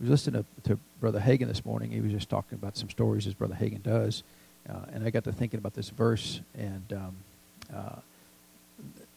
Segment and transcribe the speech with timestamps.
[0.00, 1.90] was listening to, to Brother Hagin this morning.
[1.90, 4.22] He was just talking about some stories as Brother Hagin does.
[4.68, 6.40] Uh, and I got to thinking about this verse.
[6.56, 7.16] And um,
[7.74, 7.96] uh,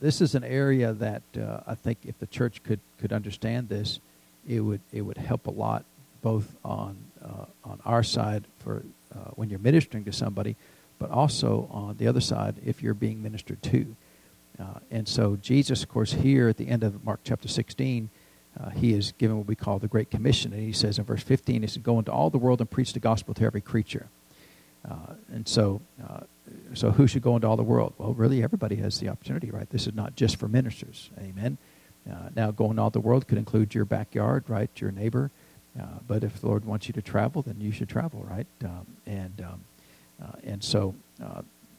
[0.02, 4.00] this is an area that uh, I think if the church could, could understand this,
[4.48, 5.86] it would, it would help a lot
[6.22, 10.56] both on, uh, on our side for uh, when you're ministering to somebody,
[11.00, 13.96] but also on the other side if you're being ministered to.
[14.60, 18.10] Uh, and so Jesus, of course, here at the end of Mark chapter 16,
[18.60, 20.54] uh, he is given what we call the Great Commission.
[20.54, 22.94] And he says in verse 15, he says, Go into all the world and preach
[22.94, 24.08] the gospel to every creature.
[24.90, 26.22] Uh, and so, uh,
[26.74, 27.94] so who should go into all the world?
[27.98, 29.70] Well, really, everybody has the opportunity, right?
[29.70, 31.10] This is not just for ministers.
[31.20, 31.58] Amen.
[32.10, 34.70] Uh, now, going all the world could include your backyard, right?
[34.76, 35.32] Your neighbor.
[35.80, 38.46] Uh, but if the Lord wants you to travel, then you should travel, right?
[38.64, 39.62] Um, and um,
[40.22, 40.94] uh, and so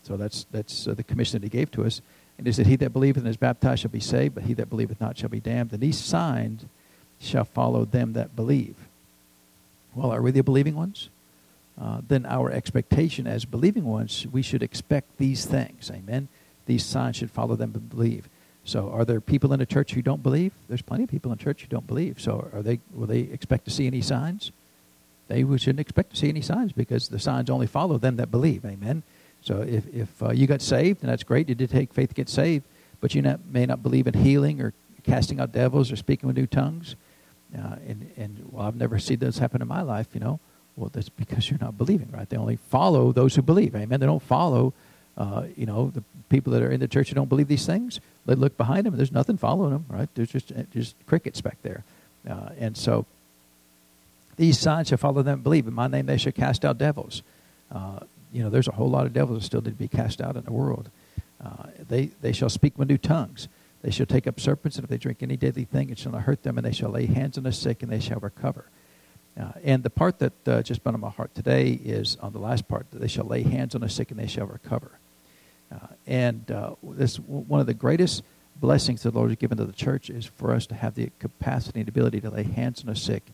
[0.02, 2.00] so that's that's the commission that He gave to us.
[2.38, 4.70] And he said, He that believeth and is baptized shall be saved, but he that
[4.70, 5.72] believeth not shall be damned.
[5.72, 6.64] And these signs
[7.20, 8.76] shall follow them that believe.
[9.94, 11.08] Well, are we the believing ones?
[11.80, 15.90] Uh, then our expectation as believing ones, we should expect these things.
[15.90, 16.28] Amen.
[16.66, 18.28] These signs should follow them that believe.
[18.64, 20.52] So, are there people in the church who don't believe?
[20.68, 22.20] There's plenty of people in church who don't believe.
[22.20, 22.80] So, are they?
[22.94, 24.52] Will they expect to see any signs?
[25.28, 28.64] They shouldn't expect to see any signs because the signs only follow them that believe.
[28.64, 29.02] Amen.
[29.44, 32.14] So if, if uh, you got saved, and that's great, you did take faith to
[32.14, 32.64] get saved,
[33.00, 34.72] but you not, may not believe in healing or
[35.04, 36.96] casting out devils or speaking with new tongues.
[37.54, 40.40] Uh, and, and, well, I've never seen those happen in my life, you know.
[40.76, 42.28] Well, that's because you're not believing, right?
[42.28, 43.76] They only follow those who believe.
[43.76, 44.00] Amen.
[44.00, 44.72] They don't follow,
[45.18, 48.00] uh, you know, the people that are in the church who don't believe these things.
[48.24, 50.08] They look behind them, and there's nothing following them, right?
[50.14, 51.84] There's just, just crickets back there.
[52.28, 53.04] Uh, and so
[54.36, 55.68] these signs shall follow them believe.
[55.68, 57.22] In my name they shall cast out devils.
[57.70, 58.00] Uh,
[58.34, 60.36] you know, there's a whole lot of devils that still need to be cast out
[60.36, 60.90] in the world.
[61.42, 63.48] Uh, they, they shall speak with new tongues.
[63.82, 66.22] They shall take up serpents, and if they drink any deadly thing, it shall not
[66.22, 68.66] hurt them, and they shall lay hands on the sick, and they shall recover.
[69.40, 72.38] Uh, and the part that uh, just been on my heart today is on the
[72.38, 74.98] last part that they shall lay hands on the sick, and they shall recover.
[75.70, 78.22] Uh, and uh, this one of the greatest
[78.56, 81.10] blessings that the Lord has given to the church is for us to have the
[81.18, 83.24] capacity and ability to lay hands on the sick.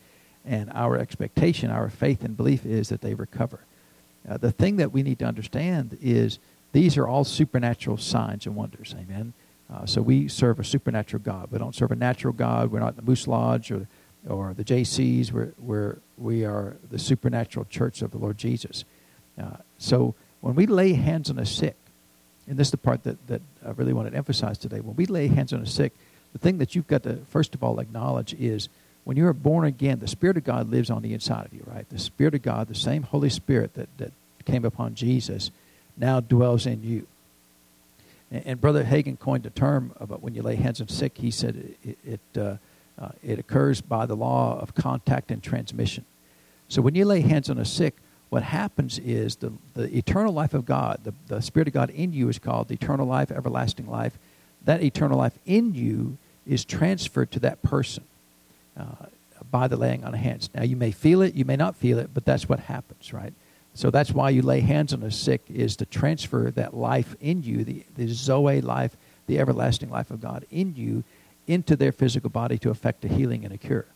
[0.44, 3.60] And our expectation, our faith and belief is that they recover.
[4.28, 6.38] Uh, the thing that we need to understand is
[6.72, 8.94] these are all supernatural signs and wonders.
[8.98, 9.32] Amen.
[9.72, 11.50] Uh, so we serve a supernatural God.
[11.50, 12.70] We don't serve a natural God.
[12.70, 13.86] We're not the Moose Lodge or,
[14.28, 15.32] or the Jaycees.
[15.32, 18.84] We're, we're, we are the supernatural church of the Lord Jesus.
[19.40, 21.76] Uh, so when we lay hands on a sick,
[22.48, 25.06] and this is the part that, that I really want to emphasize today, when we
[25.06, 25.92] lay hands on a sick,
[26.32, 28.68] the thing that you've got to, first of all, acknowledge is
[29.04, 31.88] when you're born again, the Spirit of God lives on the inside of you, right?
[31.88, 34.12] The Spirit of God, the same Holy Spirit that, that
[34.44, 35.50] came upon Jesus,
[35.96, 37.06] now dwells in you.
[38.30, 41.18] And, and Brother Hagin coined a term about when you lay hands on sick.
[41.18, 42.56] He said it, it, uh,
[43.00, 46.04] uh, it occurs by the law of contact and transmission.
[46.68, 47.96] So when you lay hands on a sick,
[48.28, 52.12] what happens is the, the eternal life of God, the, the Spirit of God in
[52.12, 54.18] you is called the eternal life, everlasting life.
[54.66, 58.04] That eternal life in you is transferred to that person
[58.76, 59.06] uh,
[59.50, 60.50] by the laying on of hands.
[60.54, 63.32] Now, you may feel it, you may not feel it, but that's what happens, right?
[63.74, 67.42] So that's why you lay hands on the sick, is to transfer that life in
[67.42, 71.04] you, the, the Zoe life, the everlasting life of God in you,
[71.46, 73.86] into their physical body to effect a healing and a cure.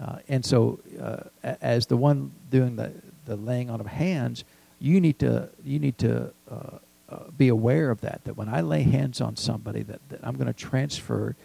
[0.00, 2.90] Uh, and so, uh, as the one doing the,
[3.26, 4.44] the laying on of hands,
[4.80, 6.78] you need to you need to uh,
[7.08, 8.24] uh be aware of that.
[8.24, 11.36] That when I lay hands on somebody, that, that I'm going to transfer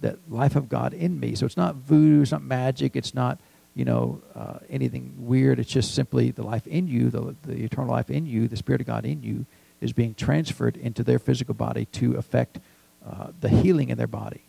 [0.00, 1.34] that life of God in me.
[1.34, 3.40] So it's not voodoo, it's not magic, it's not
[3.74, 5.58] you know uh, anything weird.
[5.58, 8.80] It's just simply the life in you, the, the eternal life in you, the Spirit
[8.80, 9.46] of God in you,
[9.80, 12.58] is being transferred into their physical body to affect
[13.06, 14.42] uh, the healing in their body.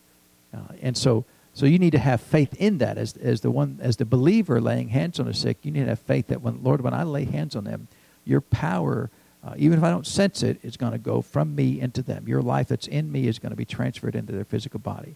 [0.53, 1.23] Uh, and so,
[1.53, 4.59] so you need to have faith in that as as the one as the believer
[4.59, 5.57] laying hands on the sick.
[5.63, 7.87] You need to have faith that when Lord, when I lay hands on them,
[8.25, 9.09] your power.
[9.43, 12.27] Uh, even if I don't sense it, it's going to go from me into them.
[12.27, 15.15] Your life that's in me is going to be transferred into their physical body.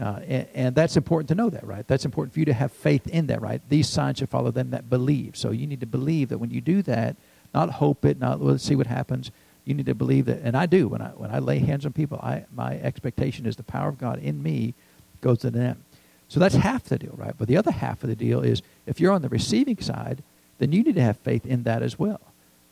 [0.00, 1.86] Uh, and, and, that's important to know that, right?
[1.86, 3.62] That's important for you to have faith in that, right?
[3.68, 5.36] These signs should follow them that believe.
[5.36, 7.14] So you need to believe that when you do that,
[7.54, 9.30] not hope it, not let's see what happens.
[9.64, 10.88] You need to believe that, and I do.
[10.88, 13.96] When I when I lay hands on people, I my expectation is the power of
[13.96, 14.74] God in me
[15.20, 15.84] goes to them.
[16.28, 17.34] So that's half the deal, right?
[17.38, 20.22] But the other half of the deal is if you're on the receiving side,
[20.58, 22.20] then you need to have faith in that as well.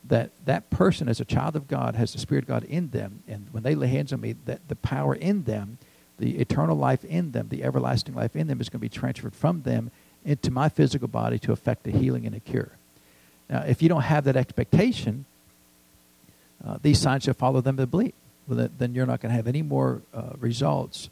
[0.03, 3.23] That that person, as a child of God, has the Spirit of God in them,
[3.29, 5.77] and when they lay hands on me, that the power in them
[6.23, 9.35] the eternal life in them, the everlasting life in them, is going to be transferred
[9.35, 9.91] from them
[10.23, 12.71] into my physical body to effect a healing and a cure.
[13.49, 15.25] Now, if you don't have that expectation,
[16.65, 18.13] uh, these signs shall follow them that believe.
[18.47, 21.09] Well, then you're not going to have any more uh, results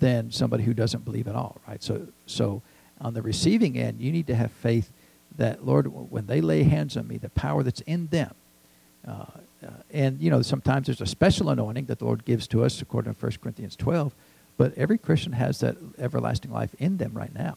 [0.00, 1.82] than somebody who doesn't believe at all, right?
[1.82, 2.62] So, so
[3.02, 4.90] on the receiving end, you need to have faith
[5.36, 8.34] that, Lord, when they lay hands on me, the power that's in them.
[9.06, 9.26] Uh,
[9.62, 12.80] uh, and, you know, sometimes there's a special anointing that the Lord gives to us,
[12.80, 14.14] according to 1 Corinthians 12,
[14.56, 17.56] but every Christian has that everlasting life in them right now.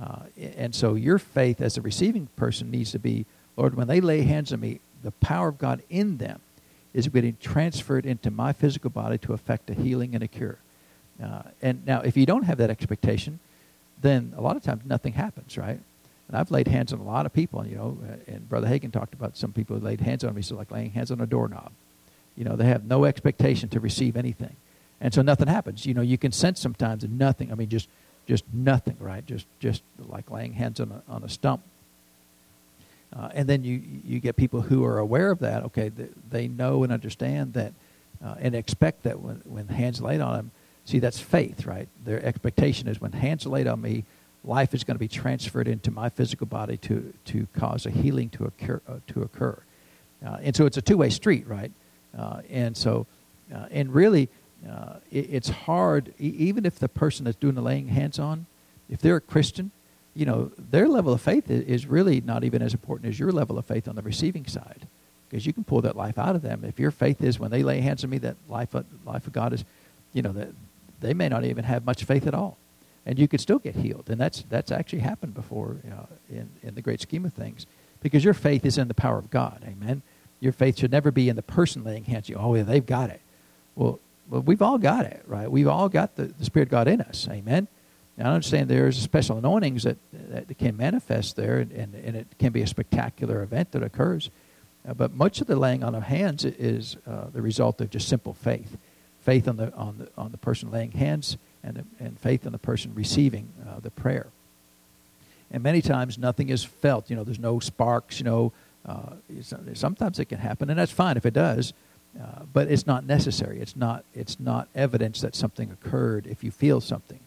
[0.00, 0.22] Uh,
[0.58, 3.24] and so your faith as a receiving person needs to be,
[3.56, 6.40] Lord, when they lay hands on me, the power of God in them
[6.92, 10.58] is getting transferred into my physical body to affect a healing and a cure.
[11.22, 13.38] Uh, and now, if you don't have that expectation,
[14.00, 15.78] then a lot of times nothing happens, right?
[16.28, 18.92] And I've laid hands on a lot of people, you know, uh, and Brother Hagin
[18.92, 21.26] talked about some people who laid hands on me, so like laying hands on a
[21.26, 21.72] doorknob.
[22.36, 24.56] You know, they have no expectation to receive anything.
[25.00, 25.86] And so nothing happens.
[25.86, 27.52] You know, you can sense sometimes nothing.
[27.52, 27.88] I mean, just
[28.26, 29.24] just nothing, right?
[29.24, 31.62] Just just like laying hands on a, on a stump.
[33.14, 35.64] Uh, and then you you get people who are aware of that.
[35.64, 37.72] Okay, they, they know and understand that,
[38.24, 40.50] uh, and expect that when when hands laid on them.
[40.84, 41.88] See, that's faith, right?
[42.04, 44.04] Their expectation is when hands laid on me,
[44.44, 48.30] life is going to be transferred into my physical body to to cause a healing
[48.30, 49.58] to occur uh, to occur.
[50.24, 51.70] Uh, and so it's a two way street, right?
[52.16, 53.06] Uh, and so,
[53.54, 54.28] uh, and really,
[54.68, 58.46] uh, it, it's hard, e- even if the person that's doing the laying hands on,
[58.88, 59.70] if they're a Christian,
[60.14, 63.32] you know, their level of faith is, is really not even as important as your
[63.32, 64.86] level of faith on the receiving side.
[65.28, 66.64] Because you can pull that life out of them.
[66.64, 69.32] If your faith is when they lay hands on me, that life of, life of
[69.32, 69.64] God is,
[70.12, 70.48] you know, that
[71.00, 72.56] they may not even have much faith at all.
[73.04, 74.08] And you could still get healed.
[74.08, 77.66] And that's, that's actually happened before you know, in, in the great scheme of things.
[78.00, 79.62] Because your faith is in the power of God.
[79.66, 80.02] Amen.
[80.38, 82.40] Your faith should never be in the person laying hands on you.
[82.40, 83.20] Oh, yeah, they've got it.
[83.74, 85.50] Well, well, we've all got it, right?
[85.50, 87.28] We've all got the, the Spirit God in us.
[87.30, 87.68] Amen.
[88.16, 92.50] Now, I understand there's special anointings that, that can manifest there, and, and, it can
[92.50, 94.30] be a spectacular event that occurs.
[94.88, 98.08] Uh, but much of the laying on of hands is uh, the result of just
[98.08, 98.76] simple faith
[99.26, 102.58] faith on the, on the, on the person laying hands and, and faith in the
[102.58, 104.28] person receiving uh, the prayer.
[105.50, 107.10] And many times nothing is felt.
[107.10, 108.52] You know, there's no sparks, you know.
[108.86, 109.14] Uh,
[109.74, 111.72] sometimes it can happen, and that's fine if it does.
[112.20, 113.60] Uh, but it's not necessary.
[113.60, 117.20] It's not, it's not evidence that something occurred if you feel something.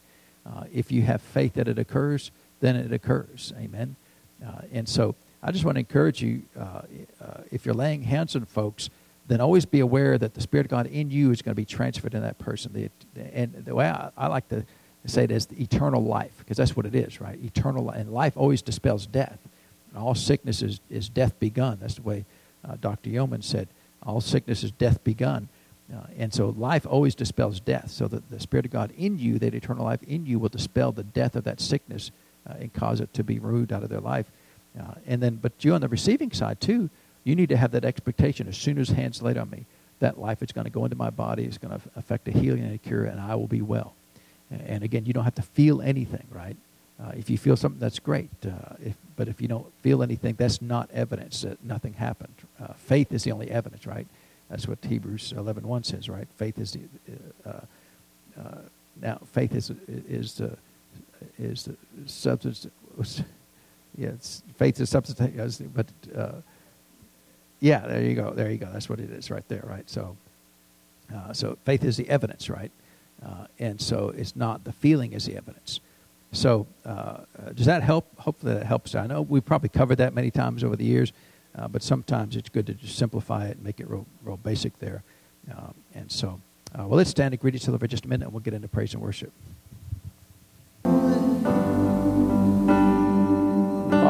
[0.45, 3.53] Uh, if you have faith that it occurs, then it occurs.
[3.59, 3.95] Amen.
[4.45, 6.81] Uh, and so I just want to encourage you uh,
[7.21, 8.89] uh, if you're laying hands on folks,
[9.27, 11.65] then always be aware that the Spirit of God in you is going to be
[11.65, 12.73] transferred to that person.
[12.73, 12.89] The,
[13.33, 14.65] and the way I, I like to
[15.05, 17.37] say it is the eternal life, because that's what it is, right?
[17.43, 17.97] Eternal life.
[17.97, 19.37] And life always dispels death.
[19.89, 21.77] And all sickness is, is death begun.
[21.79, 22.25] That's the way
[22.81, 23.09] Dr.
[23.09, 23.67] Yeoman said
[24.05, 25.49] all sickness is death begun.
[25.93, 27.89] Uh, and so life always dispels death.
[27.89, 30.91] So that the Spirit of God in you, that eternal life in you, will dispel
[30.91, 32.11] the death of that sickness
[32.47, 34.31] uh, and cause it to be removed out of their life.
[34.79, 36.89] Uh, and then, but you on the receiving side too,
[37.23, 38.47] you need to have that expectation.
[38.47, 39.65] As soon as hands laid on me,
[39.99, 42.63] that life is going to go into my body, it's going to affect a healing
[42.63, 43.93] and a cure, and I will be well.
[44.49, 46.55] And again, you don't have to feel anything, right?
[47.01, 48.29] Uh, if you feel something, that's great.
[48.45, 52.35] Uh, if, but if you don't feel anything, that's not evidence that nothing happened.
[52.57, 54.07] Uh, faith is the only evidence, right?
[54.49, 56.25] That's what Hebrews 11.1 says, right?
[56.37, 56.79] Faith is the...
[57.45, 57.49] Uh,
[58.39, 58.61] uh,
[59.01, 60.57] now, faith is, is, the,
[61.37, 61.75] is the
[62.05, 62.65] substance...
[63.97, 64.11] Yeah,
[64.55, 65.87] faith is substance, but...
[66.15, 66.35] Uh,
[67.59, 68.31] yeah, there you go.
[68.31, 68.69] There you go.
[68.71, 69.89] That's what it is right there, right?
[69.89, 70.15] So,
[71.33, 72.71] so faith is the evidence, right?
[73.59, 75.81] and so it's not the feeling is the evidence.
[76.31, 77.21] So, uh,
[77.55, 78.05] does that help?
[78.19, 78.93] Hopefully, that helps.
[78.93, 81.11] I know we've probably covered that many times over the years,
[81.57, 84.77] uh, but sometimes it's good to just simplify it and make it real, real basic
[84.79, 85.01] there.
[85.51, 86.39] Um, and so,
[86.77, 88.53] uh, well, let's stand and greet each other for just a minute, and we'll get
[88.53, 89.31] into praise and worship.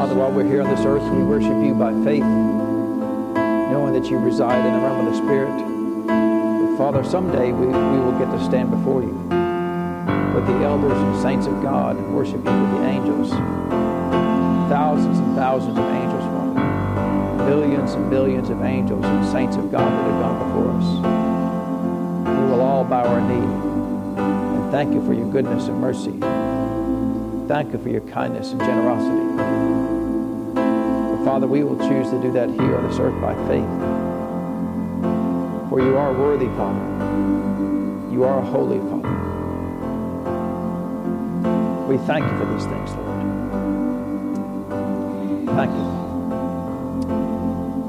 [0.00, 4.18] Father, while we're here on this earth, we worship you by faith, knowing that you
[4.18, 5.56] reside in the realm of the Spirit.
[6.06, 9.39] But Father, someday we, we will get to stand before you
[10.34, 13.30] with the elders and saints of God and worship you with the angels.
[14.70, 17.46] Thousands and thousands of angels, Father.
[17.46, 20.86] Billions and billions of angels and saints of God that have gone before us.
[22.38, 23.44] We will all bow our knee
[24.18, 26.18] and thank you for your goodness and mercy.
[27.48, 29.26] Thank you for your kindness and generosity.
[30.54, 33.66] But Father, we will choose to do that here on this earth by faith.
[35.68, 38.12] For you are worthy, Father.
[38.12, 39.39] You are a holy Father.
[41.90, 43.20] We thank you for these things, Lord.
[45.56, 45.86] Thank you.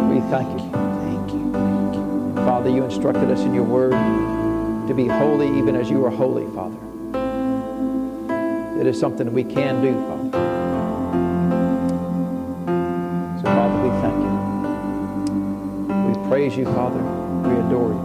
[0.10, 0.72] We thank you.
[0.72, 1.51] Thank you.
[1.53, 2.34] Thank you.
[2.38, 3.91] Father, you instructed us in your word
[4.88, 6.79] to be holy even as you are holy, Father.
[8.81, 10.31] It is something we can do, Father.
[13.38, 14.17] So, Father, we thank
[15.86, 16.10] you.
[16.10, 17.03] We praise you, Father.
[17.48, 18.01] We adore you.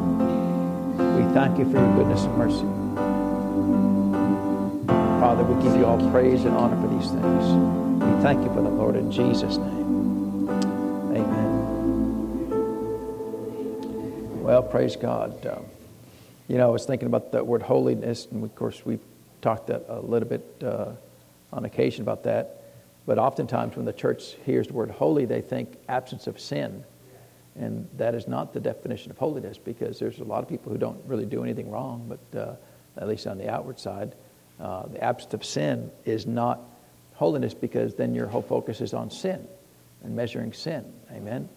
[1.16, 2.75] We thank you for your goodness and mercy.
[5.26, 7.44] Father, we give you all praise and honor for these things.
[8.00, 10.48] We thank you for them, Lord, in Jesus' name.
[11.10, 11.64] Amen.
[14.40, 15.44] Well, praise God.
[15.44, 15.64] Um,
[16.46, 19.00] you know, I was thinking about that word holiness, and of course, we've
[19.42, 20.92] talked a little bit uh,
[21.52, 22.62] on occasion about that.
[23.04, 26.84] But oftentimes, when the church hears the word holy, they think absence of sin.
[27.56, 30.78] And that is not the definition of holiness because there's a lot of people who
[30.78, 32.54] don't really do anything wrong, but uh,
[32.96, 34.14] at least on the outward side.
[34.60, 36.60] Uh, the absence of sin is not
[37.14, 39.46] holiness because then your whole focus is on sin
[40.02, 40.84] and measuring sin.
[41.12, 41.48] Amen.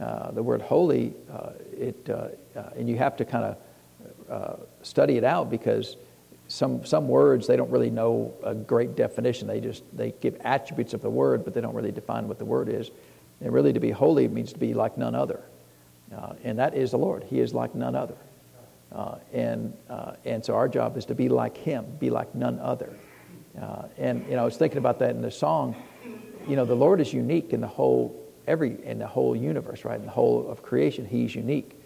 [0.00, 3.56] Uh, the word holy, uh, it, uh, uh, and you have to kind
[4.28, 5.96] of study it out because
[6.48, 9.48] some, some words they don't really know a great definition.
[9.48, 12.44] They just they give attributes of the word, but they don't really define what the
[12.44, 12.90] word is.
[13.40, 15.42] And really, to be holy means to be like none other.
[16.44, 17.24] And that is the Lord.
[17.24, 18.16] He is like none other.
[18.96, 22.58] Uh, and, uh, and so our job is to be like Him, be like none
[22.58, 22.96] other.
[23.60, 25.76] Uh, and, you know, I was thinking about that in the song.
[26.48, 29.98] You know, the Lord is unique in the whole, every, in the whole universe, right?
[29.98, 31.78] In the whole of creation, He's unique.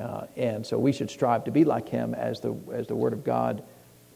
[0.00, 3.12] Uh, and so we should strive to be like Him as the, as the Word
[3.12, 3.62] of God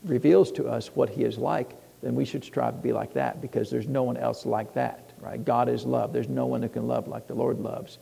[0.04, 3.40] reveals to us what He is like, then we should strive to be like that
[3.40, 5.44] because there's no one else like that right?
[5.44, 6.12] God is love.
[6.12, 7.98] There's no one who can love like the Lord loves.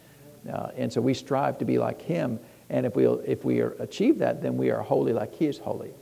[0.51, 2.39] Uh, and so we strive to be like Him.
[2.71, 5.93] And if we if we achieve that, then we are holy like He is holy.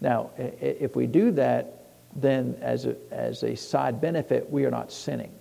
[0.00, 1.84] Now, if we do that,
[2.16, 5.32] then as a, as a side benefit, we are not sinning.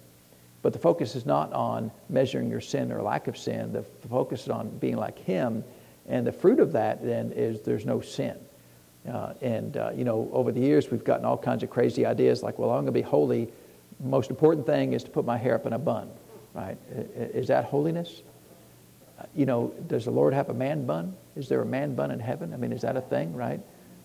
[0.62, 3.72] But the focus is not on measuring your sin or lack of sin.
[3.72, 5.64] The focus is on being like Him.
[6.08, 8.38] And the fruit of that then is there's no sin.
[9.10, 12.44] Uh, and, uh, you know, over the years, we've gotten all kinds of crazy ideas
[12.44, 13.50] like, well, I'm going to be holy
[14.00, 16.10] most important thing is to put my hair up in a bun,
[16.54, 16.78] right?
[17.16, 18.22] Is that holiness?
[19.40, 21.16] You know, does the Lord have a man bun?
[21.38, 22.54] Is there a man bun in heaven?
[22.54, 23.62] I mean, is that a thing, right?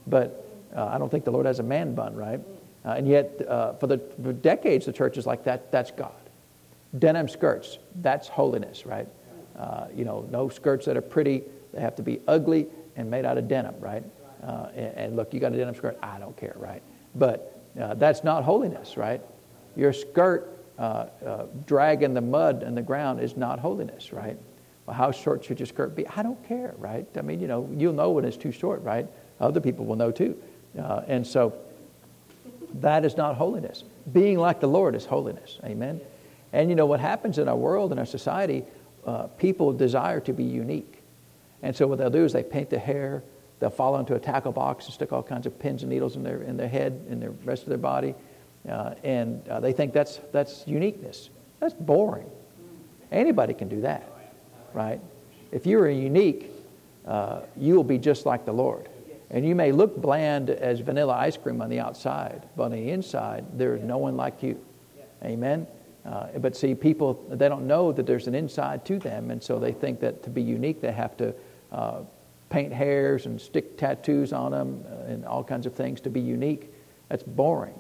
[0.07, 2.38] But uh, I don't think the Lord has a man bun, right?
[2.85, 5.73] Uh, and yet, uh, for, the, for decades, the church is like that.
[5.73, 6.12] That's God.
[6.97, 9.09] Denim skirts, that's holiness, right?
[9.59, 11.43] Uh, you know, no skirts that are pretty.
[11.73, 14.05] They have to be ugly and made out of denim, right?
[14.41, 15.99] Uh, and, and, look, you got a denim skirt.
[16.00, 16.83] I don't care, right?
[17.17, 19.21] But uh, that's not holiness, right?
[19.75, 20.49] Your skirt
[21.67, 24.38] dragging the mud and the ground is not holiness, right?
[24.87, 26.07] Well, how short should your skirt be?
[26.09, 27.07] I don't care, right?
[27.17, 29.07] I mean, you know, you'll know when it's too short, right?
[29.41, 30.37] Other people will know too.
[30.79, 31.55] Uh, and so
[32.81, 33.85] that is not holiness.
[34.12, 35.59] Being like the Lord is holiness.
[35.64, 36.00] Amen.
[36.53, 38.64] And you know what happens in our world, in our society,
[39.07, 41.03] uh, people desire to be unique.
[41.62, 43.23] And so what they'll do is they paint their hair,
[43.59, 46.23] they'll fall into a tackle box and stick all kinds of pins and needles in
[46.23, 48.14] their, in their head, in the rest of their body.
[48.69, 51.31] Uh, and uh, they think that's, that's uniqueness.
[51.61, 52.31] That's boring.
[53.11, 54.09] Anybody can do that,
[54.75, 55.00] right?
[55.52, 56.50] If you are unique,
[57.07, 58.88] uh, you will be just like the Lord.
[59.31, 62.90] And you may look bland as vanilla ice cream on the outside, but on the
[62.90, 64.62] inside, there is no one like you.
[65.25, 65.66] Amen?
[66.04, 69.59] Uh, but see, people, they don't know that there's an inside to them, and so
[69.59, 71.35] they think that to be unique, they have to
[71.73, 72.00] uh,
[72.50, 76.21] paint hairs and stick tattoos on them uh, and all kinds of things to be
[76.21, 76.73] unique.
[77.09, 77.78] That's boring.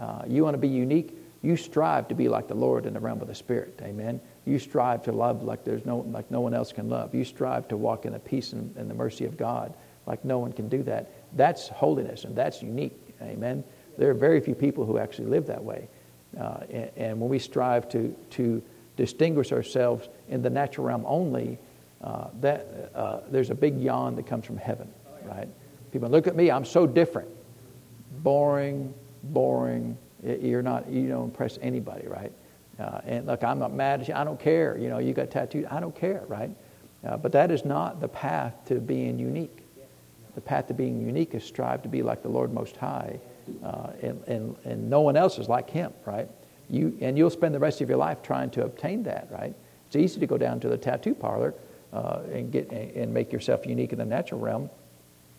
[0.00, 1.16] Uh, you want to be unique?
[1.42, 3.78] You strive to be like the Lord in the realm of the Spirit.
[3.82, 4.20] Amen.
[4.46, 7.14] You strive to love like there's no like no one else can love.
[7.14, 9.74] You strive to walk in the peace and, and the mercy of God
[10.06, 11.10] like no one can do that.
[11.36, 12.96] That's holiness and that's unique.
[13.20, 13.64] Amen.
[13.98, 15.88] There are very few people who actually live that way.
[16.38, 18.62] Uh, and, and, when we strive to to
[18.96, 21.58] distinguish ourselves in the natural realm only,
[22.02, 24.88] uh, that uh, there's a big yawn that comes from heaven,
[25.24, 25.48] right?
[25.92, 26.50] People look at me.
[26.50, 27.28] I'm so different.
[28.22, 28.92] Boring,
[29.24, 29.96] boring.
[30.22, 32.32] You're not, you don't impress anybody, right?
[32.78, 34.14] Uh, and look, I'm not mad at you.
[34.14, 34.76] I don't care.
[34.78, 35.66] You know, you got tattooed.
[35.66, 36.50] I don't care, right?
[37.06, 39.62] Uh, but that is not the path to being unique.
[40.34, 43.18] The path to being unique is strive to be like the Lord Most High,
[43.64, 46.28] uh, and, and, and no one else is like Him, right?
[46.68, 49.54] You, and you'll spend the rest of your life trying to obtain that, right?
[49.86, 51.54] It's easy to go down to the tattoo parlor
[51.92, 54.68] uh, and, get, and make yourself unique in the natural realm.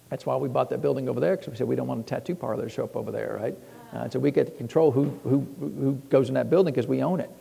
[0.09, 2.03] That's why we bought that building over there, because we said we don't want a
[2.03, 3.55] tattoo parlor to show up over there, right?
[3.97, 7.01] Uh, so we get to control who, who, who goes in that building because we
[7.01, 7.31] own it.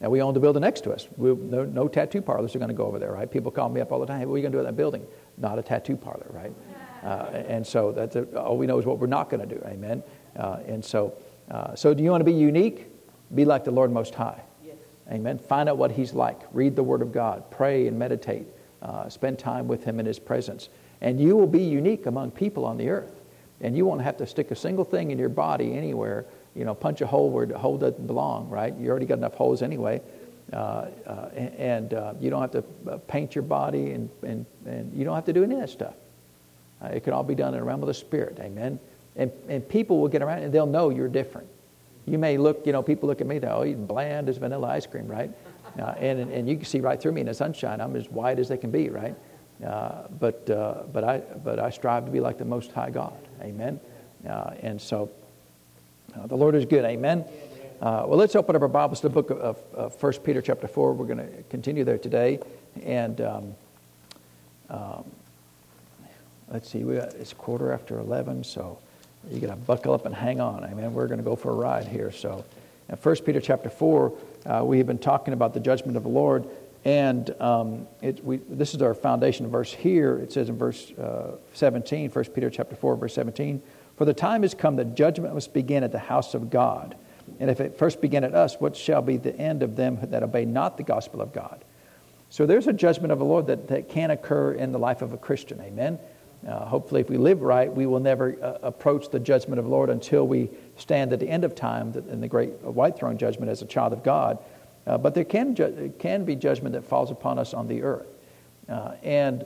[0.00, 1.08] And we own the building next to us.
[1.16, 3.30] We, no, no, tattoo parlors are going to go over there, right?
[3.30, 4.20] People call me up all the time.
[4.20, 5.06] Hey, what are you going to do in that building?
[5.38, 6.52] Not a tattoo parlor, right?
[7.04, 9.62] Uh, and so that's a, all we know is what we're not going to do.
[9.66, 10.02] Amen.
[10.36, 11.14] Uh, and so,
[11.52, 12.88] uh, so do you want to be unique?
[13.32, 14.42] Be like the Lord Most High.
[14.64, 14.74] Yes.
[15.12, 15.38] Amen.
[15.38, 16.40] Find out what He's like.
[16.52, 17.48] Read the Word of God.
[17.48, 18.48] Pray and meditate.
[18.82, 20.68] Uh, spend time with Him in His presence,
[21.00, 23.15] and you will be unique among people on the earth.
[23.60, 26.74] And you won't have to stick a single thing in your body anywhere, you know,
[26.74, 28.74] punch a hole where the hole doesn't belong, right?
[28.76, 30.02] You already got enough holes anyway.
[30.52, 34.96] Uh, uh, and uh, you don't have to uh, paint your body and, and, and
[34.96, 35.94] you don't have to do any of that stuff.
[36.80, 38.78] Uh, it can all be done in the realm of the Spirit, amen?
[39.16, 41.48] And, and people will get around and they'll know you're different.
[42.04, 44.68] You may look, you know, people look at me, they're, oh, he's bland as vanilla
[44.68, 45.32] ice cream, right?
[45.80, 47.80] Uh, and, and you can see right through me in the sunshine.
[47.80, 49.16] I'm as white as they can be, right?
[49.58, 53.25] But, but, I, but I strive to be like the Most High God.
[53.42, 53.80] Amen.
[54.28, 55.10] Uh, and so
[56.14, 56.84] uh, the Lord is good.
[56.84, 57.24] Amen.
[57.80, 60.66] Uh, well, let's open up our Bibles to the book of, of 1 Peter chapter
[60.66, 60.94] 4.
[60.94, 62.38] We're going to continue there today.
[62.82, 63.54] And um,
[64.70, 65.04] um,
[66.48, 68.78] let's see, we got, it's quarter after 11, so
[69.30, 70.64] you got to buckle up and hang on.
[70.64, 70.94] Amen.
[70.94, 72.10] we're going to go for a ride here.
[72.10, 72.44] So,
[72.88, 74.12] in 1 Peter chapter 4,
[74.46, 76.46] uh, we have been talking about the judgment of the Lord.
[76.86, 80.18] And um, it, we, this is our foundation verse here.
[80.18, 83.60] It says in verse uh, 17, 1 Peter chapter 4, verse 17,
[83.96, 86.94] For the time has come that judgment must begin at the house of God.
[87.40, 90.22] And if it first begin at us, what shall be the end of them that
[90.22, 91.64] obey not the gospel of God?
[92.30, 95.12] So there's a judgment of the Lord that, that can occur in the life of
[95.12, 95.60] a Christian.
[95.62, 95.98] Amen.
[96.46, 99.70] Uh, hopefully, if we live right, we will never uh, approach the judgment of the
[99.72, 103.50] Lord until we stand at the end of time in the great white throne judgment
[103.50, 104.38] as a child of God.
[104.86, 108.06] Uh, but there can, ju- can be judgment that falls upon us on the earth.
[108.68, 109.44] Uh, and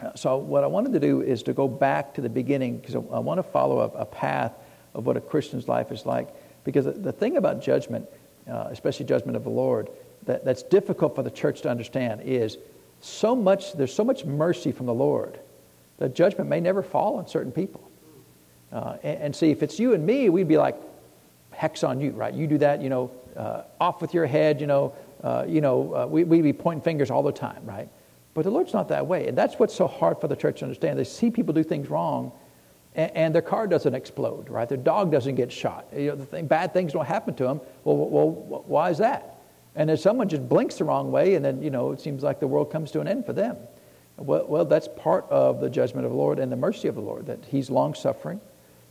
[0.00, 2.94] uh, so, what I wanted to do is to go back to the beginning because
[2.94, 4.52] I, I want to follow a, path
[4.94, 6.28] of what a Christian's life is like.
[6.64, 8.06] Because the thing about judgment,
[8.48, 9.88] uh, especially judgment of the Lord,
[10.26, 12.58] that, that's difficult for the church to understand is
[13.00, 15.38] so much, there's so much mercy from the Lord
[15.98, 17.90] that judgment may never fall on certain people.
[18.72, 20.76] Uh, and, and, see, if it's you and me, we'd be like,
[21.52, 22.34] hex on you, right?
[22.34, 25.94] You do that, you know, uh, off with your head, you know, uh, you know,
[25.94, 27.88] uh, we, we'd be pointing fingers all the time, right?
[28.34, 29.26] But the Lord's not that way.
[29.26, 30.98] And that's what's so hard for the church to understand.
[30.98, 32.32] They see people do things wrong,
[32.94, 34.68] and, and their car doesn't explode, right?
[34.68, 35.86] Their dog doesn't get shot.
[35.92, 37.60] You know, the thing, bad things don't happen to them.
[37.84, 38.30] Well, well,
[38.66, 39.40] why is that?
[39.74, 42.40] And if someone just blinks the wrong way, and then, you know, it seems like
[42.40, 43.56] the world comes to an end for them.
[44.16, 47.00] Well, well that's part of the judgment of the Lord and the mercy of the
[47.00, 48.40] Lord, that He's long suffering.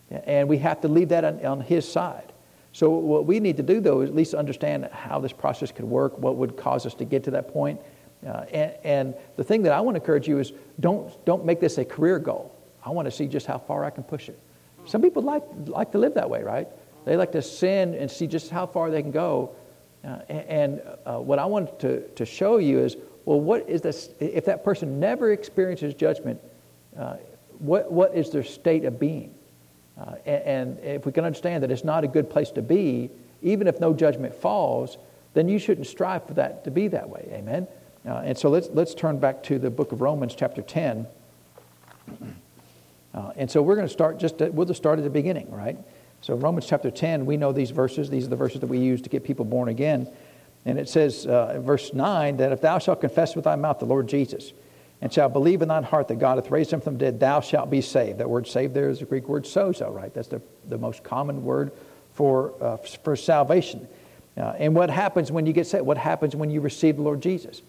[0.09, 2.31] And we have to leave that on, on His side.
[2.77, 5.85] So, what we need to do, though, is at least understand how this process could
[5.85, 7.81] work, what would cause us to get to that point.
[8.23, 11.59] Uh, and, and, the thing that I want to encourage you is don't, don't make
[11.59, 12.55] this a career goal.
[12.85, 14.39] I want to see just how far I can push it.
[14.85, 16.67] Some people like, like to live that way, right?
[17.03, 19.55] They like to sin and see just how far they can go.
[20.03, 24.11] Uh, and uh, what I want to, to show you is well, what is this?
[24.19, 26.39] If that person never experiences judgment,
[26.95, 27.15] uh,
[27.57, 29.33] what, what is their state of being?
[29.99, 33.09] Uh, and, and, if we can understand that it's not a good place to be,
[33.41, 34.97] even if no judgment falls,
[35.33, 37.27] then you shouldn't strive for that to be that way.
[37.31, 37.67] Amen?
[38.07, 41.07] Uh, and so let's, let's turn back to the book of Romans, chapter 10.
[43.13, 45.51] Uh, and so we're going to start just, at, we'll just start at the beginning,
[45.51, 45.77] right?
[46.21, 48.09] So, Romans chapter 10, we know these verses.
[48.09, 50.07] These are the verses that we use to get people born again.
[50.65, 53.85] And it says uh, verse 9 that if thou shalt confess with thy mouth the
[53.85, 54.51] Lord Jesus,
[55.01, 57.39] and shalt believe in thine heart that God hath raised him from the dead, thou
[57.39, 58.17] shalt be saved.
[58.19, 60.13] That word saved there is the Greek word sozo, right?
[60.13, 61.71] That's the, the most common word
[62.13, 63.87] for, uh, for salvation.
[64.35, 65.85] Uh, and what happens when you get saved?
[65.85, 67.61] What happens when you receive the Lord Jesus?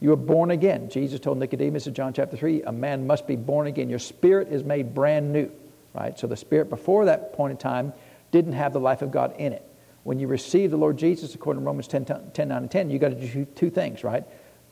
[0.00, 0.90] You are born again.
[0.90, 3.88] Jesus told Nicodemus in John chapter 3, a man must be born again.
[3.88, 5.50] Your spirit is made brand new
[5.96, 6.18] right?
[6.18, 7.92] So the spirit before that point in time
[8.30, 9.64] didn't have the life of God in it.
[10.04, 12.98] When you receive the Lord Jesus, according to Romans 10, 10 9 and 10, you
[12.98, 14.24] got to do two things, right?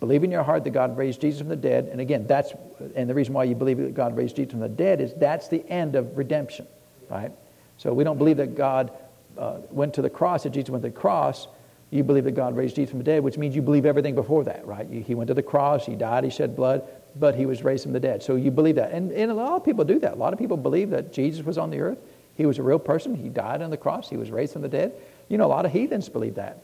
[0.05, 1.88] Believe in your heart that God raised Jesus from the dead.
[1.90, 2.53] And again, that's,
[2.95, 5.49] and the reason why you believe that God raised Jesus from the dead is that's
[5.49, 6.67] the end of redemption,
[7.09, 7.33] right?
[7.79, 8.90] So we don't believe that God
[9.38, 11.49] uh, went to the cross, that Jesus went to the cross.
[11.90, 14.45] You believe that God raised Jesus from the dead, which means you believe everything before
[14.45, 14.87] that, right?
[14.90, 16.83] He went to the cross, he died, he shed blood,
[17.17, 18.23] but he was raised from the dead.
[18.23, 18.93] So you believe that.
[18.93, 20.12] And, and a lot of people do that.
[20.12, 21.99] A lot of people believe that Jesus was on the earth.
[22.37, 23.14] He was a real person.
[23.14, 24.11] He died on the cross.
[24.11, 24.93] He was raised from the dead.
[25.31, 26.59] You know, a lot of heathens believe that.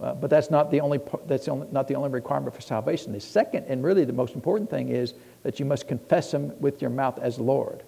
[0.00, 3.12] Uh, but that's not the only that's the only, not the only requirement for salvation.
[3.12, 6.80] The second and really the most important thing is that you must confess Him with
[6.80, 7.82] your mouth as Lord.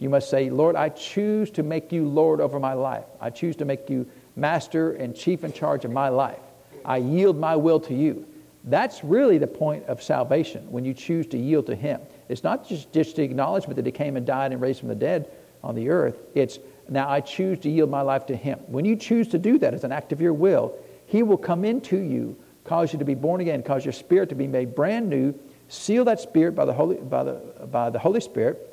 [0.00, 3.04] You must say, Lord, I choose to make you Lord over my life.
[3.20, 6.40] I choose to make you master and chief in charge of my life.
[6.84, 8.26] I yield my will to you.
[8.64, 12.00] That's really the point of salvation when you choose to yield to Him.
[12.28, 14.96] It's not just, just the acknowledgement that He came and died and raised from the
[14.96, 15.30] dead
[15.62, 16.18] on the earth.
[16.34, 18.58] It's now I choose to yield my life to Him.
[18.66, 20.76] When you choose to do that as an act of your will,
[21.12, 24.34] He will come into you, cause you to be born again, cause your spirit to
[24.34, 28.20] be made brand new, seal that spirit by the Holy, by the, by the Holy
[28.20, 28.68] Spirit,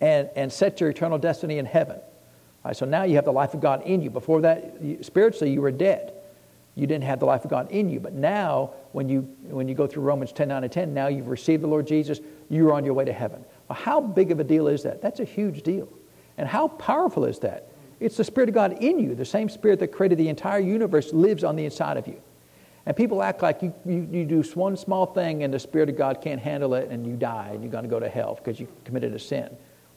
[0.00, 1.98] and, and set your eternal destiny in heaven.
[2.64, 4.10] Right, so now you have the life of God in you.
[4.10, 6.12] Before that, spiritually, you were dead
[6.74, 8.00] you didn't have the life of God in you.
[8.00, 11.28] But now, when you, when you go through Romans 10, 9, and 10, now you've
[11.28, 13.44] received the Lord Jesus, you're on your way to heaven.
[13.68, 15.02] Well, how big of a deal is that?
[15.02, 15.88] That's a huge deal.
[16.38, 17.69] And how powerful is that?
[18.00, 19.14] It's the Spirit of God in you.
[19.14, 22.20] The same Spirit that created the entire universe lives on the inside of you.
[22.86, 25.96] And people act like you, you, you do one small thing and the Spirit of
[25.96, 28.58] God can't handle it and you die and you're going to go to hell because
[28.58, 29.48] you committed a sin.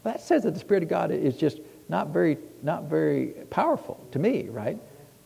[0.04, 4.06] Well, that says that the Spirit of God is just not very, not very powerful
[4.12, 4.78] to me, right?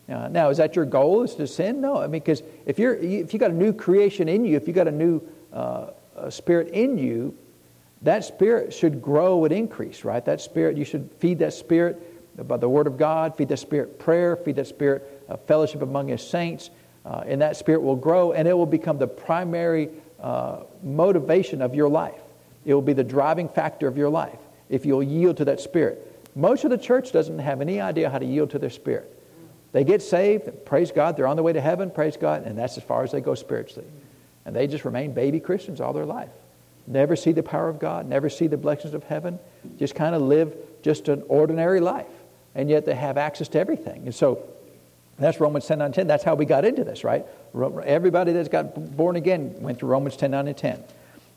[0.07, 1.23] Uh, now, is that your goal?
[1.23, 1.81] Is to sin?
[1.81, 4.65] No, I mean, because if you're if you got a new creation in you, if
[4.65, 7.35] you got a new uh, a spirit in you,
[8.03, 10.23] that spirit should grow and increase, right?
[10.23, 13.99] That spirit, you should feed that spirit by the Word of God, feed that spirit
[13.99, 16.69] prayer, feed that spirit uh, fellowship among His saints,
[17.05, 19.89] uh, and that spirit will grow and it will become the primary
[20.21, 22.19] uh, motivation of your life.
[22.65, 26.03] It will be the driving factor of your life if you'll yield to that spirit.
[26.35, 29.13] Most of the church doesn't have any idea how to yield to their spirit.
[29.71, 32.77] They get saved, praise God, they're on the way to heaven, praise God, and that's
[32.77, 33.87] as far as they go spiritually.
[34.45, 36.29] And they just remain baby Christians all their life.
[36.87, 39.39] Never see the power of God, never see the blessings of heaven,
[39.77, 42.07] just kind of live just an ordinary life.
[42.57, 44.03] And yet they have access to everything.
[44.05, 44.43] And so
[45.19, 46.07] that's Romans 10, 9, 10.
[46.07, 47.23] That's how we got into this, right?
[47.85, 50.83] Everybody that's got born again went through Romans 10, 9, and 10.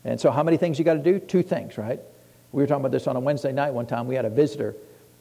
[0.03, 1.19] And so how many things you got to do?
[1.19, 1.99] Two things, right?
[2.51, 4.07] We were talking about this on a Wednesday night one time.
[4.07, 4.75] We had a visitor.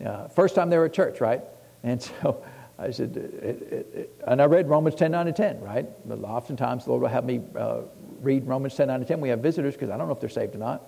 [0.05, 1.43] Uh, first time they were at church, right?
[1.83, 2.43] And so
[2.79, 5.87] I said, it, it, it, and I read Romans 10, 9, and 10, right?
[6.25, 7.83] Oftentimes the Lord will have me uh,
[8.23, 9.21] read Romans 10, 9, and 10.
[9.21, 10.83] We have visitors because I don't know if they're saved or not.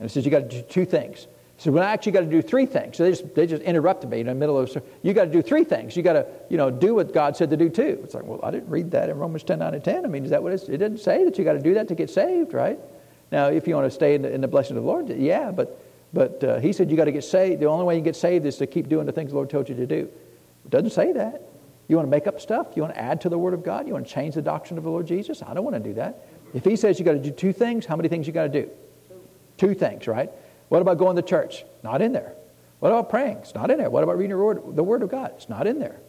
[0.00, 1.28] And it says you got to do two things.
[1.62, 2.96] So well, I actually got to do three things.
[2.96, 5.30] So they just, they just interrupted me in the middle of, the you got to
[5.30, 5.96] do three things.
[5.96, 8.00] You got to, you know, do what God said to do too.
[8.02, 10.04] It's like, well, I didn't read that in Romans 10, 9, and 10.
[10.04, 11.86] I mean, is that what it's, it didn't say that you got to do that
[11.86, 12.80] to get saved, right?
[13.30, 15.52] Now, if you want to stay in the, in the blessing of the Lord, yeah,
[15.52, 15.80] but,
[16.12, 17.62] but uh, he said you got to get saved.
[17.62, 19.68] The only way you get saved is to keep doing the things the Lord told
[19.68, 20.10] you to do.
[20.64, 21.42] It doesn't say that.
[21.86, 22.72] You want to make up stuff?
[22.74, 23.86] You want to add to the Word of God?
[23.86, 25.44] You want to change the doctrine of the Lord Jesus?
[25.44, 26.26] I don't want to do that.
[26.54, 28.62] If He says you got to do two things, how many things you got to
[28.62, 28.68] do?
[29.58, 30.28] Two things, right?
[30.72, 31.66] What about going to church?
[31.82, 32.32] Not in there.
[32.78, 33.36] What about praying?
[33.42, 33.90] It's not in there.
[33.90, 35.32] What about reading the word, the word of God?
[35.36, 36.00] It's not in there.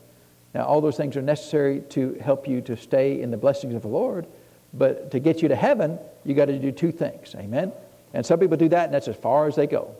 [0.53, 3.81] Now, all those things are necessary to help you to stay in the blessings of
[3.81, 4.25] the Lord,
[4.73, 7.35] but to get you to heaven, you got to do two things.
[7.35, 7.73] Amen?
[8.13, 9.97] And some people do that, and that's as far as they go.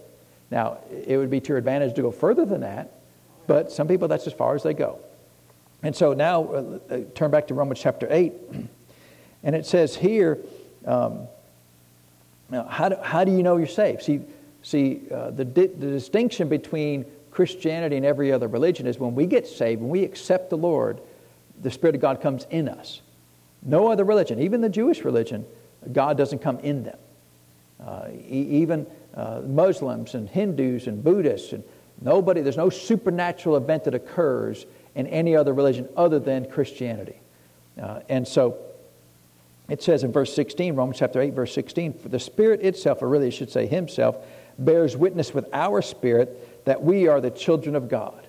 [0.50, 2.90] Now, it would be to your advantage to go further than that,
[3.48, 4.98] but some people, that's as far as they go.
[5.82, 8.32] And so now, uh, uh turn back to Romans chapter 8,
[9.44, 10.38] and it says here,
[10.86, 11.28] um,
[12.50, 14.04] now, how do, how do you know you're saved?
[14.04, 14.22] See,
[14.64, 19.26] See, uh, the, di- the distinction between Christianity and every other religion is when we
[19.26, 21.02] get saved, when we accept the Lord,
[21.62, 23.02] the Spirit of God comes in us.
[23.62, 25.46] No other religion, even the Jewish religion,
[25.92, 26.98] God doesn't come in them.
[27.86, 31.64] Uh, even uh, Muslims and Hindus and Buddhists and
[32.02, 37.20] nobody, there's no supernatural event that occurs in any other religion other than Christianity.
[37.82, 38.58] Uh, and so
[39.70, 43.10] it says in verse 16, Romans chapter 8, verse 16, for the Spirit itself, or
[43.10, 44.18] really I should say Himself,
[44.58, 48.28] bears witness with our spirit that we are the children of God.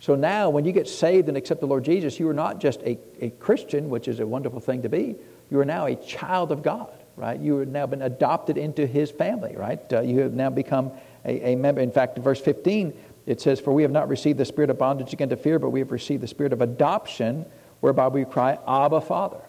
[0.00, 2.80] So now, when you get saved and accept the Lord Jesus, you are not just
[2.82, 5.16] a, a Christian, which is a wonderful thing to be.
[5.50, 7.38] You are now a child of God, right?
[7.38, 9.80] You have now been adopted into His family, right?
[9.92, 10.92] Uh, you have now become
[11.26, 11.82] a, a member.
[11.82, 12.94] In fact, in verse 15,
[13.26, 15.68] it says, For we have not received the spirit of bondage again to fear, but
[15.68, 17.44] we have received the spirit of adoption,
[17.80, 19.40] whereby we cry, Abba, Father.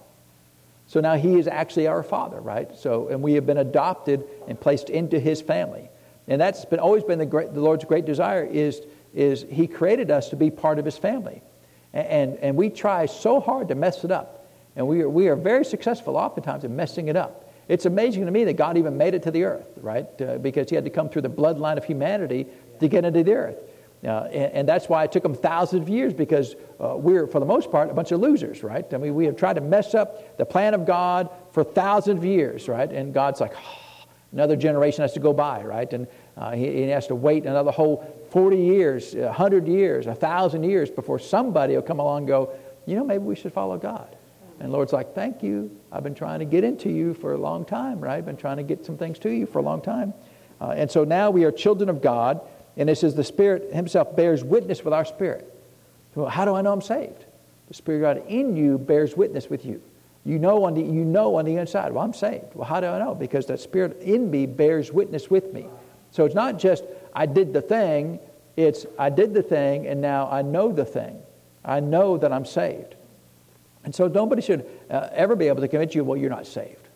[0.88, 2.76] So now He is actually our Father, right?
[2.78, 5.90] So, and we have been adopted and placed into His family.
[6.28, 8.82] And that's been, always been the, great, the Lord's great desire is,
[9.14, 11.42] is He created us to be part of His family.
[11.94, 14.50] And, and, and we try so hard to mess it up.
[14.76, 17.50] And we are, we are very successful oftentimes in messing it up.
[17.68, 20.08] It's amazing to me that God even made it to the earth, right?
[20.22, 22.48] Uh, because He had to come through the bloodline of humanity
[22.80, 23.64] to get into the earth.
[24.04, 27.40] Uh, and, and, that's why it took him thousands of years because uh, we're, for
[27.40, 28.92] the most part, a bunch of losers, right?
[28.92, 32.26] I mean, we have tried to mess up the plan of God for thousands of
[32.26, 32.92] years, right?
[32.92, 33.81] And God's like, oh,
[34.32, 35.92] another generation has to go by, right?
[35.94, 40.90] And uh, he, he, has to wait another whole 40 years, 100 years, 1,000 years
[40.90, 42.54] before somebody will come along and go,
[42.86, 44.16] you know, maybe we should follow God.
[44.60, 45.76] And Lord's like, thank you.
[45.92, 48.18] I've been trying to get into you for a long time, right?
[48.18, 50.14] I've been trying to get some things to you for a long time.
[50.60, 52.42] Uh, and so now we are children of God.
[52.78, 55.52] And it says the Spirit Himself bears witness with our spirit.
[56.16, 57.26] Well, how do I know I'm saved?
[57.68, 59.82] The Spirit of God in you bears witness with you.
[60.24, 62.54] You know on the, you know on the inside, well, I'm saved.
[62.54, 63.16] Well, how do I know?
[63.16, 65.66] Because that Spirit in me bears witness with me.
[66.12, 68.20] So it's not just I did the thing,
[68.56, 71.22] it's I did the thing and now I know the thing.
[71.66, 72.96] I know that I'm saved.
[73.84, 76.88] And so nobody should uh, ever be able to convince you, well, you're not saved.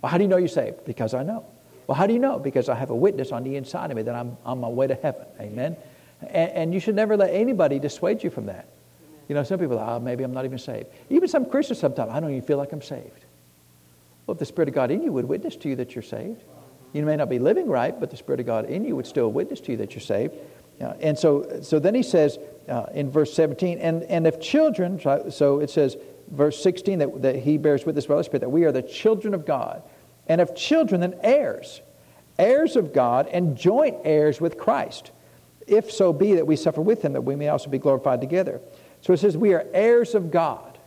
[0.00, 0.84] Well, how do you know you're saved?
[0.86, 1.44] Because I know.
[1.86, 2.38] Well, how do you know?
[2.38, 4.86] Because I have a witness on the inside of me that I'm on my way
[4.86, 5.26] to heaven.
[5.38, 5.76] Amen.
[6.22, 8.66] And, and you should never let anybody dissuade you from that.
[9.30, 10.88] You know, some people, oh, maybe I'm not even saved.
[11.08, 13.26] Even some Christians sometimes, I don't even feel like I'm saved.
[14.26, 16.42] Well, if the Spirit of God in you would witness to you that you're saved,
[16.92, 19.30] you may not be living right, but the Spirit of God in you would still
[19.30, 20.34] witness to you that you're saved.
[20.80, 24.98] Uh, and so, so then he says uh, in verse 17, and, and if children,
[24.98, 25.96] so it says,
[26.32, 29.32] verse 16, that, that he bears witness by the Spirit, that we are the children
[29.32, 29.80] of God.
[30.26, 31.82] And if children, then heirs,
[32.36, 35.12] heirs of God and joint heirs with Christ.
[35.68, 38.60] if so be that we suffer with him, that we may also be glorified together.
[39.02, 40.78] So it says, we are heirs of God.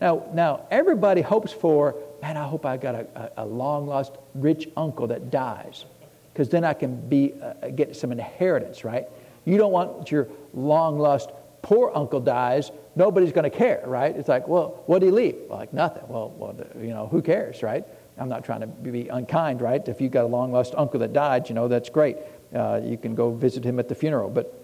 [0.00, 4.68] Now, now everybody hopes for, man, I hope I got a, a, long lost rich
[4.76, 5.86] uncle that dies,
[6.32, 9.06] because then I can be, uh, get some inheritance, right?
[9.46, 11.30] You don't want your long lost
[11.62, 14.14] poor uncle dies, nobody's going to care, right?
[14.14, 15.36] It's like, well, what did he leave?
[15.48, 16.04] Like, nothing.
[16.08, 17.84] Well, well, you know, who cares, right?
[18.18, 19.86] I'm not trying to be unkind, right?
[19.88, 22.18] If you've got a long lost uncle that died, you know, that's great.
[22.54, 24.30] Uh, you can go visit him at the funeral.
[24.30, 24.54] But,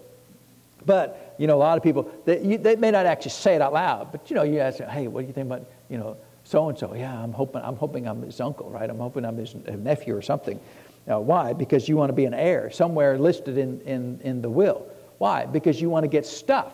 [0.85, 3.61] but you know, a lot of people, they, you, they may not actually say it
[3.61, 6.17] out loud, but, you know, you ask, hey, what do you think about, you know,
[6.43, 6.93] so and so?
[6.93, 8.89] Yeah, I'm hoping, I'm hoping I'm his uncle, right?
[8.89, 10.59] I'm hoping I'm his nephew or something.
[11.09, 11.53] Uh, why?
[11.53, 14.87] Because you want to be an heir, somewhere listed in, in, in the will.
[15.17, 15.45] Why?
[15.45, 16.73] Because you want to get stuff.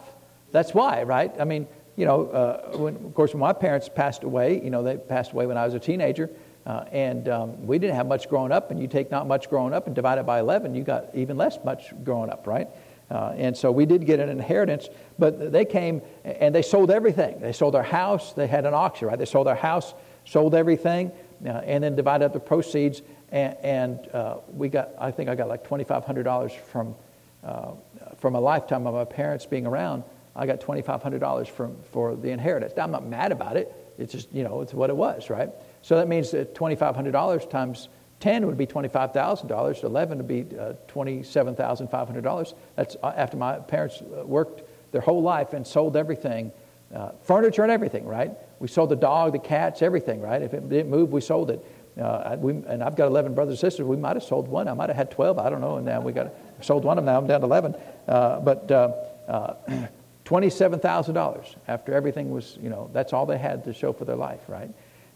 [0.51, 1.33] That's why, right?
[1.39, 4.83] I mean, you know, uh, when, of course, when my parents passed away, you know,
[4.83, 6.29] they passed away when I was a teenager.
[6.65, 9.73] Uh, and um, we didn't have much growing up, and you take not much growing
[9.73, 12.67] up and divide it by 11, you got even less much growing up, right?
[13.09, 17.39] Uh, and so we did get an inheritance, but they came and they sold everything.
[17.39, 19.17] They sold their house, they had an auction, right?
[19.17, 19.93] They sold their house,
[20.25, 21.11] sold everything,
[21.45, 23.01] uh, and then divided up the proceeds.
[23.31, 26.95] And, and uh, we got, I think I got like $2,500 from,
[27.43, 27.71] uh,
[28.17, 30.03] from a lifetime of my parents being around.
[30.35, 32.73] I got $2,500 from, for the inheritance.
[32.77, 33.73] Now, I'm not mad about it.
[33.97, 35.49] It's just, you know, it's what it was, right?
[35.81, 37.89] So that means that $2,500 times
[38.19, 39.83] 10 would be $25,000.
[39.83, 42.53] 11 would be uh, $27,500.
[42.75, 46.51] That's uh, after my parents uh, worked their whole life and sold everything,
[46.93, 48.31] uh, furniture and everything, right?
[48.59, 50.41] We sold the dog, the cats, everything, right?
[50.41, 51.65] If it didn't move, we sold it.
[51.99, 53.85] Uh, we, and I've got 11 brothers and sisters.
[53.85, 54.67] We might have sold one.
[54.67, 55.37] I might have had 12.
[55.39, 55.77] I don't know.
[55.77, 57.13] And now we got sold one of them.
[57.13, 57.75] Now I'm down to 11.
[58.07, 58.67] Uh, but
[60.25, 64.41] $27,000 after everything was, you know, that's all they had to show for their life,
[64.47, 64.69] right?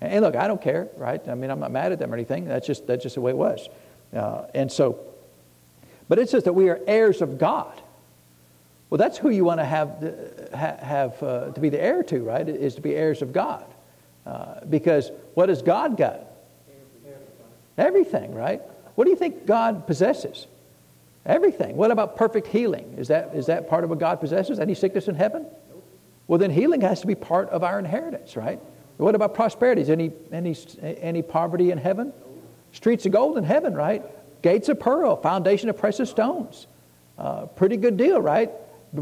[0.04, 1.26] And look, I don't care, right?
[1.28, 2.46] I mean, I'm not mad at them or anything.
[2.46, 3.70] That's just, that's just the way it was.
[4.14, 5.00] Uh, and so,
[6.08, 7.82] but it says that we are heirs of God.
[8.90, 12.48] Well, that's who you want to have, have uh, to be the heir to, right?
[12.48, 13.66] Is to be heirs of God.
[14.26, 16.28] Uh, because what has God got?
[17.78, 18.62] Everything, right?
[18.96, 20.46] What do you think God possesses?
[21.26, 21.76] Everything.
[21.76, 22.96] What about perfect healing?
[22.98, 24.60] Is that, is that part of what God possesses?
[24.60, 25.46] Any sickness in heaven?
[26.28, 28.60] Well, then healing has to be part of our inheritance, right?
[29.04, 29.92] What about prosperity?
[29.92, 32.14] Any, any, any poverty in heaven?
[32.72, 34.02] Streets of gold in heaven, right?
[34.42, 36.68] Gates of pearl, foundation of precious stones.
[37.18, 38.50] Uh, pretty good deal, right?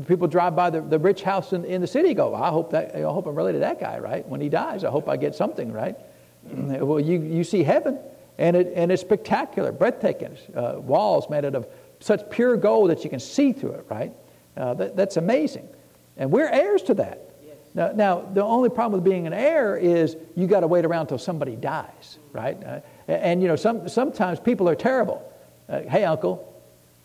[0.07, 2.95] People drive by the, the rich house in, in the city go, I hope, that,
[2.95, 4.27] I hope I'm related to that guy, right?
[4.27, 5.95] When he dies, I hope I get something, right?
[6.51, 7.99] well, you, you see heaven,
[8.39, 10.35] and, it, and it's spectacular, breathtaking.
[10.55, 11.67] Uh, walls made out of
[11.99, 14.11] such pure gold that you can see through it, right?
[14.57, 15.69] Uh, that, that's amazing.
[16.17, 17.30] And we're heirs to that.
[17.73, 21.03] Now, now, the only problem with being an heir is you got to wait around
[21.03, 22.61] until somebody dies, right?
[22.63, 25.31] Uh, and, you know, some, sometimes people are terrible.
[25.69, 26.53] Uh, hey, uncle,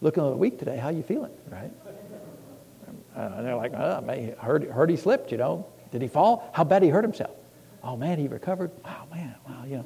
[0.01, 0.77] looking a little weak today.
[0.77, 1.71] How you feeling, right?
[3.17, 5.67] Uh, they're like, oh, man, heard, heard he slipped, you know.
[5.93, 6.51] Did he fall?
[6.53, 7.35] How bad he hurt himself?
[7.83, 8.73] Oh, man, he recovered.
[8.85, 9.85] Wow, man, wow, you know.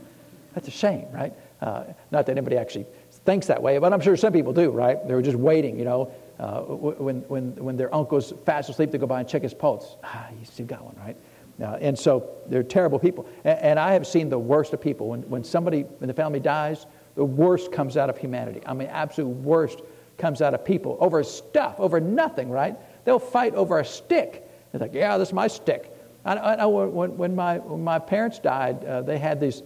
[0.55, 1.33] That's a shame, right?
[1.61, 2.87] Uh, not that anybody actually
[3.25, 5.07] thinks that way, but I'm sure some people do, right?
[5.07, 6.11] They were just waiting, you know.
[6.41, 9.97] Uh, when, when, when their uncle's fast asleep, they go by and check his pulse.
[10.03, 11.17] Ah, you still got one, right?
[11.61, 13.29] Uh, and so they're terrible people.
[13.45, 15.09] And, and, I have seen the worst of people.
[15.09, 18.63] When, when somebody in the family dies, the worst comes out of humanity.
[18.65, 19.83] I mean, absolute worst
[20.17, 22.75] comes out of people over stuff, over nothing, right?
[23.05, 24.49] They'll fight over a stick.
[24.73, 25.95] They're like, yeah, this is my stick.
[26.25, 29.63] I, I know when, when, my, when my parents died, uh, they had these,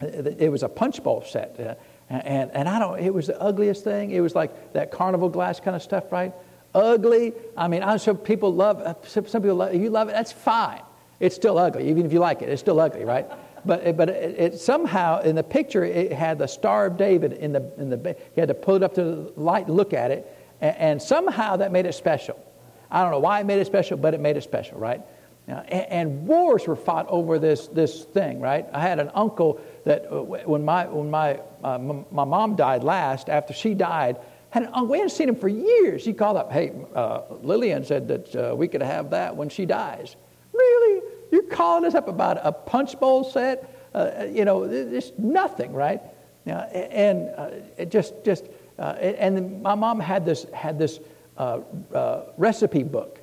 [0.00, 1.78] it was a punch bowl set.
[2.20, 4.10] And, and I don't, it was the ugliest thing.
[4.10, 6.32] It was like that carnival glass kind of stuff, right?
[6.74, 7.32] Ugly.
[7.56, 10.82] I mean, I'm sure people love, uh, some people love, you love it, that's fine.
[11.20, 13.26] It's still ugly, even if you like it, it's still ugly, right?
[13.64, 17.52] But, but it, it, somehow in the picture it had the Star of David in
[17.52, 20.10] the, in the, you had to pull it up to the light and look at
[20.10, 20.26] it.
[20.60, 22.38] And, and somehow that made it special.
[22.90, 25.00] I don't know why it made it special, but it made it special, right?
[25.46, 28.66] Now, and, and, wars were fought over this, this thing, right?
[28.72, 33.28] I had an uncle that uh, when my, when my, uh, my mom died last,
[33.28, 34.16] after she died,
[34.50, 36.04] had an uncle, we hadn't seen him for years.
[36.04, 39.66] He called up, hey, uh, Lillian said that uh, we could have that when she
[39.66, 40.16] dies.
[40.52, 41.02] Really?
[41.30, 43.88] You're calling us up about a punch bowl set?
[43.94, 46.00] Uh, you know, it's nothing, right?
[46.44, 48.46] and uh, it just, just
[48.78, 50.98] and my mom had this, had this
[52.36, 53.22] recipe book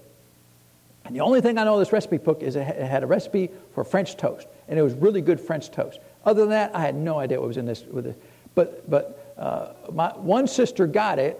[1.09, 3.49] and the only thing I know of this recipe book is it had a recipe
[3.73, 5.99] for French toast, and it was really good French toast.
[6.25, 7.83] Other than that, I had no idea what was in this.
[7.83, 8.21] With it.
[8.55, 11.39] But, but uh, my one sister got it,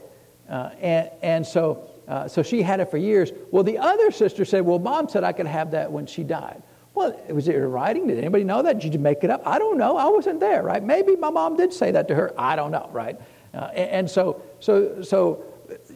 [0.49, 3.31] uh, and, and so, uh, so she had it for years.
[3.51, 6.63] Well, the other sister said, Well, mom said I could have that when she died.
[6.95, 8.07] Well, was it in writing?
[8.07, 8.79] Did anybody know that?
[8.79, 9.41] Did you make it up?
[9.45, 9.95] I don't know.
[9.95, 10.83] I wasn't there, right?
[10.83, 12.33] Maybe my mom did say that to her.
[12.37, 13.19] I don't know, right?
[13.53, 15.43] Uh, and, and so, so, so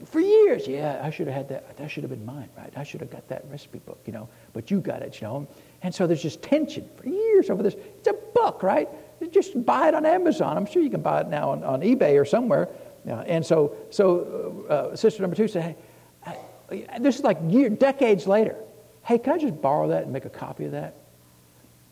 [0.05, 0.67] for years.
[0.67, 1.77] Yeah, I should have had that.
[1.77, 2.71] That should have been mine, right?
[2.75, 4.29] I should have got that recipe book, you know.
[4.53, 5.47] But you got it, you know.
[5.83, 7.75] And so there's just tension for years over this.
[7.75, 8.89] It's a book, right?
[9.31, 10.57] Just buy it on Amazon.
[10.57, 12.69] I'm sure you can buy it now on, on eBay or somewhere.
[13.07, 15.75] Uh, and so, so uh, sister number two said,
[16.23, 18.55] hey, I, this is like year, decades later.
[19.03, 20.95] Hey, can I just borrow that and make a copy of that?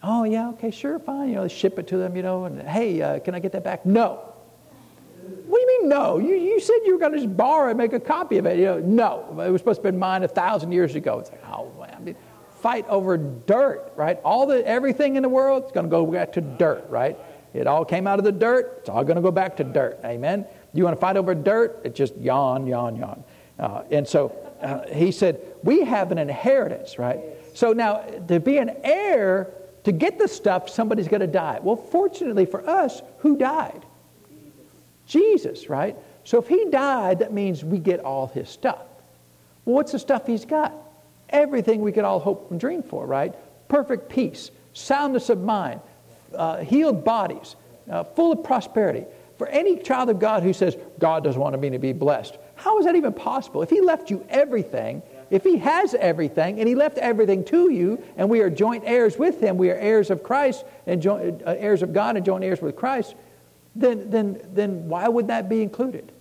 [0.04, 1.30] Oh, yeah, okay, sure, fine.
[1.30, 3.64] You know, ship it to them, you know, and hey, uh, can I get that
[3.64, 3.86] back?
[3.86, 4.28] No.
[5.46, 6.18] What do you mean, no?
[6.18, 8.58] You, you said you were going to just borrow and make a copy of it.
[8.58, 9.42] You know, no.
[9.42, 11.20] It was supposed to have been mine a thousand years ago.
[11.20, 11.72] It's like, oh,
[12.62, 14.20] fight over dirt, right?
[14.24, 17.18] All the, everything in the world is going to go back to dirt, right?
[17.54, 18.78] It all came out of the dirt.
[18.80, 20.00] It's all going to go back to dirt.
[20.06, 20.46] Amen?
[20.74, 21.82] You want to fight over dirt?
[21.84, 23.24] It's just yawn, yawn, yawn.
[23.60, 27.20] Uh, and so uh, he said, we have an inheritance, right?
[27.54, 27.98] So now,
[28.28, 29.52] to be an heir,
[29.84, 31.60] to get the stuff, somebody's going to die.
[31.62, 33.86] Well, fortunately for us, who died?
[35.06, 35.98] Jesus, right?
[36.24, 38.86] So if he died, that means we get all his stuff.
[39.66, 40.74] Well, what's the stuff he's got?
[41.32, 43.34] Everything we could all hope and dream for, right?
[43.68, 45.82] Perfect peace, soundness of mind,
[46.36, 47.56] uh, healed bodies,
[47.90, 49.06] uh, full of prosperity.
[49.38, 52.78] For any child of God who says, God doesn't want me to be blessed, how
[52.78, 53.64] is that even possible?
[53.64, 58.04] If he left you everything, if he has everything and he left everything to you,
[58.18, 61.56] and we are joint heirs with him, we are heirs of Christ and joint, uh,
[61.58, 63.16] heirs of God and joint heirs with Christ,
[63.76, 66.12] then, then, then why would that be included?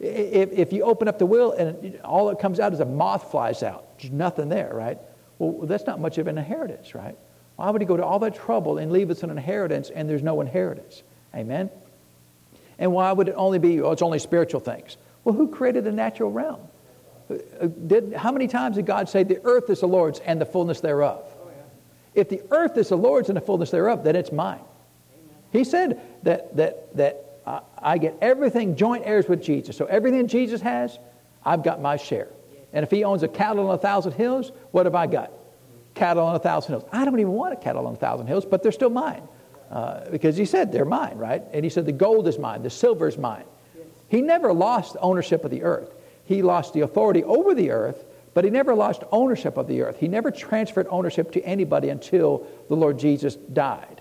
[0.00, 3.30] If, if you open up the will and all that comes out is a moth
[3.30, 4.98] flies out, there's nothing there, right?
[5.38, 7.16] Well, that's not much of an inheritance, right?
[7.56, 10.22] Why would he go to all that trouble and leave us an inheritance and there's
[10.22, 11.02] no inheritance?
[11.34, 11.70] Amen?
[12.78, 14.96] And why would it only be, oh, it's only spiritual things?
[15.24, 16.60] Well, who created the natural realm?
[17.28, 20.40] Uh, uh, did, how many times did God say, The earth is the Lord's and
[20.40, 21.24] the fullness thereof?
[22.14, 24.60] If the earth is the Lord's and the fullness thereof, then it's mine.
[25.52, 27.27] He said that, that, that
[27.78, 29.76] I get everything joint heirs with Jesus.
[29.76, 30.98] So everything Jesus has,
[31.44, 32.28] I've got my share.
[32.72, 35.32] And if he owns a cattle on a thousand hills, what have I got?
[35.94, 36.84] Cattle on a thousand hills.
[36.92, 39.22] I don't even want a cattle on a thousand hills, but they're still mine.
[39.70, 41.42] Uh, because he said they're mine, right?
[41.52, 43.44] And he said the gold is mine, the silver is mine.
[44.08, 45.92] He never lost ownership of the earth.
[46.24, 49.98] He lost the authority over the earth, but he never lost ownership of the earth.
[49.98, 53.97] He never transferred ownership to anybody until the Lord Jesus died.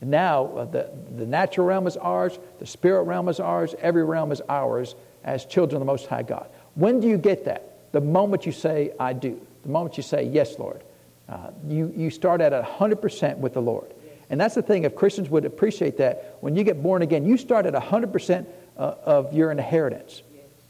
[0.00, 4.04] And now uh, the, the natural realm is ours, the spirit realm is ours, every
[4.04, 6.48] realm is ours as children of the Most High God.
[6.74, 7.92] When do you get that?
[7.92, 9.40] The moment you say, I do.
[9.62, 10.82] The moment you say, Yes, Lord.
[11.28, 13.92] Uh, you, you start at 100% with the Lord.
[14.30, 17.36] And that's the thing, if Christians would appreciate that, when you get born again, you
[17.36, 20.22] start at 100% uh, of your inheritance.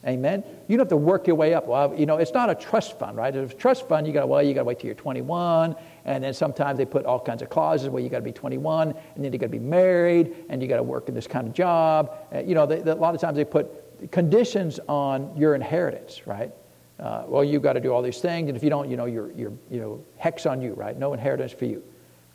[0.06, 0.44] Amen.
[0.68, 1.66] You don't have to work your way up.
[1.66, 3.34] Well, you know, it's not a trust fund, right?
[3.34, 5.74] If it's a trust fund, you got well, you got to wait till you're 21,
[6.04, 8.90] and then sometimes they put all kinds of clauses where you got to be 21,
[8.90, 11.48] and then you got to be married, and you got to work in this kind
[11.48, 12.16] of job.
[12.32, 16.26] Uh, you know, they, they, a lot of times they put conditions on your inheritance,
[16.28, 16.52] right?
[17.00, 19.06] Uh, well, you've got to do all these things, and if you don't, you know,
[19.06, 20.96] you're, you're you know, hex on you, right?
[20.96, 21.82] No inheritance for you.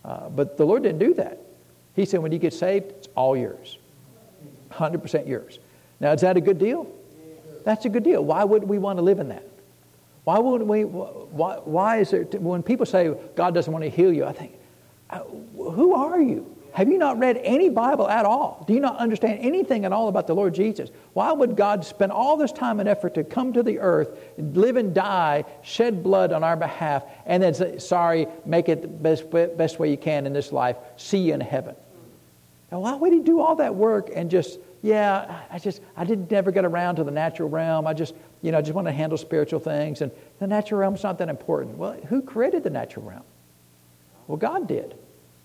[0.04, 1.40] Uh, but the Lord didn't do that.
[1.96, 3.78] He said, when you get saved, it's all yours,
[4.72, 5.60] 100% yours.
[6.02, 6.88] Now, is that a good deal?
[7.64, 8.24] That's a good deal.
[8.24, 9.48] Why wouldn't we want to live in that?
[10.24, 10.84] Why wouldn't we?
[10.86, 14.54] Why, why is there, when people say God doesn't want to heal you, I think,
[15.10, 16.50] uh, who are you?
[16.74, 18.64] Have you not read any Bible at all?
[18.68, 20.90] Do you not understand anything at all about the Lord Jesus?
[21.14, 24.76] Why would God spend all this time and effort to come to the earth, live
[24.76, 29.30] and die, shed blood on our behalf, and then say, sorry, make it the best,
[29.30, 31.76] best way you can in this life, see you in heaven?
[32.72, 36.30] Now, why would he do all that work and just yeah, I just, I didn't
[36.30, 37.88] never get around to the natural realm.
[37.88, 40.02] I just, you know, I just want to handle spiritual things.
[40.02, 41.78] And the natural realm's not that important.
[41.78, 43.24] Well, who created the natural realm?
[44.28, 44.96] Well, God did.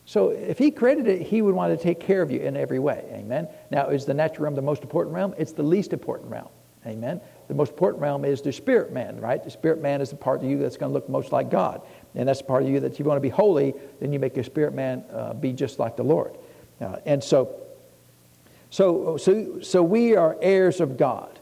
[0.06, 2.80] So if he created it, he would want to take care of you in every
[2.80, 3.04] way.
[3.12, 3.46] Amen.
[3.70, 5.34] Now, is the natural realm the most important realm?
[5.38, 6.48] It's the least important realm.
[6.84, 7.20] Amen.
[7.46, 9.42] The most important realm is the spirit man, right?
[9.42, 11.82] The spirit man is the part of you that's going to look most like God.
[12.16, 14.18] And that's the part of you that if you want to be holy, then you
[14.18, 16.36] make your spirit man uh, be just like the Lord.
[16.80, 17.67] Uh, and so
[18.70, 21.38] so, so, so we are heirs of God.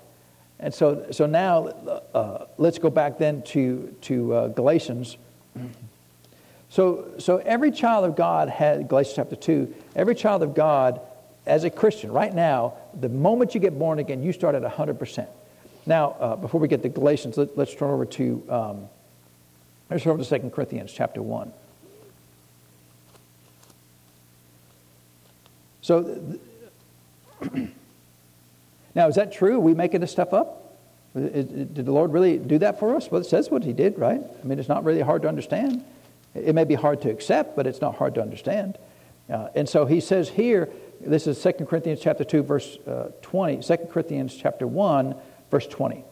[0.58, 1.66] And so, so now
[2.14, 5.18] uh, let's go back then to, to uh, Galatians.
[6.70, 11.00] So, so every child of God had, Galatians chapter 2, every child of God
[11.46, 15.28] as a Christian, right now, the moment you get born again, you start at 100%.
[15.86, 18.88] Now, uh, before we get to Galatians, let, us turn over to, um,
[19.90, 21.52] let's turn over to 2 Corinthians chapter 1.
[25.82, 26.20] So,
[28.94, 29.58] now, is that true?
[29.60, 30.62] We making this stuff up?
[31.14, 33.10] Did the Lord really do that for us?
[33.10, 34.20] Well, it says what He did, right?
[34.20, 35.84] I mean, it's not really hard to understand.
[36.34, 38.76] It may be hard to accept, but it's not hard to understand.
[39.30, 40.68] Uh, and so He says here,
[41.00, 45.14] this is 2 Corinthians chapter 2, verse uh, 20, 2 Corinthians chapter 1,
[45.50, 46.04] verse 20.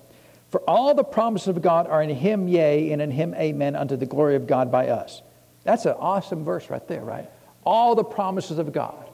[0.51, 3.97] For all the promises of God are in him, yea, and in him, amen, unto
[3.97, 5.20] the glory of God by us.
[5.64, 7.29] That's an awesome verse right there, right?
[7.64, 9.05] All the promises of God.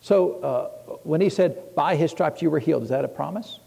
[0.00, 3.60] So uh, when he said, by his stripes you were healed, is that a promise?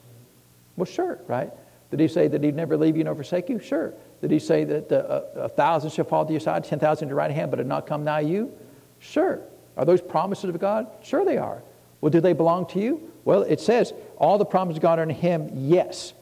[0.78, 1.52] Well, sure, right?
[1.90, 3.60] Did he say that he'd never leave you nor forsake you?
[3.60, 3.94] Sure.
[4.22, 7.12] Did he say that uh, a thousand shall fall to your side, ten thousand to
[7.12, 8.52] your right hand, but it not come nigh you?
[9.00, 9.42] Sure.
[9.76, 10.88] Are those promises of God?
[11.04, 11.62] Sure they are.
[12.00, 13.12] Well, do they belong to you?
[13.26, 16.14] Well, it says, all the promises of God are in him, yes.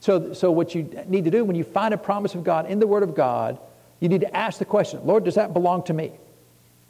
[0.00, 2.78] So, so what you need to do when you find a promise of God in
[2.78, 3.58] the Word of God,
[4.00, 6.12] you need to ask the question, Lord, does that belong to me?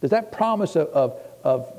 [0.01, 1.73] Does that promise of, of, of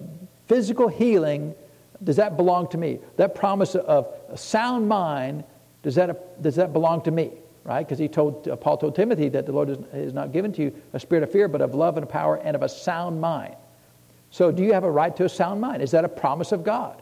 [0.47, 1.55] physical healing,
[2.03, 2.99] does that belong to me?
[3.17, 5.43] That promise of a sound mind,
[5.83, 7.31] does that, does that belong to me?
[7.63, 7.85] Right?
[7.85, 10.75] Because he told, uh, Paul told Timothy that the Lord is, not given to you
[10.93, 13.55] a spirit of fear, but of love and power and of a sound mind.
[14.29, 15.81] So do you have a right to a sound mind?
[15.81, 17.01] Is that a promise of God?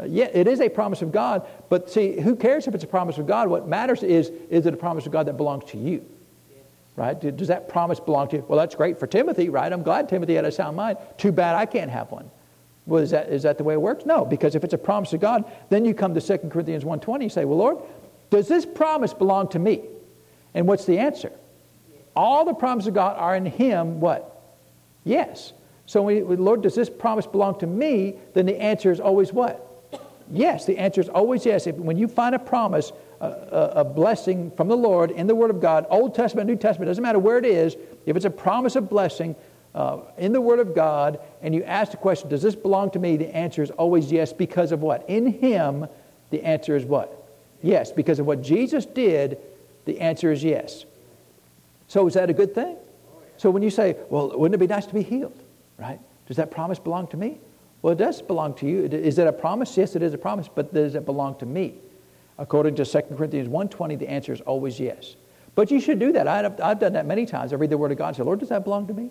[0.00, 2.86] Uh, yeah, it is a promise of God, but see, who cares if it's a
[2.88, 3.48] promise of God?
[3.48, 6.04] What matters is, is it a promise of God that belongs to you?
[6.96, 7.18] Right?
[7.36, 8.44] Does that promise belong to you?
[8.48, 9.70] Well, that's great for Timothy, right?
[9.72, 10.98] I'm glad Timothy had a sound mind.
[11.18, 12.30] Too bad I can't have one.
[12.86, 14.04] Well, is that, is that the way it works?
[14.04, 17.22] No, because if it's a promise of God, then you come to 2 Corinthians 1.20
[17.22, 17.78] and say, well, Lord,
[18.30, 19.82] does this promise belong to me?
[20.54, 21.32] And what's the answer?
[22.16, 24.42] All the promises of God are in him, what?
[25.04, 25.52] Yes.
[25.86, 28.16] So, we, Lord, does this promise belong to me?
[28.34, 29.68] Then the answer is always what?
[30.30, 31.66] Yes, the answer is always yes.
[31.66, 35.34] If, when you find a promise, a, a, a, blessing from the Lord in the
[35.34, 37.76] Word of God, Old Testament, New Testament, doesn't matter where it is,
[38.06, 39.36] if it's a promise of blessing
[39.74, 42.98] uh, in the Word of God, and you ask the question, does this belong to
[42.98, 43.16] me?
[43.16, 45.08] The answer is always yes, because of what?
[45.08, 45.86] In Him,
[46.30, 47.18] the answer is what?
[47.62, 49.38] Yes, because of what Jesus did,
[49.84, 50.84] the answer is yes.
[51.88, 52.76] So is that a good thing?
[53.36, 55.38] So when you say, well, wouldn't it be nice to be healed,
[55.78, 55.98] right?
[56.26, 57.38] Does that promise belong to me?
[57.80, 58.84] Well, it does belong to you.
[58.84, 59.76] Is it a promise?
[59.76, 61.74] Yes, it is a promise, but does it belong to me?
[62.38, 65.16] According to 2 Corinthians 1.20, the answer is always yes.
[65.54, 66.28] But you should do that.
[66.28, 67.52] I've, I've done that many times.
[67.52, 69.10] I read the Word of God and say, Lord, does that belong to me?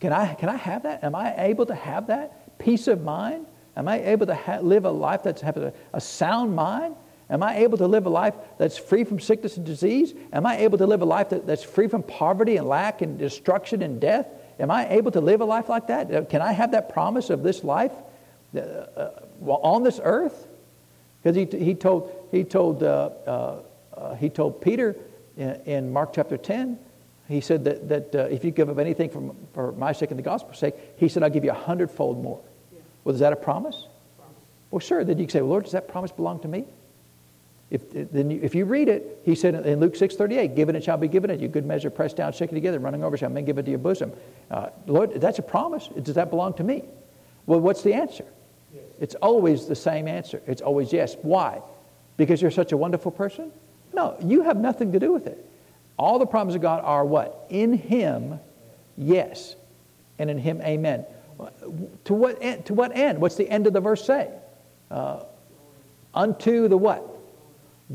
[0.00, 1.02] Can I, can I have that?
[1.02, 2.58] Am I able to have that?
[2.58, 3.46] Peace of mind?
[3.76, 6.96] Am I able to ha- live a life that's a, a sound mind?
[7.30, 10.14] Am I able to live a life that's free from sickness and disease?
[10.32, 13.18] Am I able to live a life that, that's free from poverty and lack and
[13.18, 14.26] destruction and death?
[14.58, 16.12] Am I able to live a life like that?
[16.12, 17.92] Uh, can I have that promise of this life
[18.56, 19.10] uh, uh,
[19.46, 20.48] on this earth?
[21.22, 23.62] Because he, he told, he, told, uh, uh,
[23.94, 24.96] uh he told Peter
[25.36, 26.78] in, in, Mark chapter 10,
[27.28, 30.22] he said that, that if you give up anything for, for my sake and the
[30.22, 32.40] gospel's sake, he said, I'll give you a hundredfold more.
[32.72, 32.80] Yeah.
[33.04, 33.86] Well, is that a promise?
[34.16, 34.36] promise?
[34.70, 35.04] Well, sure.
[35.04, 36.64] Then you can say, well, Lord, does that promise belong to me?
[37.70, 40.96] If, then you, if you read it, he said in Luke 6.38, given it shall
[40.96, 41.48] be given it you.
[41.48, 44.10] Good measure, pressed down, shaken together, running over shall men give it to your bosom.
[44.50, 45.88] Uh, Lord, that's a promise.
[46.02, 46.84] Does that belong to me?
[47.44, 48.24] Well, what's the answer?
[48.74, 48.84] Yes.
[49.00, 50.42] It's always the same answer.
[50.46, 51.16] It's always yes.
[51.20, 51.60] Why?
[52.16, 53.52] Because you're such a wonderful person?
[53.92, 55.47] No, you have nothing to do with it.
[55.98, 57.46] All the promises of God are what?
[57.50, 58.38] In Him,
[58.96, 59.56] yes.
[60.18, 61.04] And in Him, amen.
[62.04, 62.66] To what end?
[62.66, 63.20] To what end?
[63.20, 64.30] What's the end of the verse say?
[64.90, 65.24] Uh,
[66.14, 67.04] unto the what?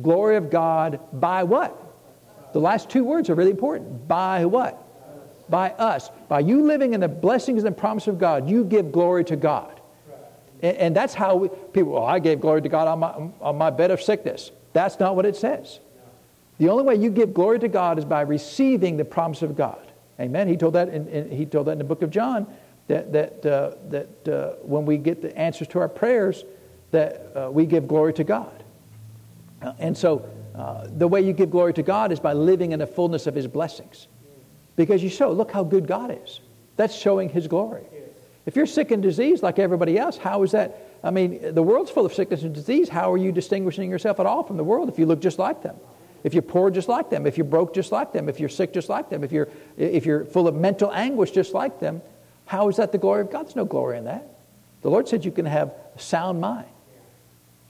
[0.01, 1.77] Glory of God by what?
[2.53, 4.07] The last two words are really important.
[4.07, 4.79] By what?
[5.49, 6.09] By us.
[6.29, 9.81] By you living in the blessings and promise of God, you give glory to God.
[10.61, 13.57] And, and that's how we, people, well, I gave glory to God on my, on
[13.57, 14.51] my bed of sickness.
[14.71, 15.79] That's not what it says.
[16.59, 19.79] The only way you give glory to God is by receiving the promise of God.
[20.19, 20.47] Amen.
[20.47, 22.47] He told that in, in he told that in the book of John
[22.87, 26.43] that, that, uh, that uh, when we get the answers to our prayers,
[26.91, 28.63] that uh, we give glory to God.
[29.61, 32.79] Uh, and so uh, the way you give glory to God is by living in
[32.79, 34.07] the fullness of His blessings.
[34.75, 36.41] Because you show, look how good God is.
[36.75, 37.83] That's showing His glory.
[38.45, 40.99] If you're sick and diseased like everybody else, how is that?
[41.03, 42.89] I mean, the world's full of sickness and disease.
[42.89, 45.63] How are you distinguishing yourself at all from the world if you look just like
[45.63, 45.75] them?
[46.23, 48.73] If you're poor just like them, if you're broke just like them, if you're sick
[48.73, 52.01] just like them, if you're, if you're full of mental anguish just like them,
[52.45, 53.45] how is that the glory of God?
[53.45, 54.27] There's no glory in that.
[54.81, 56.67] The Lord said you can have a sound mind.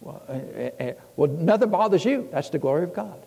[0.01, 2.28] Well, uh, uh, well, nothing bothers you.
[2.32, 3.20] That's the glory of God.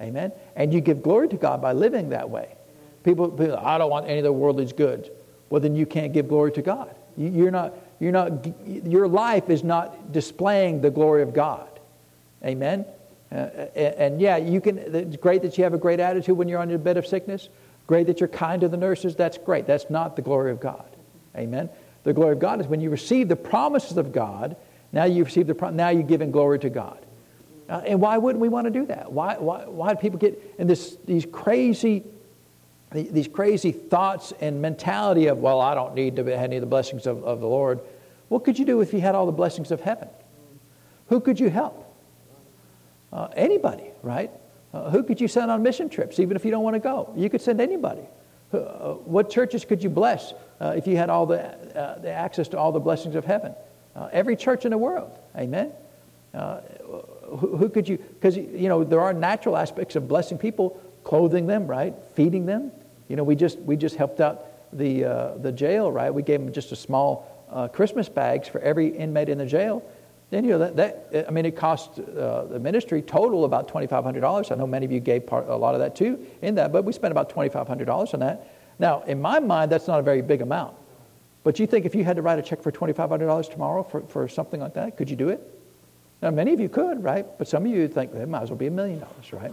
[0.00, 0.32] Amen.
[0.56, 2.56] And you give glory to God by living that way.
[3.02, 5.08] People, people I don't want any of the worldly's goods.
[5.50, 6.94] Well, then you can't give glory to God.
[7.16, 11.68] You, are not, you're not, your life is not displaying the glory of God.
[12.44, 12.86] Amen.
[13.32, 13.36] Uh,
[13.74, 14.78] and, yeah, you can.
[14.78, 17.48] It's great that you have a great attitude when you're on your bed of sickness.
[17.86, 19.16] Great that you're kind to the nurses.
[19.16, 19.66] That's great.
[19.66, 20.88] That's not the glory of God.
[21.36, 21.68] Amen.
[22.04, 24.56] The glory of God is when you receive the promises of God
[24.94, 27.04] now you receive the now you're giving glory to God.
[27.68, 29.10] Uh, and why wouldn't we want to do that?
[29.10, 32.04] Why, why, why do people get in this, these crazy
[32.92, 37.08] these crazy thoughts and mentality of, well, I don't need to any of the blessings
[37.08, 37.80] of, of the Lord.
[38.28, 40.08] What could you do if you had all the blessings of heaven?
[41.08, 41.83] Who could you help?
[43.14, 44.30] Uh, anybody, right?
[44.72, 47.12] Uh, who could you send on mission trips, even if you don't want to go?
[47.16, 48.02] You could send anybody.
[48.52, 51.40] Uh, what churches could you bless uh, if you had all the,
[51.78, 53.54] uh, the access to all the blessings of heaven?
[53.94, 55.70] Uh, every church in the world, amen.
[56.32, 57.98] Who, who, could you?
[57.98, 62.72] Because you know there are natural aspects of blessing people, clothing them, right, feeding them.
[63.08, 64.44] You know, we just we just helped out
[64.76, 66.12] the the jail, right?
[66.12, 69.84] We gave them just a small Christmas bags for every inmate in the jail
[70.30, 70.76] then, you know, that,
[71.10, 74.50] that I mean, it cost uh, the ministry total about $2,500.
[74.50, 76.84] I know many of you gave part, a lot of that too in that, but
[76.84, 78.48] we spent about $2,500 on that.
[78.78, 80.74] Now, in my mind, that's not a very big amount.
[81.44, 84.26] But you think if you had to write a check for $2,500 tomorrow for, for
[84.28, 85.40] something like that, could you do it?
[86.22, 87.26] Now, many of you could, right?
[87.36, 89.52] But some of you think it might as well be a million dollars, right?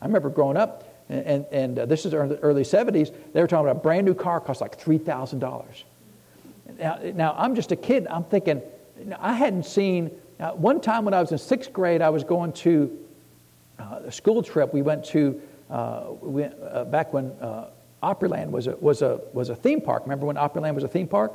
[0.00, 3.48] I remember growing up, and, and, and uh, this is the early 70s, they were
[3.48, 5.82] talking about a brand new car cost like $3,000.
[6.78, 8.06] Now, now, I'm just a kid.
[8.06, 8.62] I'm thinking,
[9.18, 12.52] I hadn't seen, uh, one time when I was in sixth grade, I was going
[12.54, 12.98] to
[13.78, 14.72] uh, a school trip.
[14.72, 15.40] We went to,
[15.70, 17.70] uh, we, uh, back when uh,
[18.02, 20.02] Opryland was a, was, a, was a theme park.
[20.04, 21.32] Remember when Opryland was a theme park?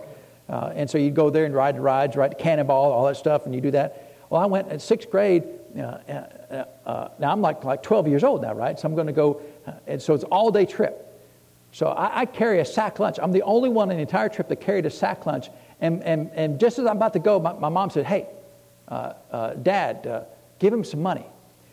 [0.49, 3.45] Uh, and so you'd go there and ride the rides, ride cannonball, all that stuff,
[3.45, 4.16] and you do that.
[4.30, 5.43] Well, I went in sixth grade.
[5.76, 5.99] now
[7.22, 8.80] I'm like, like 12 years old now, right?
[8.80, 9.41] So I'm going to go,
[9.88, 11.03] and so it's all day trip.
[11.72, 13.20] So I, I, carry a sack lunch.
[13.22, 15.49] I'm the only one in the entire trip that carried a sack lunch.
[15.80, 18.28] And, and, and just as I'm about to go, my, my mom said, Hey,
[18.88, 20.23] uh, uh, Dad, uh,
[20.59, 21.25] give him some money.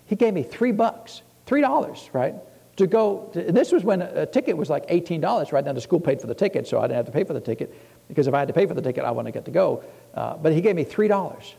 [0.06, 2.34] He gave me three bucks, three dollars, right?
[2.76, 5.64] To go, to, and this was when a, a, ticket was like $18, right?
[5.64, 7.40] Now the school paid for the ticket, so I didn't have to pay for the
[7.40, 7.72] ticket
[8.08, 9.84] because if I had to pay for the ticket, I wouldn't get to go.
[10.12, 11.54] Uh, but he gave me three dollars.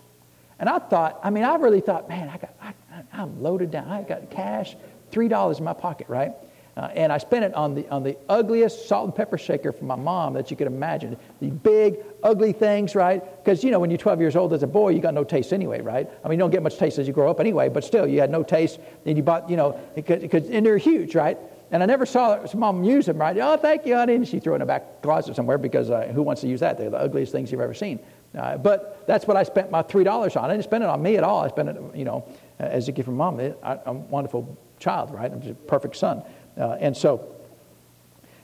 [0.60, 2.74] And I thought, I mean, I really thought, man, I got, I,
[3.14, 3.90] I'm loaded down.
[3.90, 4.76] I got cash,
[5.12, 6.34] three dollars in my pocket, right?
[6.78, 9.86] Uh, and I spent it on the, on the ugliest salt and pepper shaker for
[9.86, 11.16] my mom that you could imagine.
[11.40, 13.24] The big, ugly things, right?
[13.44, 15.54] Because, you know, when you're 12 years old as a boy, you got no taste
[15.54, 16.10] anyway, right?
[16.24, 18.20] I mean, you don't get much taste as you grow up anyway, but still, you
[18.20, 18.80] had no taste.
[19.06, 21.38] And you bought, you know, because, and they're huge, right?
[21.72, 23.38] And I never saw mom use them, right?
[23.38, 24.16] Oh, thank you, honey.
[24.16, 26.60] And she threw it in the back closet somewhere because uh, who wants to use
[26.60, 26.78] that?
[26.78, 28.00] They're the ugliest things you've ever seen.
[28.38, 30.46] Uh, but that's what I spent my $3 on.
[30.46, 31.40] I didn't spend it on me at all.
[31.40, 32.28] I spent it, you know,
[32.60, 33.40] as a gift from mom.
[33.40, 35.32] I, I'm a wonderful child, right?
[35.32, 36.22] I'm just a perfect son.
[36.58, 37.28] Uh, and so,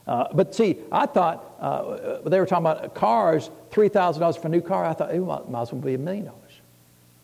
[0.08, 4.48] uh, but see, I thought uh, they were talking about cars, three thousand dollars for
[4.48, 4.86] a new car.
[4.86, 6.38] I thought it might, might as well be a million dollars.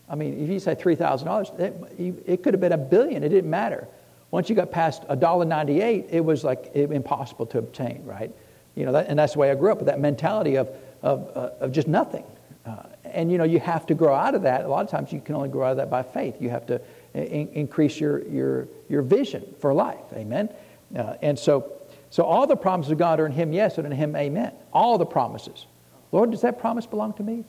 [0.08, 3.22] I mean, if you say three thousand dollars, it could have been a billion.
[3.22, 3.86] It didn't matter.
[4.30, 8.30] Once you got past a dollar ninety-eight, it was like it, impossible to obtain, right?
[8.74, 10.68] You know, that, and that's the way I grew up with that mentality of
[11.02, 12.24] of, uh, of just nothing.
[12.64, 14.64] Uh, and you know, you have to grow out of that.
[14.64, 16.40] A lot of times, you can only grow out of that by faith.
[16.40, 16.80] You have to
[17.14, 20.04] in- increase your your your vision for life.
[20.14, 20.48] Amen.
[20.96, 21.78] Uh, and so
[22.10, 24.52] so all the promises of God are in Him, yes, and in Him, amen.
[24.72, 25.66] All the promises.
[26.12, 27.44] Lord, does that promise belong to me?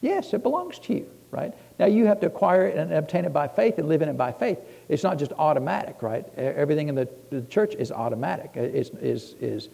[0.00, 1.54] Yes, it belongs to you, right?
[1.78, 4.16] Now you have to acquire it and obtain it by faith and live in it
[4.16, 4.58] by faith.
[4.88, 6.26] It's not just automatic, right?
[6.36, 8.52] Everything in the, the church is automatic.
[8.56, 9.68] Is is is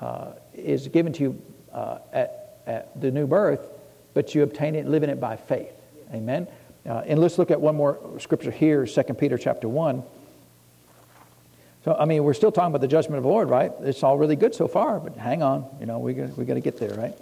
[0.00, 1.42] uh, is given to you
[1.72, 3.66] uh, at, at the new birth,
[4.12, 5.72] but you obtain it and live in it by faith.
[6.12, 6.46] Amen.
[6.86, 10.02] Uh, and let's look at one more scripture here, 2 Peter chapter one.
[11.90, 13.72] So, I mean, we're still talking about the judgment of the Lord, right?
[13.80, 15.66] It's all really good so far, but hang on.
[15.80, 17.18] You know, we got, we to get there, right?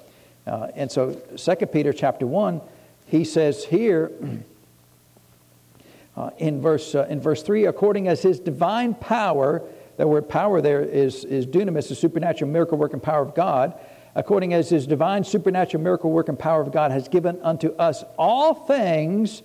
[0.46, 2.60] Uh, and so, 2 Peter chapter 1,
[3.06, 4.12] he says here
[6.18, 9.62] uh, in, verse, uh, in verse 3 according as his divine power,
[9.96, 13.72] the word power there is, is dunamis, the supernatural miracle working power of God,
[14.14, 18.52] according as his divine supernatural miracle working power of God has given unto us all
[18.52, 19.40] things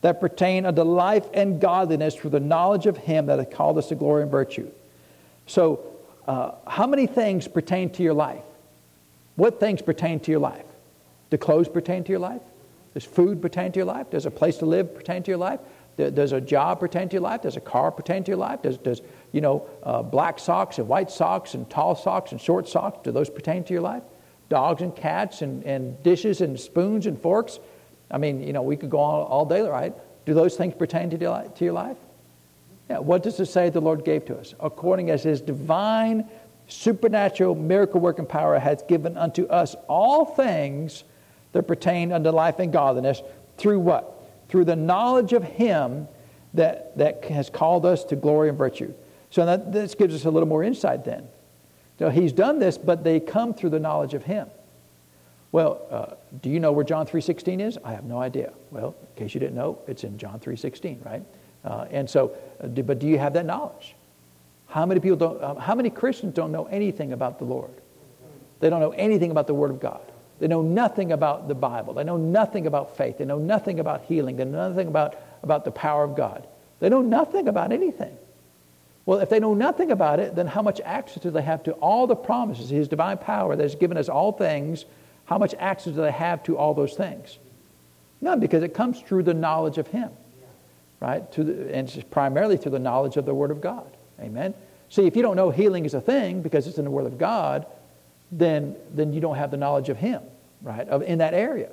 [0.00, 3.88] that pertain unto life and godliness through the knowledge of Him that hath called us
[3.88, 4.70] to glory and virtue.
[5.46, 5.84] So,
[6.26, 8.42] uh, how many things pertain to your life?
[9.36, 10.66] What things pertain to your life?
[11.30, 12.42] Do clothes pertain to your life?
[12.94, 14.10] Does food pertain to your life?
[14.10, 15.60] Does a place to live pertain to your life?
[15.96, 17.42] Does a job pertain to your life?
[17.42, 18.62] Does a car pertain to your life?
[18.62, 22.68] Does, does you know, uh, black socks and white socks and tall socks and short
[22.68, 24.02] socks, do those pertain to your life?
[24.48, 27.58] Dogs and cats and, and dishes and spoons and forks,
[28.10, 29.94] I mean, you know, we could go on all day, right?
[30.24, 31.96] Do those things pertain to your life?
[32.88, 34.54] Yeah, what does it say the Lord gave to us?
[34.60, 36.28] According as his divine,
[36.68, 41.04] supernatural, miracle working power has given unto us all things
[41.52, 43.22] that pertain unto life and godliness
[43.58, 44.14] through what?
[44.48, 46.08] Through the knowledge of him
[46.54, 48.92] that, that has called us to glory and virtue.
[49.30, 51.28] So that, this gives us a little more insight then.
[51.98, 54.48] So he's done this, but they come through the knowledge of him.
[55.50, 57.78] Well, uh, do you know where John 3.16 is?
[57.82, 58.52] I have no idea.
[58.70, 61.22] Well, in case you didn't know, it's in John 3.16, right?
[61.64, 63.94] Uh, and so, uh, but do you have that knowledge?
[64.66, 67.70] How many people don't, uh, how many Christians don't know anything about the Lord?
[68.60, 70.00] They don't know anything about the Word of God.
[70.38, 71.94] They know nothing about the Bible.
[71.94, 73.18] They know nothing about faith.
[73.18, 74.36] They know nothing about healing.
[74.36, 76.46] They know nothing about, about the power of God.
[76.80, 78.16] They know nothing about anything.
[79.04, 81.72] Well, if they know nothing about it, then how much access do they have to
[81.72, 84.84] all the promises, His divine power that has given us all things?
[85.28, 87.38] How much access do they have to all those things?
[88.22, 90.10] None, because it comes through the knowledge of Him,
[91.00, 91.30] right?
[91.32, 93.94] To the, and primarily through the knowledge of the Word of God.
[94.18, 94.54] Amen.
[94.88, 97.18] See, if you don't know healing is a thing because it's in the Word of
[97.18, 97.66] God,
[98.32, 100.22] then then you don't have the knowledge of Him,
[100.62, 100.88] right?
[100.88, 101.68] Of in that area.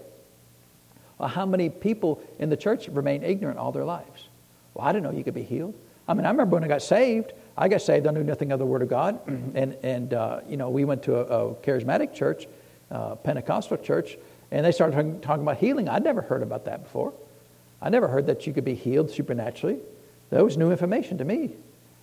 [1.18, 4.28] Well, how many people in the church remain ignorant all their lives?
[4.74, 5.76] Well, I didn't know you could be healed.
[6.10, 8.60] I mean, I remember when I got saved, I got saved, I knew nothing of
[8.60, 9.20] the Word of God.
[9.56, 12.47] And, and uh, you know, we went to a, a charismatic church,
[12.96, 14.18] uh, Pentecostal church,
[14.52, 15.89] and they started talking, about healing.
[15.89, 17.14] I'd never heard about that before.
[17.82, 19.80] I never heard that you could be healed supernaturally.
[20.30, 21.52] That was new information to me.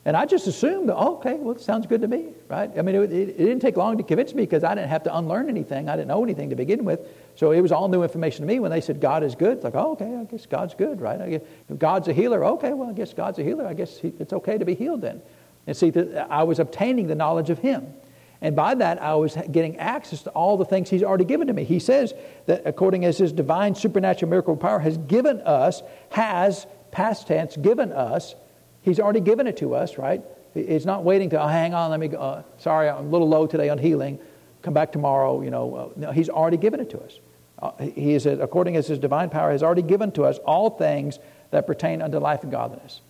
[0.04, 2.70] And I just assumed, oh, okay, well, it sounds good to me, right?
[2.76, 5.04] I mean, it, it, it didn't take long to convince me because I didn't have
[5.04, 5.88] to unlearn anything.
[5.88, 7.00] I didn't know anything to begin with.
[7.36, 9.58] So it was all new information to me when they said God is good.
[9.58, 11.20] It's like, oh, okay, I guess God's good, right?
[11.20, 11.42] I guess,
[11.78, 12.44] God's a healer.
[12.44, 13.64] Okay, well, I guess God's a healer.
[13.64, 15.22] I guess he, it's okay to be healed then.
[15.68, 17.94] And see, the, I was obtaining the knowledge of Him.
[18.42, 21.52] And by that, I was getting access to all the things He's already given to
[21.52, 21.62] me.
[21.64, 22.12] He says
[22.46, 27.92] that according as His divine supernatural miracle power has given us, has, past tense, given
[27.92, 28.34] us,
[28.82, 30.22] He's already given it to us, right?
[30.56, 32.18] It's not waiting to, oh, hang on, let me go.
[32.18, 34.18] Uh, sorry, I'm a little low today on healing.
[34.60, 35.40] Come back tomorrow.
[35.40, 37.20] You know, uh, no, he's already given it to us.
[37.60, 41.20] Uh, he is, according as his divine power has already given to us all things
[41.52, 43.00] that pertain unto life and godliness.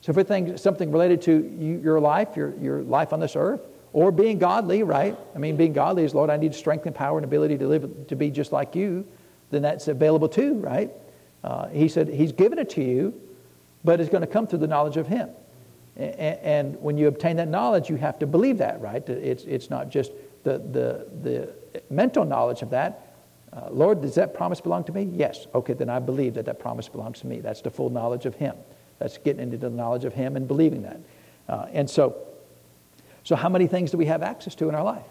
[0.00, 3.60] So if it's something related to you, your life, your, your life on this earth,
[3.92, 5.16] or being godly, right?
[5.34, 8.06] I mean, being godly is, Lord, I need strength and power and ability to live,
[8.08, 9.06] to be just like you,
[9.50, 10.90] then that's available too, right?
[11.42, 13.18] Uh, he said, He's given it to you,
[13.84, 15.30] but it's going to come through the knowledge of Him.
[15.96, 19.06] And when you obtain that knowledge, you have to believe that, right?
[19.08, 20.12] It's, it's not just
[20.44, 21.54] the, the, the
[21.90, 23.14] mental knowledge of that.
[23.52, 25.08] Uh, Lord, does that promise belong to me?
[25.12, 25.46] Yes.
[25.54, 27.40] Okay, then I believe that that promise belongs to me.
[27.40, 28.54] That's the full knowledge of Him.
[29.00, 31.00] That's getting into the knowledge of Him and believing that.
[31.48, 32.16] Uh, and so,
[33.28, 35.04] so how many things do we have access to in our life?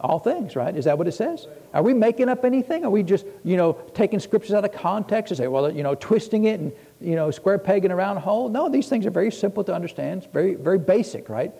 [0.00, 0.74] All things, right?
[0.74, 1.46] Is that what it says?
[1.74, 2.86] Are we making up anything?
[2.86, 5.94] Are we just, you know, taking scriptures out of context and say, well, you know,
[5.94, 8.48] twisting it and, you know, square pegging around a hole?
[8.48, 10.22] No, these things are very simple to understand.
[10.22, 11.52] It's very, very basic, right?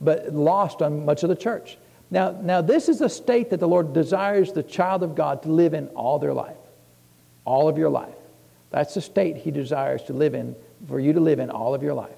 [0.00, 1.76] But lost on much of the church.
[2.12, 5.48] Now, now, this is a state that the Lord desires the child of God to
[5.48, 6.56] live in all their life,
[7.44, 8.14] all of your life.
[8.70, 10.54] That's the state He desires to live in,
[10.86, 12.14] for you to live in all of your life.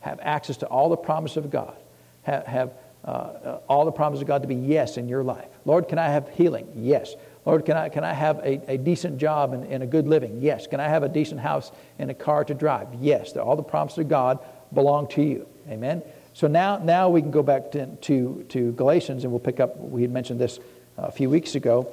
[0.00, 1.76] Have access to all the promise of God.
[2.22, 2.72] Have, have
[3.04, 5.48] uh, uh, all the promise of God to be yes in your life.
[5.64, 6.68] Lord, can I have healing?
[6.74, 7.14] Yes.
[7.46, 10.42] Lord, can I, can I have a, a decent job and, and a good living?
[10.42, 10.66] Yes.
[10.66, 12.88] Can I have a decent house and a car to drive?
[13.00, 13.36] Yes.
[13.36, 14.40] All the promises of God
[14.74, 15.48] belong to you.
[15.70, 16.02] Amen.
[16.34, 19.78] So now, now we can go back to, to, to Galatians and we'll pick up,
[19.78, 20.60] we had mentioned this
[20.96, 21.90] a few weeks ago.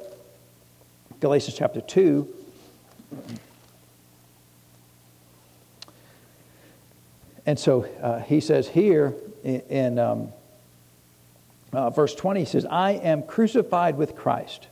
[1.19, 2.27] Galatians chapter 2.
[7.45, 10.33] And so uh, he says here in, in um,
[11.73, 14.67] uh, verse 20, he says, I am crucified with Christ.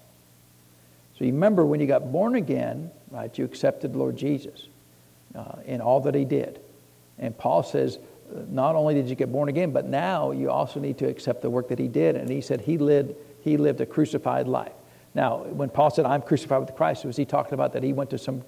[1.17, 4.67] So you remember when you got born again, right, you accepted Lord Jesus
[5.35, 6.59] uh, in all that he did.
[7.19, 7.99] And Paul says,
[8.49, 11.49] not only did you get born again, but now you also need to accept the
[11.49, 12.15] work that he did.
[12.15, 14.71] And he said he lived, he lived a crucified life.
[15.13, 18.09] Now, when Paul said, I'm crucified with Christ, was he talking about that he went
[18.09, 18.43] to some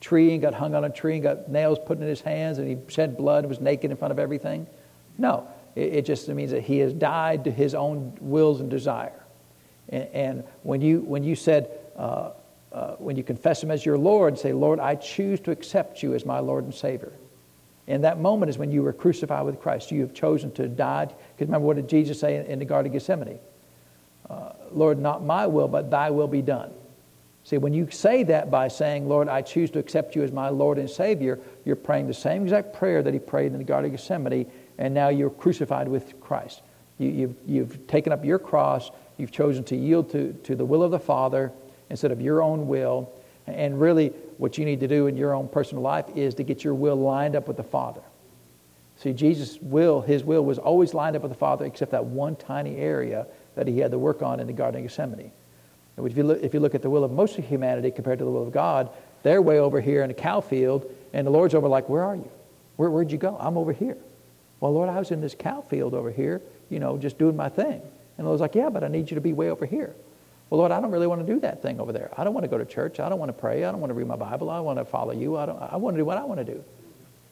[0.00, 2.68] tree and got hung on a tree and got nails put in his hands and
[2.68, 4.66] he shed blood and was naked in front of everything?
[5.16, 5.48] No.
[5.74, 9.24] It, it just means that he has died to his own wills and desire.
[9.88, 12.30] And, and when, you, when you said, uh,
[12.72, 16.14] uh, when you confess him as your Lord, say, Lord, I choose to accept you
[16.14, 17.12] as my Lord and Savior.
[17.86, 19.90] And that moment is when you were crucified with Christ.
[19.90, 21.06] You have chosen to die.
[21.06, 23.38] Because remember, what did Jesus say in the Garden of Gethsemane?
[24.28, 26.70] Uh, Lord, not my will, but thy will be done.
[27.48, 30.50] See, when you say that by saying, Lord, I choose to accept you as my
[30.50, 33.90] Lord and Savior, you're praying the same exact prayer that he prayed in the Garden
[33.90, 36.60] of Gethsemane, and now you're crucified with Christ.
[36.98, 40.82] You, you've, you've taken up your cross, you've chosen to yield to, to the will
[40.82, 41.50] of the Father
[41.88, 43.10] instead of your own will.
[43.46, 46.62] And really, what you need to do in your own personal life is to get
[46.62, 48.02] your will lined up with the Father.
[48.96, 52.36] See, Jesus' will, his will was always lined up with the Father except that one
[52.36, 55.32] tiny area that he had to work on in the Garden of Gethsemane.
[56.06, 58.24] If you look, if you look at the will of most of humanity compared to
[58.24, 58.90] the will of God,
[59.22, 62.16] they're way over here in a cow field, and the Lord's over like, where are
[62.16, 62.30] you?
[62.76, 63.36] Where, where'd you go?
[63.40, 63.96] I'm over here.
[64.60, 66.40] Well, Lord, I was in this cow field over here,
[66.70, 67.80] you know, just doing my thing.
[68.16, 69.94] And the Lord's like, yeah, but I need you to be way over here.
[70.50, 72.10] Well, Lord, I don't really want to do that thing over there.
[72.16, 73.00] I don't want to go to church.
[73.00, 73.64] I don't want to pray.
[73.64, 74.50] I don't want to read my Bible.
[74.50, 75.36] I want to follow you.
[75.36, 76.64] I, don't, I want to do what I want to do.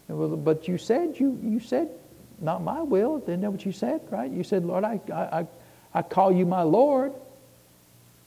[0.08, 1.88] Well, but you said, you, you said,
[2.40, 3.18] not my will.
[3.22, 4.30] Isn't that what you said, right?
[4.30, 5.46] You said, Lord, I, I,
[5.94, 7.12] I call you my Lord.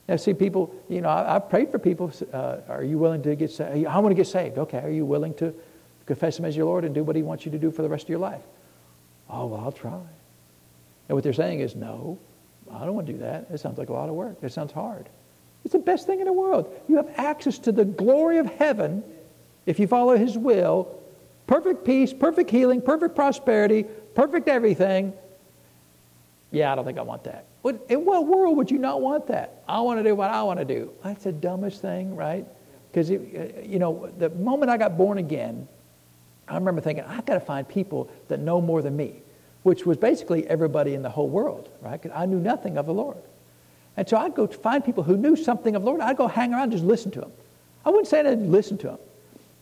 [0.08, 2.12] Now, see, people, you know, I, have prayed for people.
[2.32, 3.86] Uh, are you willing to get saved?
[3.86, 4.58] I want to get saved.
[4.58, 5.54] Okay, are you willing to
[6.10, 7.88] confess Him as your Lord and do what He wants you to do for the
[7.88, 8.42] rest of your life.
[9.28, 10.00] Oh, well, I'll try.
[11.08, 12.18] And what they're saying is, no,
[12.68, 13.46] I don't want to do that.
[13.52, 14.36] It sounds like a lot of work.
[14.42, 15.08] It sounds hard.
[15.64, 16.74] It's the best thing in the world.
[16.88, 19.04] You have access to the glory of heaven
[19.66, 21.00] if you follow His will.
[21.46, 23.84] Perfect peace, perfect healing, perfect prosperity,
[24.16, 25.12] perfect everything.
[26.50, 27.44] Yeah, I don't think I want that.
[27.62, 29.62] What, in what world would you not want that?
[29.68, 30.92] I want to do what I want to do.
[31.04, 32.46] That's the dumbest thing, right?
[32.90, 33.14] Because, uh,
[33.62, 35.68] you know, the moment I got born again,
[36.48, 39.22] I remember thinking, I've got to find people that know more than me,
[39.62, 42.00] which was basically everybody in the whole world, right?
[42.00, 43.18] Because I knew nothing of the Lord.
[43.96, 46.00] And so I'd go find people who knew something of the Lord.
[46.00, 47.32] I'd go hang around and just listen to them.
[47.84, 48.98] I wouldn't say I'd listen to them.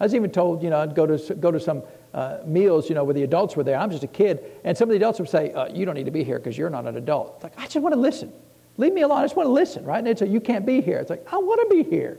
[0.00, 1.82] I was even told, you know, I'd go to, go to some
[2.14, 3.76] uh, meals, you know, where the adults were there.
[3.76, 4.44] I'm just a kid.
[4.64, 6.56] And some of the adults would say, uh, you don't need to be here because
[6.56, 7.34] you're not an adult.
[7.36, 8.32] It's like, I just want to listen.
[8.76, 9.18] Leave me alone.
[9.18, 9.98] I just want to listen, right?
[9.98, 10.98] And they'd say, you can't be here.
[10.98, 12.18] It's like, I want to be here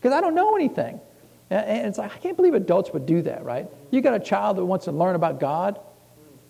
[0.00, 1.00] because I don't know anything.
[1.50, 3.68] And it's like, I can't believe adults would do that, right?
[3.90, 5.78] You got a child that wants to learn about God.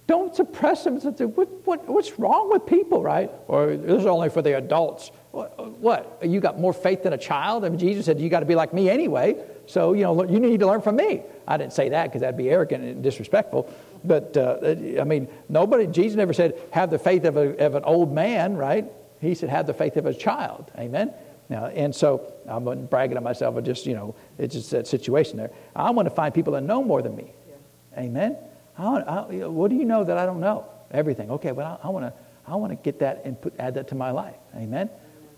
[0.07, 0.99] Don't suppress them.
[1.01, 3.31] What, what, what's wrong with people, right?
[3.49, 5.11] Or this is only for the adults.
[5.33, 6.19] What, what?
[6.23, 7.65] You got more faith than a child?
[7.65, 9.37] I mean, Jesus said, you got to be like me anyway.
[9.67, 11.23] So, you know, you need to learn from me.
[11.49, 13.69] I didn't say that because that'd be arrogant and disrespectful.
[14.05, 14.59] But, uh,
[15.01, 18.57] I mean, nobody, Jesus never said, have the faith of, a, of an old man,
[18.57, 18.85] right?
[19.21, 20.71] He said, have the faith of a child.
[20.79, 21.13] Amen?
[21.49, 25.37] Now, and so I'm bragging on myself, but just, you know, it's just that situation
[25.37, 25.51] there.
[25.75, 27.33] I want to find people that know more than me.
[27.49, 28.03] Yeah.
[28.03, 28.37] Amen?
[28.77, 30.67] What do you know that I don't know?
[30.91, 31.31] Everything.
[31.33, 32.13] Okay, but I, I want to
[32.49, 34.37] I want to get that and put, add that to my life.
[34.55, 34.89] Amen?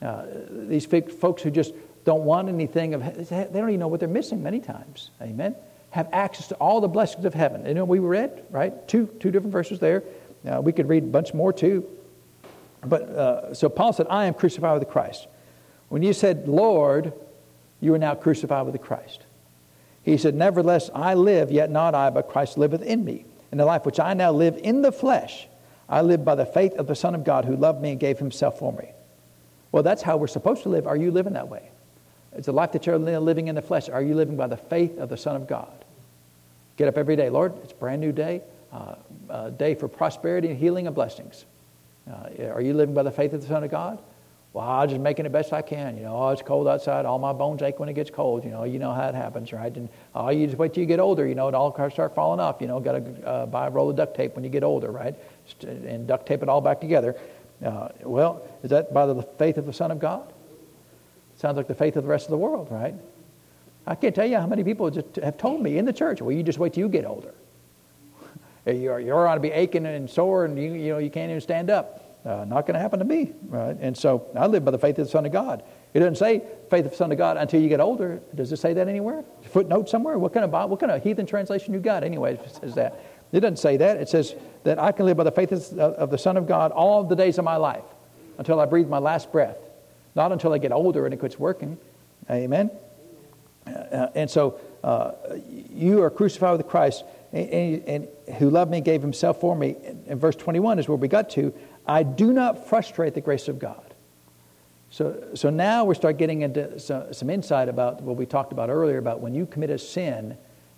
[0.02, 1.72] Uh, these folks who just
[2.04, 5.10] don't want anything of they don't even know what they're missing many times.
[5.22, 5.56] Amen?
[5.90, 7.64] Have access to all the blessings of heaven.
[7.66, 8.86] You know, we read, right?
[8.86, 10.04] Two, two different verses there.
[10.46, 11.88] Uh, we could read a bunch more too.
[12.84, 15.26] But uh, so Paul said, I am crucified with Christ.
[15.88, 17.12] When you said, Lord,
[17.80, 19.22] you are now crucified with Christ.
[20.02, 23.24] He said, Nevertheless, I live, yet not I, but Christ liveth in me.
[23.50, 25.46] In the life which I now live in the flesh,
[25.88, 28.18] I live by the faith of the Son of God who loved me and gave
[28.18, 28.90] himself for me.
[29.72, 30.86] Well, that's how we're supposed to live.
[30.86, 31.70] Are you living that way?
[32.32, 33.88] It's a life that you're living in the flesh.
[33.88, 35.84] Are you living by the faith of the Son of God?
[36.76, 37.30] Get up every day.
[37.30, 38.42] Lord, it's a brand new day,
[38.72, 38.94] uh,
[39.28, 41.44] a day for prosperity and healing and blessings.
[42.08, 43.98] Uh, are you living by the faith of the Son of God?
[44.58, 45.96] Well, I'm just making the best I can.
[45.96, 47.06] You know, oh, it's cold outside.
[47.06, 48.44] All my bones ache when it gets cold.
[48.44, 49.72] You know, you know how it happens, right?
[49.76, 51.28] And oh, you just wait till you get older.
[51.28, 52.56] You know, it all start falling off.
[52.60, 54.90] You know, got to uh, buy a roll of duct tape when you get older,
[54.90, 55.14] right?
[55.62, 57.14] And duct tape it all back together.
[57.64, 60.32] Uh, well, is that by the faith of the Son of God?
[61.36, 62.96] Sounds like the faith of the rest of the world, right?
[63.86, 66.32] I can't tell you how many people just have told me in the church, well,
[66.32, 67.32] you just wait till you get older.
[68.66, 71.40] you're, you're on to be aching and sore and you, you know, you can't even
[71.40, 72.07] stand up.
[72.24, 73.76] Uh, not going to happen to me, right?
[73.80, 75.62] And so I live by the faith of the Son of God.
[75.94, 78.20] It doesn't say faith of the Son of God until you get older.
[78.34, 79.24] Does it say that anywhere?
[79.42, 80.18] Footnote somewhere?
[80.18, 82.34] What kind of what kind of heathen translation you got anyway?
[82.34, 83.00] It says that.
[83.32, 83.98] It doesn't say that.
[83.98, 87.04] It says that I can live by the faith of the Son of God all
[87.04, 87.84] the days of my life
[88.36, 89.58] until I breathe my last breath,
[90.14, 91.78] not until I get older and it quits working.
[92.30, 92.70] Amen.
[93.66, 95.12] Uh, and so uh,
[95.70, 99.76] you are crucified with Christ, and, and, and, who loved me, gave himself for me.
[100.06, 101.52] And verse 21 is where we got to.
[101.88, 103.82] I do not frustrate the grace of God.
[104.90, 108.70] So, so now we start getting into some, some insight about what we talked about
[108.70, 110.36] earlier about when you commit a sin,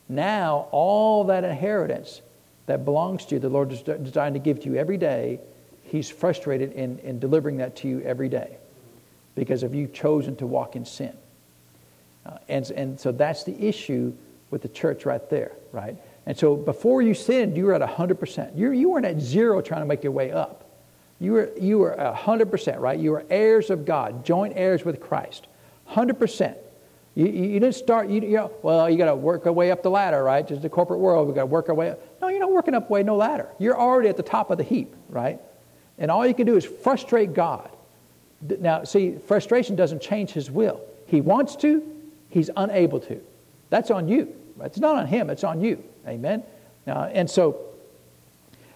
[0.08, 2.22] now all that inheritance
[2.66, 5.40] that belongs to you, the Lord is designed to give to you every day,
[5.82, 8.58] He's frustrated in, in delivering that to you every day
[9.34, 11.16] because of you chosen to walk in sin.
[12.24, 14.12] Uh, and, and so that's the issue
[14.50, 15.96] with the church right there, right?
[16.26, 18.56] And so before you sinned, you were at 100%.
[18.56, 20.69] You, you weren't at zero trying to make your way up.
[21.20, 22.98] You were, you were 100%, right?
[22.98, 25.46] You were heirs of God, joint heirs with Christ.
[25.90, 26.56] 100%.
[27.14, 29.82] You, you didn't start, you, you know, well, you got to work our way up
[29.82, 30.46] the ladder, right?
[30.46, 32.00] Just the corporate world, we got to work our way up.
[32.22, 33.48] No, you're not working up way, no ladder.
[33.58, 35.38] You're already at the top of the heap, right?
[35.98, 37.68] And all you can do is frustrate God.
[38.58, 40.80] Now, see, frustration doesn't change his will.
[41.06, 41.82] He wants to,
[42.30, 43.20] he's unable to.
[43.68, 44.34] That's on you.
[44.56, 44.66] Right?
[44.66, 45.84] It's not on him, it's on you.
[46.06, 46.42] Amen?
[46.86, 47.60] And so,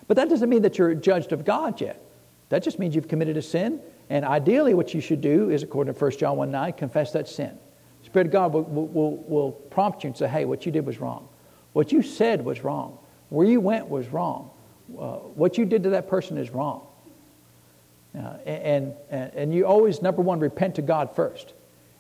[0.07, 2.04] but that doesn't mean that you're judged of God yet.
[2.55, 3.81] That just means you've committed a sin.
[4.09, 7.27] And ideally, what you should do is, according to 1 John 1 9, confess that
[7.27, 7.59] sin.
[8.03, 10.87] The Spirit of God will, will, will prompt you and say, hey, what you did
[10.87, 11.29] was wrong.
[11.73, 12.97] What you said was wrong.
[13.29, 14.51] Where you went was wrong.
[14.97, 16.87] Uh, what you did to that person is wrong.
[18.17, 21.55] Uh, and, and, and you always, number one, repent to God first.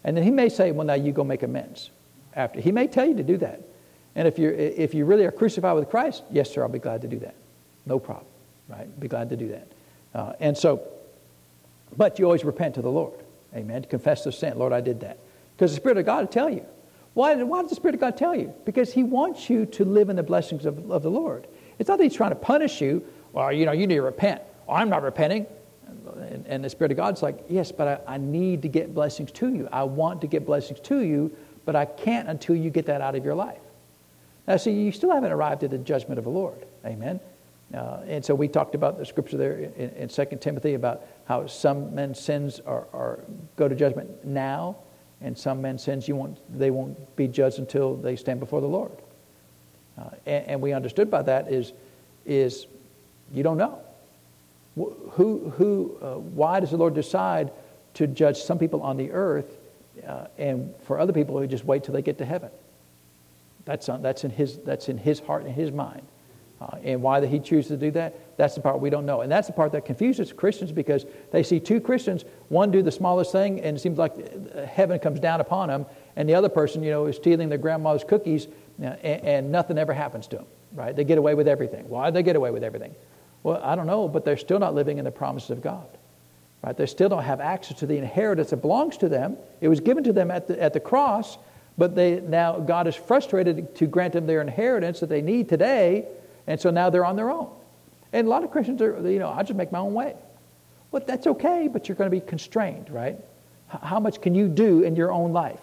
[0.04, 1.90] And then He may say, well, now you go make amends
[2.32, 2.60] after.
[2.60, 3.60] He may tell you to do that.
[4.14, 7.02] And if, you're, if you really are crucified with Christ, yes, sir, I'll be glad
[7.02, 7.34] to do that.
[7.86, 8.28] No problem,
[8.68, 9.00] right?
[9.00, 9.66] Be glad to do that.
[10.14, 10.82] Uh, and so,
[11.96, 13.18] but you always repent to the Lord.
[13.54, 13.82] Amen.
[13.82, 14.58] To confess the sin.
[14.58, 15.18] Lord, I did that.
[15.56, 16.64] Because the Spirit of God will tell you.
[17.14, 18.52] Why, why does the Spirit of God tell you?
[18.64, 21.46] Because He wants you to live in the blessings of, of the Lord.
[21.78, 23.04] It's not that He's trying to punish you.
[23.32, 24.42] Well, you know, you need to repent.
[24.68, 25.46] I'm not repenting.
[26.16, 29.30] And, and the Spirit of God's like, yes, but I, I need to get blessings
[29.32, 29.68] to you.
[29.72, 31.34] I want to get blessings to you,
[31.64, 33.58] but I can't until you get that out of your life.
[34.46, 36.66] Now, see, you still haven't arrived at the judgment of the Lord.
[36.84, 37.20] Amen.
[37.74, 41.46] Uh, and so we talked about the scripture there in, in 2 Timothy about how
[41.46, 43.24] some men's sins are, are,
[43.56, 44.76] go to judgment now,
[45.20, 48.68] and some men's sins you won't, they won't be judged until they stand before the
[48.68, 48.92] Lord.
[49.98, 51.72] Uh, and, and, we understood by that is,
[52.26, 52.66] is
[53.32, 53.78] you don't know.
[54.76, 57.52] Who, who, uh, why does the Lord decide
[57.94, 59.56] to judge some people on the earth
[60.06, 62.50] uh, and for other people who just wait till they get to heaven?
[63.64, 66.02] That's, on, that's, in, his, that's in his heart and his mind.
[66.60, 69.22] Uh, and why that he chooses to do that, that's the part we don't know.
[69.22, 72.92] And that's the part that confuses Christians because they see two Christians, one do the
[72.92, 75.84] smallest thing, and it seems like uh, heaven comes down upon them,
[76.16, 78.46] and the other person, you know, is stealing their grandma's cookies,
[78.80, 80.94] uh, and, and nothing ever happens to them, right?
[80.94, 81.88] They get away with everything.
[81.88, 82.94] Why do they get away with everything?
[83.42, 85.86] Well, I don't know, but they're still not living in the promises of God.
[86.64, 86.74] Right?
[86.74, 89.36] They still don't have access to the inheritance that belongs to them.
[89.60, 91.36] It was given to them at the, at the cross,
[91.76, 96.08] but they now God is frustrated to grant them their inheritance that they need today,
[96.46, 97.50] and so now they're on their own.
[98.12, 100.14] And a lot of Christians are, you know, I just make my own way.
[100.90, 103.18] Well, that's okay, but you're going to be constrained, right?
[103.68, 105.60] How much can you do in your own life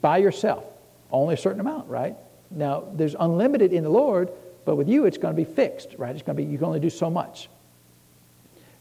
[0.00, 0.64] by yourself?
[1.10, 2.16] Only a certain amount, right?
[2.50, 4.30] Now, there's unlimited in the Lord,
[4.64, 6.14] but with you, it's going to be fixed, right?
[6.14, 7.48] It's going to be, you can only do so much.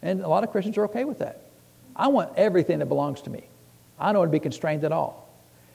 [0.01, 1.41] And a lot of Christians are okay with that.
[1.95, 3.43] I want everything that belongs to me.
[3.99, 5.28] I don't want to be constrained at all.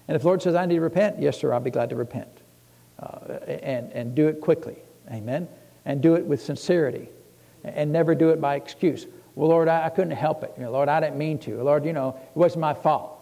[0.09, 1.97] And if the Lord says I need to repent, yes, sir, I'll be glad to
[1.97, 2.28] repent.
[2.99, 4.76] Uh, and, and do it quickly.
[5.12, 5.48] Amen.
[5.84, 7.08] And do it with sincerity
[7.64, 9.06] and never do it by excuse.
[9.34, 10.52] Well, Lord, I, I couldn't help it.
[10.56, 11.62] You know, Lord, I didn't mean to.
[11.62, 13.18] Lord, you know, it wasn't my fault.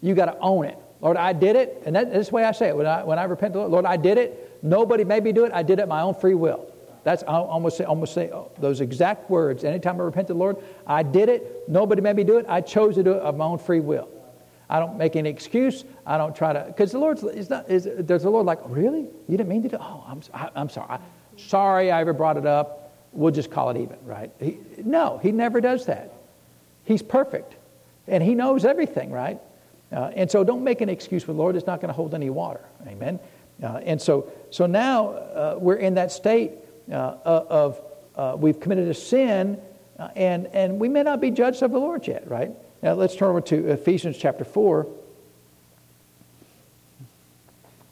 [0.00, 0.78] You got to own it.
[1.00, 1.82] Lord, I did it.
[1.86, 2.76] And that, that's the way I say it.
[2.76, 4.58] When I, when I repent, Lord, Lord, I did it.
[4.62, 5.52] Nobody made me do it.
[5.52, 6.66] I did it my own free will.
[7.02, 9.64] That's I almost say, almost say those exact words.
[9.64, 10.56] Anytime I repent to the Lord,
[10.86, 11.66] I did it.
[11.66, 12.44] Nobody made me do it.
[12.48, 14.08] I chose to do it of my own free will.
[14.70, 15.84] I don't make any excuse.
[16.06, 19.00] I don't try to, because the Lord's, is not, is, there's the Lord like, really?
[19.00, 20.86] You didn't mean to do Oh, I'm, I, I'm sorry.
[20.88, 20.98] I,
[21.36, 22.92] sorry I ever brought it up.
[23.12, 24.30] We'll just call it even, right?
[24.38, 26.14] He, no, he never does that.
[26.84, 27.56] He's perfect.
[28.06, 29.40] And he knows everything, right?
[29.90, 31.56] Uh, and so don't make an excuse with the Lord.
[31.56, 32.64] It's not going to hold any water.
[32.86, 33.18] Amen.
[33.60, 36.52] Uh, and so, so now uh, we're in that state
[36.92, 37.82] uh, of
[38.14, 39.60] uh, we've committed a sin,
[39.98, 42.52] uh, and, and we may not be judged of the Lord yet, right?
[42.82, 44.86] Now let's turn over to Ephesians chapter 4.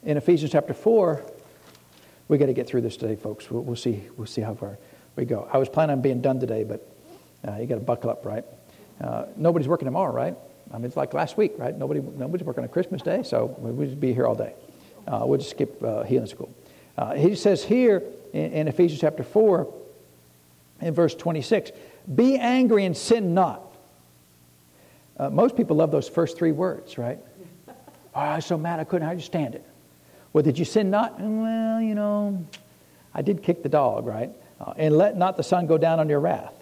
[0.03, 1.23] In Ephesians chapter 4,
[2.27, 3.51] we got to get through this today, folks.
[3.51, 4.79] We'll, we'll, see, we'll see how far
[5.15, 5.47] we go.
[5.53, 6.87] I was planning on being done today, but
[7.47, 8.43] uh, you got to buckle up, right?
[8.99, 10.35] Uh, nobody's working tomorrow, right?
[10.73, 11.77] I mean, it's like last week, right?
[11.77, 14.55] Nobody, nobody's working on Christmas Day, so we'll just be here all day.
[15.07, 16.51] Uh, we'll just skip uh, healing school.
[16.97, 18.01] Uh, he says here
[18.33, 19.71] in, in Ephesians chapter 4,
[20.81, 21.71] in verse 26,
[22.15, 23.68] be angry and sin not.
[25.19, 27.19] Uh, most people love those first three words, right?
[27.67, 27.73] Oh,
[28.13, 29.65] I was so mad I couldn't understand it.
[30.31, 31.19] Well, did you sin not?
[31.19, 32.45] Well, you know,
[33.13, 34.31] I did kick the dog, right?
[34.61, 36.53] Uh, and let not the sun go down on your wrath.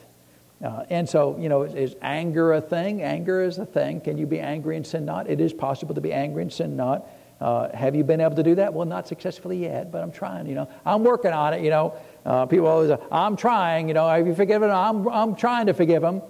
[0.64, 3.04] Uh, and so, you know, is, is, anger a thing?
[3.04, 4.02] Anger is a thing.
[4.02, 5.30] Can you be angry and sin not?
[5.30, 7.08] It is possible to be angry and sin not.
[7.40, 8.74] Uh, have you been able to do that?
[8.74, 10.68] Well, not successfully yet, but I'm trying, you know.
[10.84, 11.94] I'm working on it, you know.
[12.26, 14.10] Uh, people always, I'm trying, you know.
[14.10, 14.72] Have you forgiven?
[14.72, 16.24] I'm, I'm trying to forgive them.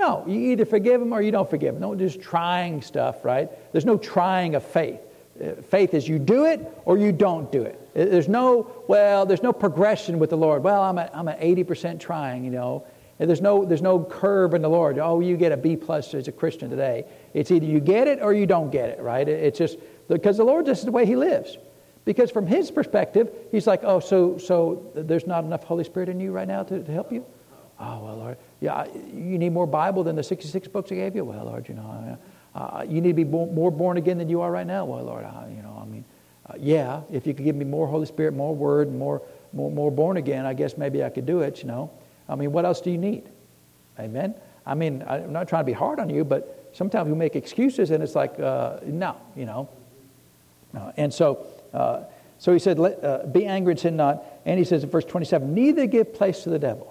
[0.00, 1.82] No, you either forgive them or you don't forgive them.
[1.82, 3.50] No, just trying stuff, right?
[3.70, 4.98] There's no trying of faith.
[5.38, 7.78] Uh, faith is you do it or you don't do it.
[7.94, 10.64] Uh, there's no, well, there's no progression with the Lord.
[10.64, 12.86] Well, I'm at, I'm at 80% trying, you know.
[13.18, 14.98] And There's no, there's no curve in the Lord.
[14.98, 17.04] Oh, you get a B plus as a Christian today.
[17.34, 19.28] It's either you get it or you don't get it, right?
[19.28, 19.76] It's just
[20.08, 21.58] because the Lord, this is the way He lives.
[22.06, 26.18] Because from His perspective, He's like, oh, so, so there's not enough Holy Spirit in
[26.20, 27.26] you right now to, to help you?
[27.78, 31.24] Oh, well, Lord, yeah, you need more Bible than the 66 books I gave you?
[31.24, 32.18] Well, Lord, you know,
[32.54, 34.84] uh, you need to be more born again than you are right now?
[34.84, 36.04] Well, Lord, uh, you know, I mean,
[36.46, 39.90] uh, yeah, if you could give me more Holy Spirit, more Word, more, more, more
[39.90, 41.90] born again, I guess maybe I could do it, you know.
[42.28, 43.28] I mean, what else do you need?
[43.98, 44.34] Amen?
[44.66, 47.90] I mean, I'm not trying to be hard on you, but sometimes we make excuses
[47.90, 49.68] and it's like, uh, no, you know.
[50.76, 52.02] Uh, and so, uh,
[52.38, 54.24] so he said, Let, be angry and sin not.
[54.44, 56.89] And he says in verse 27, neither give place to the devil.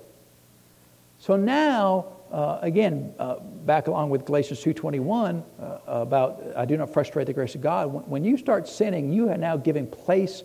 [1.20, 6.92] So now, uh, again, uh, back along with Galatians 2.21 uh, about I do not
[6.92, 7.92] frustrate the grace of God.
[7.92, 10.44] When, when, you start sinning, you are now giving place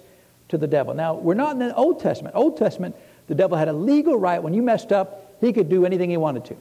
[0.48, 0.92] to the devil.
[0.92, 2.34] Now, we're not in the Old Testament.
[2.34, 2.96] Old Testament,
[3.28, 4.42] the devil had a legal right.
[4.42, 6.56] When you messed up, he could do anything he wanted to,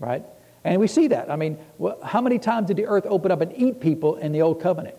[0.00, 0.24] right?
[0.64, 1.30] And we see that.
[1.30, 1.58] I mean,
[2.02, 4.96] how many times did the earth open up and eat people in the Old Covenant?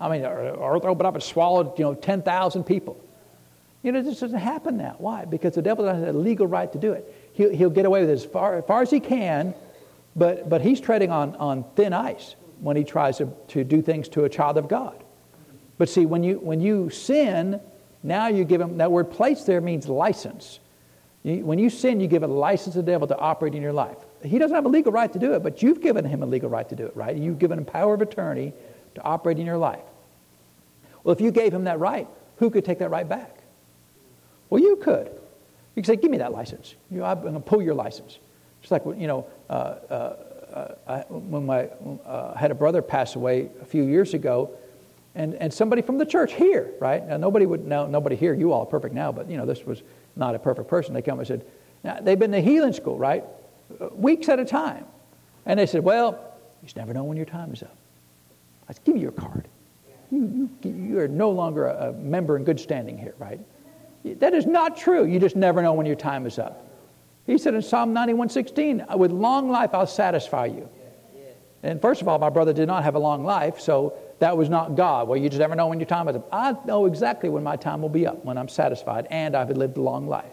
[0.00, 3.04] I mean, earth opened up and swallowed, you know, 10,000 people.
[3.82, 4.96] You know, this doesn't happen now.
[4.98, 5.24] Why?
[5.24, 7.27] Because the devil have a legal right to do it.
[7.38, 9.54] He'll, he'll get away with it as far, as far as he can,
[10.16, 14.08] but, but he's treading on, on thin ice when he tries to, to do things
[14.08, 15.04] to a child of God.
[15.78, 17.60] But see, when you, when you sin,
[18.02, 20.58] now you give him, that word place there means license.
[21.22, 23.72] You, when you sin, you give a license to the devil to operate in your
[23.72, 23.98] life.
[24.24, 26.50] He doesn't have a legal right to do it, but you've given him a legal
[26.50, 27.16] right to do it, right?
[27.16, 28.52] You've given him power of attorney
[28.96, 29.78] to operate in your life.
[31.04, 32.08] Well, if you gave him that right,
[32.38, 33.38] who could take that right back?
[34.50, 35.12] Well, you could.
[35.78, 36.74] You could say, give me that license.
[36.90, 38.18] You know, I'm going to pull your license.
[38.62, 40.16] Just like, you know, uh, uh,
[40.52, 41.66] uh, I, when my,
[42.04, 44.50] uh, had a brother pass away a few years ago,
[45.14, 47.06] and, and somebody from the church here, right?
[47.06, 49.64] Now, nobody would know, nobody here, you all are perfect now, but, you know, this
[49.64, 49.84] was
[50.16, 50.94] not a perfect person.
[50.94, 51.46] They come and said,
[51.84, 53.22] now, they've been to healing school, right?
[53.80, 54.84] Uh, weeks at a time.
[55.46, 56.10] And they said, well,
[56.60, 57.76] you just never know when your time is up.
[58.68, 59.46] I said, give me your card.
[60.10, 63.38] You, you, you are no longer a member in good standing here, right?
[64.14, 65.04] That is not true.
[65.04, 66.64] You just never know when your time is up.
[67.26, 70.68] He said in Psalm 91:16, with long life I'll satisfy you.
[71.62, 74.48] And first of all, my brother did not have a long life, so that was
[74.48, 75.08] not God.
[75.08, 76.28] Well, you just never know when your time is up.
[76.32, 79.76] I know exactly when my time will be up, when I'm satisfied and I've lived
[79.76, 80.32] a long life.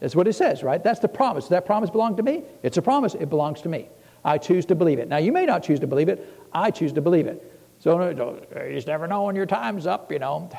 [0.00, 0.82] That's what it says, right?
[0.82, 1.44] That's the promise.
[1.44, 2.42] Does that promise belong to me?
[2.62, 3.14] It's a promise.
[3.14, 3.88] It belongs to me.
[4.24, 5.08] I choose to believe it.
[5.08, 6.28] Now, you may not choose to believe it.
[6.52, 7.52] I choose to believe it.
[7.78, 10.50] So you just never know when your time's up, you know.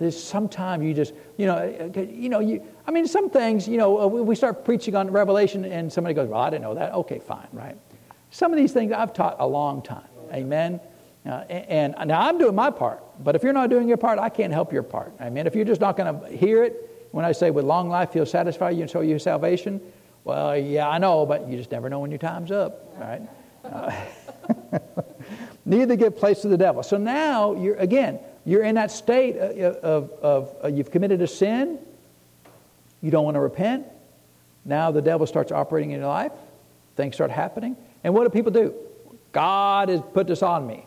[0.00, 4.06] There's sometimes you just, you know, you know, you, I mean, some things, you know,
[4.06, 6.94] we start preaching on Revelation and somebody goes, well, I didn't know that.
[6.94, 7.76] Okay, fine, right?
[8.30, 10.08] Some of these things I've taught a long time.
[10.32, 10.80] Amen.
[11.26, 14.18] Uh, and, and now I'm doing my part, but if you're not doing your part,
[14.18, 15.12] I can't help your part.
[15.20, 15.46] Amen.
[15.46, 18.24] If you're just not going to hear it, when I say with long life he'll
[18.24, 19.82] satisfy you and show you salvation,
[20.24, 23.20] well, yeah, I know, but you just never know when your time's up, right?
[23.64, 23.92] Uh,
[25.66, 26.82] neither give place to the devil.
[26.82, 31.26] So now you're again, you're in that state of, of, of uh, you've committed a
[31.26, 31.78] sin,
[33.02, 33.86] you don't want to repent.
[34.64, 36.32] Now the devil starts operating in your life,
[36.96, 38.74] things start happening, and what do people do?
[39.32, 40.86] God has put this on me.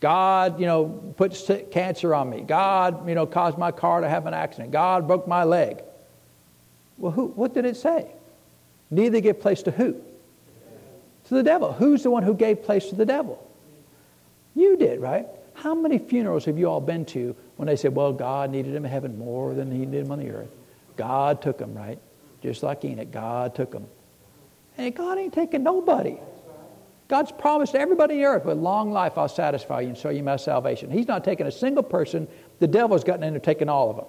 [0.00, 1.32] God, you know, put
[1.70, 2.42] cancer on me.
[2.42, 4.70] God, you know, caused my car to have an accident.
[4.70, 5.82] God broke my leg.
[6.98, 8.10] Well, who, what did it say?
[8.90, 9.96] Neither give place to who?
[11.28, 11.72] To the devil.
[11.72, 13.42] Who's the one who gave place to the devil?
[14.54, 15.26] You did, right?
[15.56, 18.84] How many funerals have you all been to when they said, well, God needed him
[18.84, 20.50] in heaven more than he needed him on the earth?
[20.96, 21.98] God took him, right?
[22.42, 23.86] Just like Enoch, God took him.
[24.76, 26.18] And God ain't taking nobody.
[27.08, 30.22] God's promised everybody on the earth, with long life I'll satisfy you and show you
[30.22, 30.90] my salvation.
[30.90, 32.28] He's not taking a single person.
[32.58, 34.06] The devil's gotten in there taking all of them.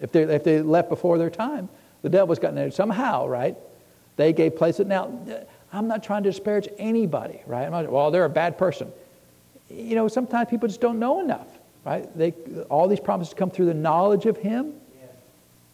[0.00, 1.68] If they, if they left before their time,
[2.02, 3.56] the devil's gotten in there somehow, right?
[4.16, 4.78] They gave place.
[4.78, 4.86] It.
[4.86, 5.18] Now,
[5.72, 7.68] I'm not trying to disparage anybody, right?
[7.70, 8.92] Not, well, they're a bad person.
[9.74, 11.48] You know, sometimes people just don't know enough,
[11.84, 12.06] right?
[12.16, 12.32] They,
[12.70, 14.74] all these promises come through the knowledge of Him.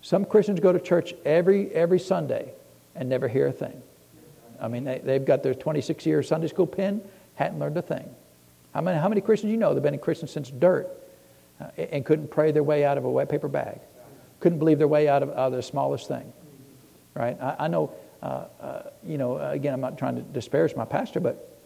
[0.02, 2.52] Some Christians go to church every, every Sunday
[2.94, 3.82] and never hear a thing.
[4.60, 7.02] I mean, they, they've got their 26 year Sunday school pin,
[7.34, 8.08] hadn't learned a thing.
[8.74, 10.88] How many, how many Christians you know that have been Christians since dirt
[11.60, 13.80] uh, and couldn't pray their way out of a wet paper bag?
[14.38, 16.32] Couldn't believe their way out of, out of the smallest thing,
[17.14, 17.40] right?
[17.40, 17.92] I, I know,
[18.22, 21.58] uh, uh, you know, again, I'm not trying to disparage my pastor, but,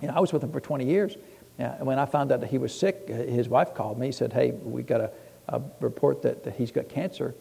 [0.00, 1.16] you know, I was with him for 20 years.
[1.58, 4.32] And when I found out that he was sick, his wife called me, He said,
[4.32, 5.10] hey, we got a,
[5.48, 7.34] a report that, that he's got cancer.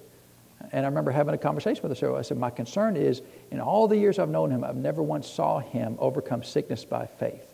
[0.71, 2.15] And I remember having a conversation with her.
[2.15, 5.27] I said, My concern is, in all the years I've known him, I've never once
[5.27, 7.51] saw him overcome sickness by faith.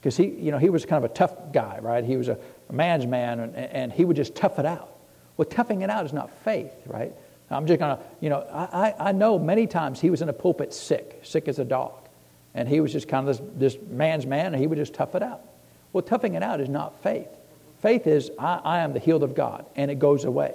[0.00, 2.04] Because he, you know, he was kind of a tough guy, right?
[2.04, 2.38] He was a,
[2.68, 4.96] a man's man, and, and, he would just tough it out.
[5.36, 7.12] Well, toughing it out is not faith, right?
[7.50, 10.32] I'm just going to, you know, I, I know many times he was in a
[10.32, 12.08] pulpit sick, sick as a dog.
[12.54, 15.14] And he was just kind of this, this man's man, and he would just tough
[15.14, 15.40] it out.
[15.92, 17.28] Well, toughing it out is not faith.
[17.80, 20.54] Faith is, I, I am the healed of God, and it goes away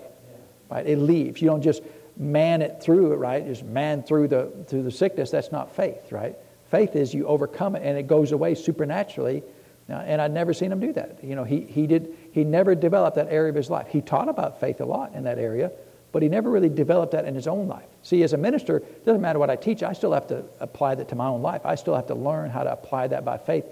[0.74, 0.88] right?
[0.88, 1.42] It leaves.
[1.42, 1.84] You don't just
[2.18, 3.46] man it through it, right?
[3.46, 5.32] Just man through the through the sickness.
[5.32, 6.36] That's not faith, right?
[6.70, 9.44] Faith is you overcome it and it goes away supernaturally.
[9.88, 11.24] and I'd never seen him do that.
[11.24, 13.88] You know, he, he did he never developed that area of his life.
[13.88, 15.72] He taught about faith a lot in that area,
[16.12, 17.86] but he never really developed that in his own life.
[18.02, 20.96] See, as a minister, it doesn't matter what I teach, I still have to apply
[20.96, 21.66] that to my own life.
[21.66, 23.66] I still have to learn how to apply that by faith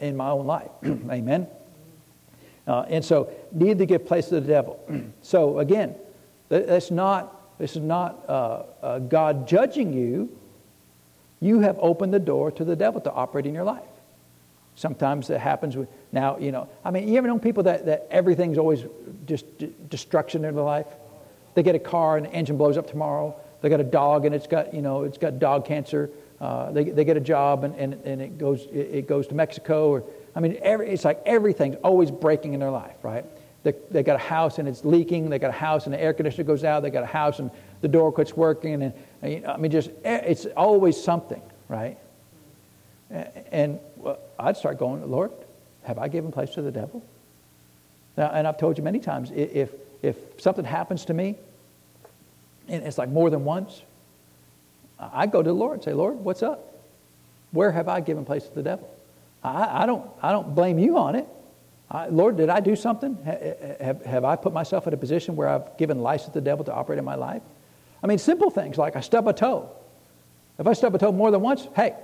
[0.00, 0.70] in my own life.
[0.84, 1.46] Amen.
[2.66, 4.80] Uh, and so, need to give place to the devil.
[5.22, 5.94] so, again,
[6.48, 10.36] that's not, this is not uh, uh, God judging you.
[11.40, 13.82] You have opened the door to the devil to operate in your life.
[14.74, 18.06] Sometimes it happens with, now, you know, I mean, you ever know people that, that
[18.10, 18.84] everything's always
[19.26, 20.86] just d- destruction in their life?
[21.54, 23.34] They get a car and the engine blows up tomorrow.
[23.62, 26.10] They got a dog and it's got, you know, it's got dog cancer.
[26.40, 29.34] Uh, they, they get a job and, and, and it, goes, it, it goes to
[29.34, 29.88] Mexico.
[29.88, 33.24] Or, I mean, every, it's like everything's always breaking in their life, right?
[33.62, 35.30] They, they got a house and it's leaking.
[35.30, 36.82] They got a house and the air conditioner goes out.
[36.82, 38.82] They got a house and the door quits working.
[38.82, 41.98] And, and I mean, just it's always something, right?
[43.10, 45.30] And well, I'd start going, Lord,
[45.84, 47.02] have I given place to the devil?
[48.16, 49.70] Now, and I've told you many times, if,
[50.02, 51.36] if something happens to me,
[52.68, 53.82] and it's like more than once,
[54.98, 56.74] I go to the Lord and say, Lord, what's up?
[57.52, 58.88] Where have I given place to the devil?
[59.42, 61.26] I, I don't, I don't blame you on it.
[61.90, 63.16] I, Lord, did I do something?
[63.80, 66.64] Have, have I put myself in a position where I've given license to the devil
[66.64, 67.42] to operate in my life?
[68.02, 69.70] I mean, simple things like I stub a toe.
[70.58, 71.94] If I stub a toe more than once, hey,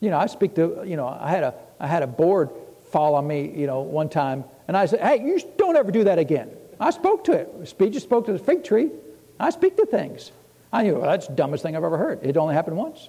[0.00, 2.50] you know, I speak to, you know, I had a, I had a board
[2.90, 6.04] fall on me, you know, one time, and I said, hey, you don't ever do
[6.04, 6.50] that again.
[6.78, 7.68] I spoke to it.
[7.68, 8.90] Speech spoke to the fig tree.
[9.40, 10.30] I speak to things.
[10.72, 12.20] I knew, well, that's the dumbest thing I've ever heard.
[12.22, 13.08] It only happened once.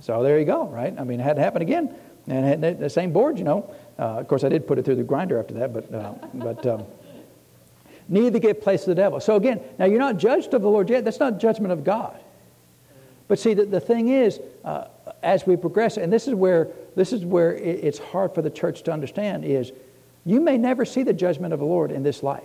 [0.00, 0.94] So there you go, right?
[0.98, 1.94] I mean, it had to happen again.
[2.28, 3.74] And the same board, you know.
[3.98, 6.66] Uh, of course, I did put it through the grinder after that, but, uh, but
[6.66, 6.84] um,
[8.08, 9.18] neither give place to the devil.
[9.20, 11.04] So again, now you're not judged of the Lord yet.
[11.04, 12.20] That's not judgment of God.
[13.26, 14.84] But see, the, the thing is, uh,
[15.22, 18.50] as we progress, and this is where this is where it, it's hard for the
[18.50, 19.72] church to understand, is
[20.24, 22.42] you may never see the judgment of the Lord in this life.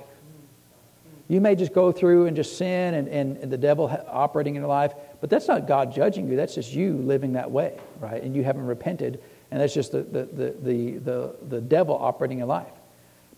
[1.27, 4.61] You may just go through and just sin and, and, and the devil operating in
[4.61, 6.35] your life, but that's not God judging you.
[6.35, 8.21] That's just you living that way, right?
[8.21, 12.37] And you haven't repented, and that's just the, the, the, the, the, the devil operating
[12.37, 12.67] in your life.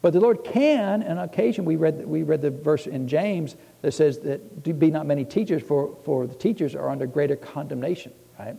[0.01, 3.93] But the Lord can, on occasion, we read, we read the verse in James that
[3.93, 8.55] says that be not many teachers, for, for the teachers are under greater condemnation, right?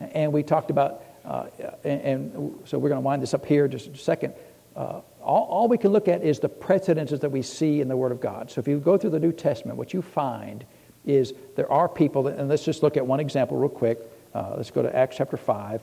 [0.00, 1.46] And we talked about, uh,
[1.82, 4.34] and, and, so we're going to wind this up here just a second.
[4.76, 7.96] Uh, all, all we can look at is the precedences that we see in the
[7.96, 8.50] Word of God.
[8.50, 10.64] So if you go through the New Testament, what you find
[11.06, 13.98] is there are people, that, and let's just look at one example real quick.
[14.34, 15.82] Uh, let's go to Acts chapter 5.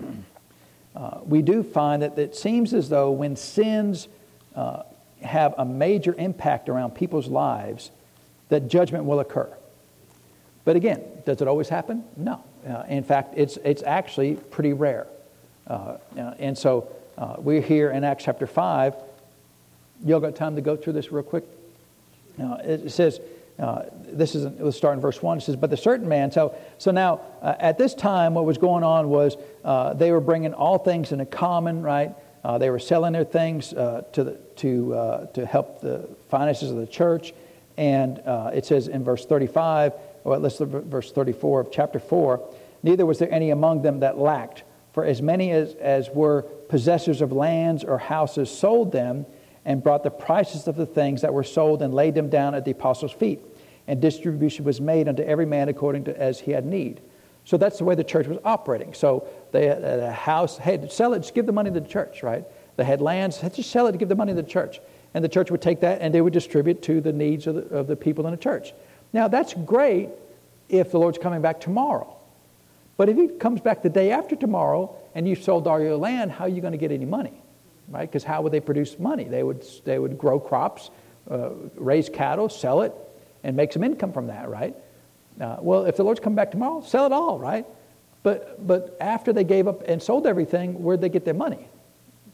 [0.92, 4.08] Uh, we do find that it seems as though when sins
[4.56, 4.82] uh,
[5.22, 7.92] have a major impact around people's lives,
[8.48, 9.48] that judgment will occur.
[10.64, 12.04] But again, does it always happen?
[12.16, 12.42] No.
[12.68, 15.06] Uh, in fact, it's, it's actually pretty rare.
[15.66, 16.90] Uh, uh, and so
[17.20, 18.94] uh, we're here in Acts chapter 5.
[20.04, 21.44] Y'all got time to go through this real quick?
[22.42, 23.20] Uh, it says,
[23.58, 25.38] uh, this is, let's start in verse 1.
[25.38, 28.56] It says, But the certain man, so, so now uh, at this time, what was
[28.56, 32.14] going on was uh, they were bringing all things into common, right?
[32.42, 36.86] Uh, they were selling their things to, the, to, to help the finances of the
[36.86, 37.34] church.
[37.76, 38.22] And
[38.54, 39.92] it says in verse 35,
[40.24, 42.40] well, let's look at verse 34 of chapter 4
[42.82, 44.62] Neither was there any among them that lacked,
[45.00, 49.24] for as many as, as were possessors of lands or houses sold them
[49.64, 52.66] and brought the prices of the things that were sold and laid them down at
[52.66, 53.40] the apostles' feet.
[53.86, 57.00] And distribution was made unto every man according to as he had need.
[57.46, 58.92] So that's the way the church was operating.
[58.92, 62.22] So they had a house, hey, sell it, just give the money to the church,
[62.22, 62.44] right?
[62.76, 64.80] They had lands, just sell it give the money to the church.
[65.14, 67.62] And the church would take that and they would distribute to the needs of the,
[67.74, 68.74] of the people in the church.
[69.14, 70.10] Now, that's great
[70.68, 72.18] if the Lord's coming back tomorrow.
[73.00, 76.30] But if he comes back the day after tomorrow and you've sold all your land,
[76.30, 77.32] how are you going to get any money?
[77.88, 78.06] Right?
[78.06, 79.24] Because how would they produce money?
[79.24, 80.90] They would, they would grow crops,
[81.30, 82.92] uh, raise cattle, sell it,
[83.42, 84.76] and make some income from that, right?
[85.40, 87.64] Uh, well, if the Lord's come back tomorrow, sell it all, right?
[88.22, 91.68] But, but after they gave up and sold everything, where'd they get their money?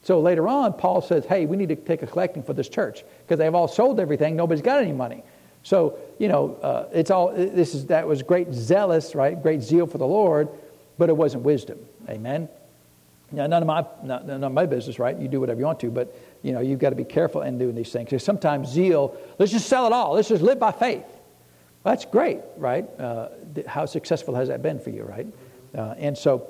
[0.03, 3.05] So later on, Paul says, hey, we need to take a collecting for this church
[3.25, 4.35] because they've all sold everything.
[4.35, 5.23] Nobody's got any money.
[5.67, 9.43] So, you know, uh, it's all, this is, that was great zealous, right?
[9.43, 10.47] Great zeal for the Lord,
[10.97, 11.77] but it wasn't wisdom.
[12.07, 12.47] Amen?
[13.33, 15.17] Now, none of my, none of my business, right?
[15.17, 17.57] You do whatever you want to, but, you know, you've got to be careful in
[17.57, 18.05] doing these things.
[18.05, 20.13] Because sometimes zeal, let's just sell it all.
[20.13, 21.03] Let's just live by faith.
[21.83, 22.85] Well, that's great, right?
[22.97, 23.27] Uh,
[23.67, 25.27] how successful has that been for you, right?
[25.77, 26.47] Uh, and so,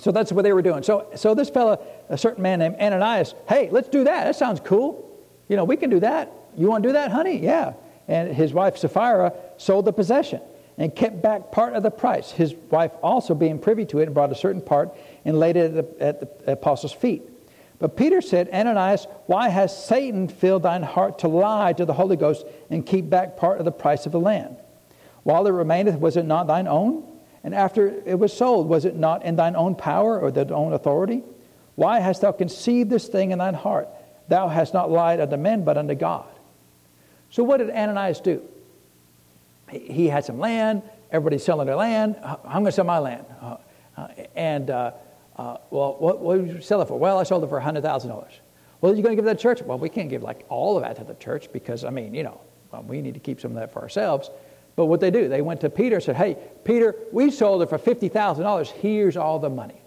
[0.00, 0.82] so that's what they were doing.
[0.82, 4.24] So, so this fellow, a certain man named Ananias, hey, let's do that.
[4.24, 5.08] That sounds cool.
[5.48, 6.32] You know, we can do that.
[6.56, 7.38] You want to do that, honey?
[7.38, 7.74] Yeah
[8.10, 10.40] and his wife Sapphira sold the possession
[10.76, 12.32] and kept back part of the price.
[12.32, 14.90] His wife also, being privy to it, and brought a certain part
[15.24, 17.22] and laid it at the, at the apostles' feet.
[17.78, 22.16] But Peter said, Ananias, why has Satan filled thine heart to lie to the Holy
[22.16, 24.56] Ghost and keep back part of the price of the land?
[25.22, 27.06] While it remaineth, was it not thine own?
[27.44, 30.72] And after it was sold, was it not in thine own power or thine own
[30.72, 31.22] authority?
[31.76, 33.88] Why hast thou conceived this thing in thine heart?
[34.28, 36.26] Thou hast not lied unto men, but unto God.
[37.30, 38.42] So what did Ananias do?
[39.70, 40.82] He had some land.
[41.12, 42.16] Everybody's selling their land.
[42.22, 43.24] I'm going to sell my land.
[43.40, 43.56] Uh,
[43.96, 44.92] uh, and, uh,
[45.36, 46.98] uh, well, what, what did you sell it for?
[46.98, 48.26] Well, I sold it for $100,000.
[48.80, 49.62] Well, are you going to give that to church?
[49.62, 52.22] Well, we can't give like all of that to the church because, I mean, you
[52.22, 52.40] know,
[52.72, 54.30] well, we need to keep some of that for ourselves.
[54.76, 57.68] But what they do, they went to Peter and said, Hey, Peter, we sold it
[57.68, 58.68] for $50,000.
[58.68, 59.80] Here's all the money.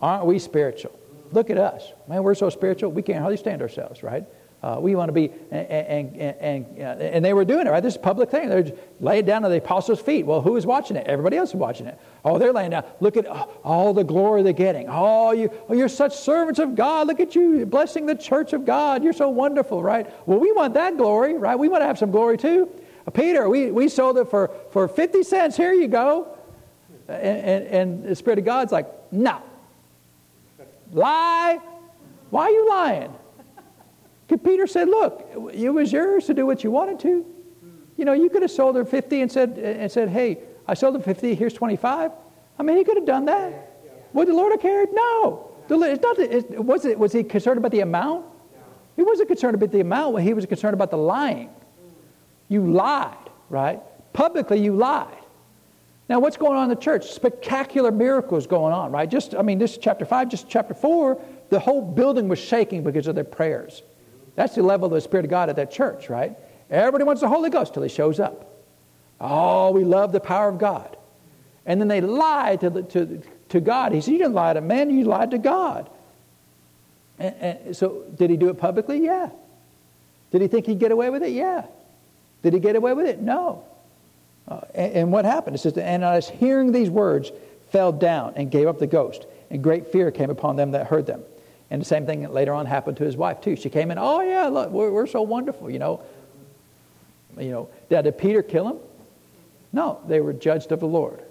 [0.00, 0.98] Aren't we spiritual?
[1.32, 1.92] Look at us.
[2.06, 4.24] Man, we're so spiritual, we can't hardly stand ourselves, right?
[4.64, 7.82] Uh, we want to be, and, and, and, and, they were doing it, right?
[7.82, 8.48] This public thing.
[8.48, 10.24] They're laying down at the apostles' feet.
[10.24, 11.06] Well, who is watching it?
[11.06, 12.00] Everybody else is watching it.
[12.24, 12.84] Oh, they're laying down.
[12.98, 13.26] Look at
[13.62, 14.86] all the glory they're getting.
[14.88, 17.08] Oh, you, oh, you're such servants of God.
[17.08, 19.04] Look at you blessing the church of God.
[19.04, 20.10] You're so wonderful, right?
[20.26, 21.58] Well, we want that glory, right?
[21.58, 22.70] We want to have some glory too.
[23.06, 25.58] Uh, Peter, we, we sold it for, for 50 cents.
[25.58, 26.38] Here you go.
[27.06, 29.42] And, and, and the Spirit of God's like, no.
[30.90, 31.60] Lie.
[32.30, 33.14] Why are you lying?
[34.26, 37.20] Because Peter said, look, it was yours to do what you wanted to.
[37.20, 37.68] Hmm.
[37.96, 40.96] You know, you could have sold her 50 and said, and said hey, I sold
[40.96, 42.10] her 50, here's 25.
[42.58, 43.70] I mean, he could have done that.
[44.12, 44.90] Would the Lord have cared?
[44.92, 45.50] No.
[45.68, 48.26] The, it's not, it, was, it, was he concerned about the amount?
[48.96, 50.20] He wasn't concerned about the amount.
[50.20, 51.48] He was concerned about the lying.
[51.48, 51.88] Hmm.
[52.48, 53.16] You lied,
[53.50, 53.80] right?
[54.12, 55.08] Publicly, you lied.
[56.08, 57.10] Now, what's going on in the church?
[57.10, 59.10] Spectacular miracles going on, right?
[59.10, 62.82] Just, I mean, this is chapter 5, just chapter 4, the whole building was shaking
[62.82, 63.82] because of their prayers.
[64.36, 66.36] That's the level of the Spirit of God at that church, right?
[66.70, 68.50] Everybody wants the Holy Ghost till He shows up.
[69.20, 70.96] Oh, we love the power of God.
[71.66, 73.92] And then they lie to, the, to, to God.
[73.92, 75.88] He said, You didn't lie to man, you lied to God.
[77.18, 79.04] And, and so, did he do it publicly?
[79.04, 79.30] Yeah.
[80.32, 81.30] Did he think he'd get away with it?
[81.30, 81.66] Yeah.
[82.42, 83.20] Did he get away with it?
[83.20, 83.64] No.
[84.46, 85.56] Uh, and, and, what happened?
[85.56, 87.30] It says, And Ananias, hearing these words,
[87.70, 89.26] fell down and gave up the ghost.
[89.48, 91.22] And great fear came upon them that heard them.
[91.70, 93.56] And the same thing later on happened to his wife too.
[93.56, 96.02] She came in, oh yeah, look, we're, we're so wonderful, you know.
[97.38, 98.78] You know, did Peter kill him?
[99.72, 101.22] No, they were judged of the Lord.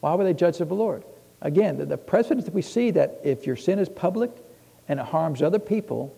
[0.00, 1.04] Why were they judged of the Lord?
[1.40, 4.30] Again, the, the precedent that we see that if your sin is public
[4.88, 6.14] and it harms other people,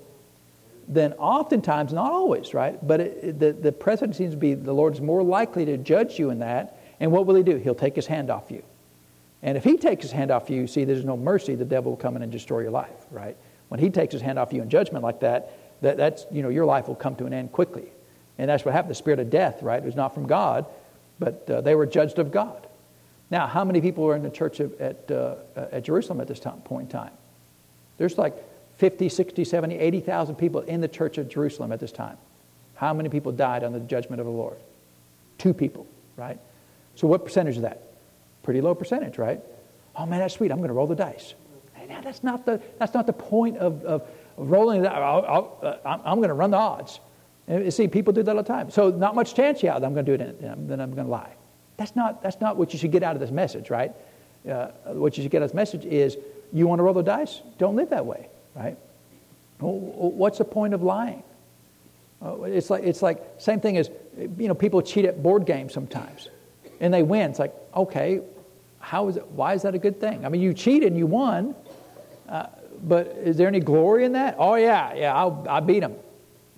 [0.88, 2.84] then oftentimes, not always, right?
[2.84, 6.30] But it, the, the precedent seems to be the Lord's more likely to judge you
[6.30, 6.80] in that.
[6.98, 7.56] And what will he do?
[7.56, 8.64] He'll take his hand off you.
[9.42, 11.54] And if he takes his hand off you, you, see, there's no mercy.
[11.54, 13.36] The devil will come in and destroy your life, right?
[13.70, 16.48] When he takes his hand off you in judgment like that, that that's, you know,
[16.48, 17.88] your life will come to an end quickly.
[18.36, 18.90] And that's what happened.
[18.90, 20.66] The spirit of death, right, it was not from God,
[21.20, 22.66] but uh, they were judged of God.
[23.30, 26.40] Now, how many people were in the church of, at, uh, at Jerusalem at this
[26.40, 27.12] time, point in time?
[27.96, 28.34] There's like
[28.78, 32.16] 50, 60, 70, 80,000 people in the church of Jerusalem at this time.
[32.74, 34.56] How many people died on the judgment of the Lord?
[35.38, 35.86] Two people,
[36.16, 36.40] right?
[36.96, 37.82] So what percentage is that?
[38.42, 39.40] Pretty low percentage, right?
[39.94, 40.50] Oh man, that's sweet.
[40.50, 41.34] I'm going to roll the dice
[41.90, 44.94] now that's not the, that's not the point of, of rolling that.
[44.94, 47.00] Uh, I'm going to run the odds.
[47.48, 48.70] And you see, people do that all the time.
[48.70, 51.34] So not much chance, yeah, I'm going to do it, then I'm going to lie.
[51.76, 53.92] That's not, that's not what you should get out of this message, right?
[54.48, 56.16] Uh, what you should get out of this message is
[56.52, 57.42] you want to roll the dice?
[57.58, 58.76] Don't live that way, right?
[59.58, 61.22] What's the point of lying?
[62.22, 65.72] Uh, it's like, it's like same thing as, you know, people cheat at board games
[65.72, 66.28] sometimes.
[66.80, 67.30] And they win.
[67.30, 68.20] It's like, okay,
[68.78, 70.24] how is it, why is that a good thing?
[70.24, 71.54] I mean, you cheated and you won,
[72.82, 74.36] but is there any glory in that?
[74.38, 75.96] Oh, yeah, yeah, I'll, I beat him.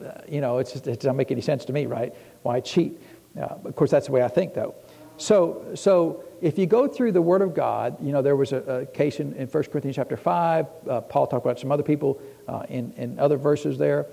[0.05, 2.15] Uh, you know, it's it doesn't make any sense to me, right?
[2.43, 3.01] Why cheat?
[3.37, 4.75] Uh, of course, that's the way I think, though.
[5.17, 8.57] So, so if you go through the Word of God, you know, there was a,
[8.57, 10.67] a case in, in 1 Corinthians chapter 5.
[10.89, 14.07] Uh, Paul talked about some other people uh, in, in other verses there.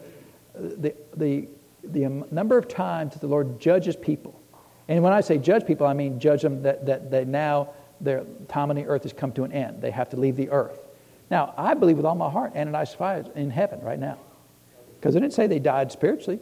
[0.54, 1.48] The, the,
[1.84, 4.40] the number of times that the Lord judges people,
[4.88, 7.70] and when I say judge people, I mean judge them that, that, that now
[8.02, 9.82] their time on the earth has come to an end.
[9.82, 10.89] They have to leave the earth.
[11.30, 14.18] Now, I believe with all my heart Ananias is in heaven right now.
[15.00, 16.40] Because it didn't say they died spiritually.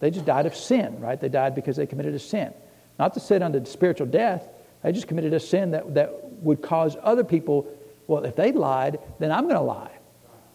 [0.00, 1.20] They just died of sin, right?
[1.20, 2.52] They died because they committed a sin.
[2.98, 4.48] Not to sin unto spiritual death.
[4.82, 7.66] They just committed a sin that, that would cause other people,
[8.08, 9.92] well, if they lied, then I'm going to lie.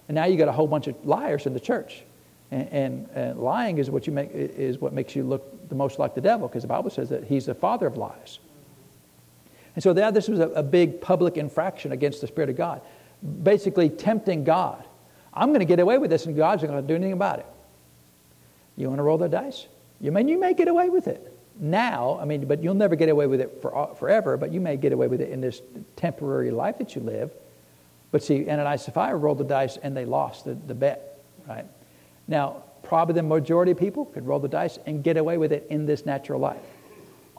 [0.07, 2.03] And now you got a whole bunch of liars in the church.
[2.52, 5.99] And, and, and lying is what, you make, is what makes you look the most
[5.99, 8.40] like the devil, because the Bible says that he's the father of lies.
[9.76, 12.82] And so that, this was a, a big public infraction against the Spirit of God
[13.44, 14.84] basically tempting God.
[15.34, 17.39] I'm going to get away with this, and God's not going to do anything about
[17.39, 17.45] it.
[18.76, 19.68] You want to roll the dice?
[19.99, 22.19] You mean you may get away with it now.
[22.22, 24.38] I mean, but you'll never get away with it for, forever.
[24.38, 25.61] But you may get away with it in this
[25.95, 27.31] temporary life that you live.
[28.11, 31.19] But see, Ananias and Sapphira rolled the dice, and they lost the, the bet.
[31.48, 31.65] Right
[32.27, 35.68] now, probably the majority of people could roll the dice and get away with it
[35.69, 36.61] in this natural life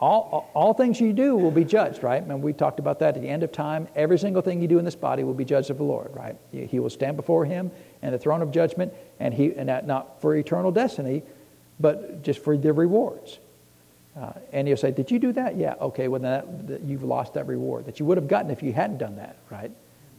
[0.00, 2.22] all, all things you do will be judged, right?
[2.22, 3.88] And we talked about that at the end of time.
[3.96, 6.36] Every single thing you do in this body will be judged of the Lord, right?
[6.52, 7.70] He will stand before him
[8.02, 11.22] and the throne of judgment, and he and that not for eternal destiny,
[11.80, 13.38] but just for the rewards.
[14.16, 15.56] Uh, and he'll say, "Did you do that?
[15.56, 15.74] Yeah.
[15.80, 16.08] Okay.
[16.08, 18.72] Well, then that, that you've lost that reward that you would have gotten if you
[18.72, 19.70] hadn't done that, right?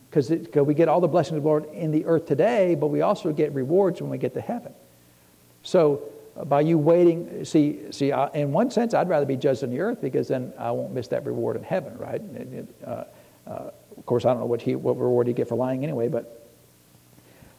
[0.09, 3.01] Because we get all the blessings of the Lord in the earth today, but we
[3.01, 4.73] also get rewards when we get to heaven.
[5.63, 6.01] So
[6.45, 9.79] by you waiting, see, see, I, in one sense, I'd rather be judged on the
[9.79, 12.21] earth because then I won't miss that reward in heaven, right?
[12.85, 13.03] Uh,
[13.47, 16.07] uh, of course, I don't know what, he, what reward you get for lying anyway,
[16.07, 16.47] but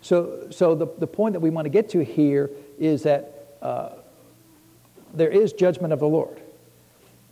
[0.03, 3.91] so, so the, the point that we want to get to here is that uh,
[5.13, 6.41] there is judgment of the Lord.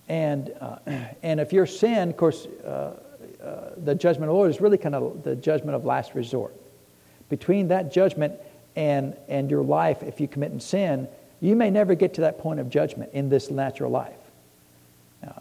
[0.08, 0.78] And, uh,
[1.22, 2.92] and if your sin, of course, uh,
[3.42, 6.54] uh, the judgment of the Lord is really kind of the judgment of last resort.
[7.28, 8.34] Between that judgment
[8.76, 11.08] and, and your life, if you commit in sin,
[11.40, 14.19] you may never get to that point of judgment in this natural life.
[15.27, 15.32] Uh,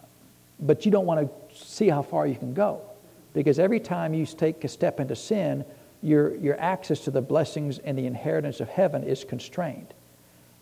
[0.60, 2.82] but you don't want to see how far you can go.
[3.34, 5.66] Because every time you take a step into sin,
[6.02, 9.94] your, your access to the blessings and the inheritance of heaven is constrained.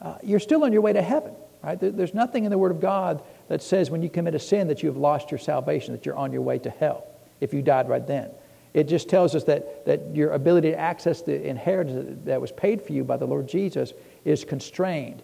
[0.02, 1.34] Uh, you're still on your way to heaven,
[1.64, 1.80] right?
[1.80, 4.68] There, there's nothing in the Word of God that says when you commit a sin
[4.68, 7.06] that you have lost your salvation, that you're on your way to hell
[7.42, 8.30] if you died right then.
[8.74, 12.82] It just tells us that, that your ability to access the inheritance that was paid
[12.82, 13.94] for you by the Lord Jesus
[14.26, 15.22] is constrained.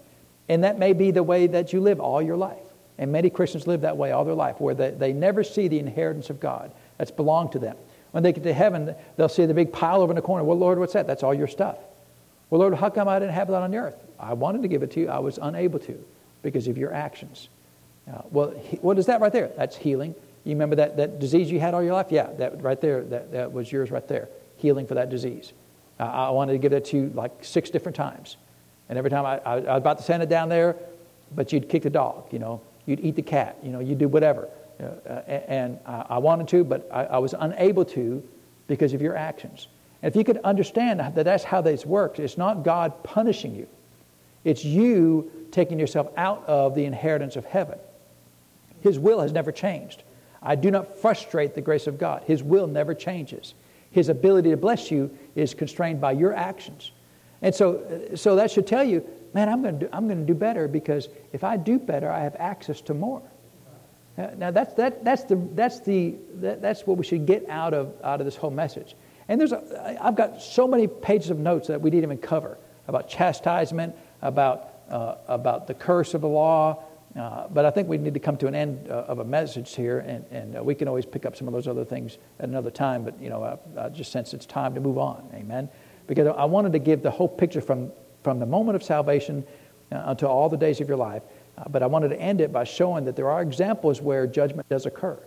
[0.48, 2.58] And that may be the way that you live all your life.
[2.98, 5.80] And many Christians live that way all their life, where they, they never see the
[5.80, 7.76] inheritance of God that's belonged to them.
[8.12, 10.44] When they get to heaven, they'll see the big pile over in the corner.
[10.44, 11.08] Well, Lord, what's that?
[11.08, 11.78] That's all your stuff.
[12.50, 13.96] Well, Lord, how come I didn't have that on the earth?
[14.20, 15.10] I wanted to give it to you.
[15.10, 16.04] I was unable to
[16.44, 17.48] because of your actions.
[18.12, 19.50] Uh, well, he, what is that right there?
[19.56, 20.14] That's healing.
[20.44, 22.08] You remember that, that disease you had all your life?
[22.10, 24.28] Yeah, that right there, that, that was yours right there.
[24.58, 25.54] Healing for that disease.
[26.00, 28.38] Uh, I wanted to give that to you like six different times.
[28.92, 30.76] And every time I, I, I, was about to send it down there,
[31.34, 34.10] but you'd kick the dog, you know, you'd eat the cat, you know, you'd do
[34.10, 34.50] whatever.
[34.82, 35.12] Uh,
[35.48, 38.22] and I wanted to, but I, I was unable to
[38.68, 39.68] because of your actions.
[40.02, 43.68] And if you could understand that that's how this works, it's not God punishing you,
[44.44, 47.80] it's you taking yourself out of the inheritance of heaven.
[48.82, 50.04] His will has never changed.
[50.44, 52.24] I do not frustrate the grace of God.
[52.26, 53.54] His will never changes.
[53.92, 56.92] His ability to bless you is constrained by your actions.
[57.42, 60.26] And so, so that should tell you, man, I'm going, to do, I'm going to
[60.26, 63.24] do better because if I do better, I have access to more.
[64.38, 67.94] Now, that's, that, that's, the, that's, the, that, that's what we should get out of,
[68.04, 68.96] out of this whole message.
[69.28, 72.58] And there's a, I've got so many pages of notes that we didn't even cover
[72.88, 76.84] about chastisement, about, uh, about the curse of the law,
[77.20, 79.76] uh, but I think we need to come to an end uh, of a message
[79.76, 82.48] here, and, and uh, we can always pick up some of those other things at
[82.48, 83.04] another time.
[83.04, 85.30] But you know, I, I, just sense it's time to move on.
[85.34, 85.68] Amen.
[86.12, 87.90] Because I wanted to give the whole picture from
[88.22, 89.46] from the moment of salvation
[89.94, 91.24] uh, all the days of your life.
[91.58, 94.68] Uh, but I wanted to end it by showing that there are examples where judgment
[94.68, 95.18] does occur.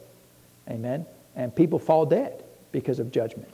[0.69, 1.07] Amen.
[1.37, 3.49] And people fall dead because of judgment.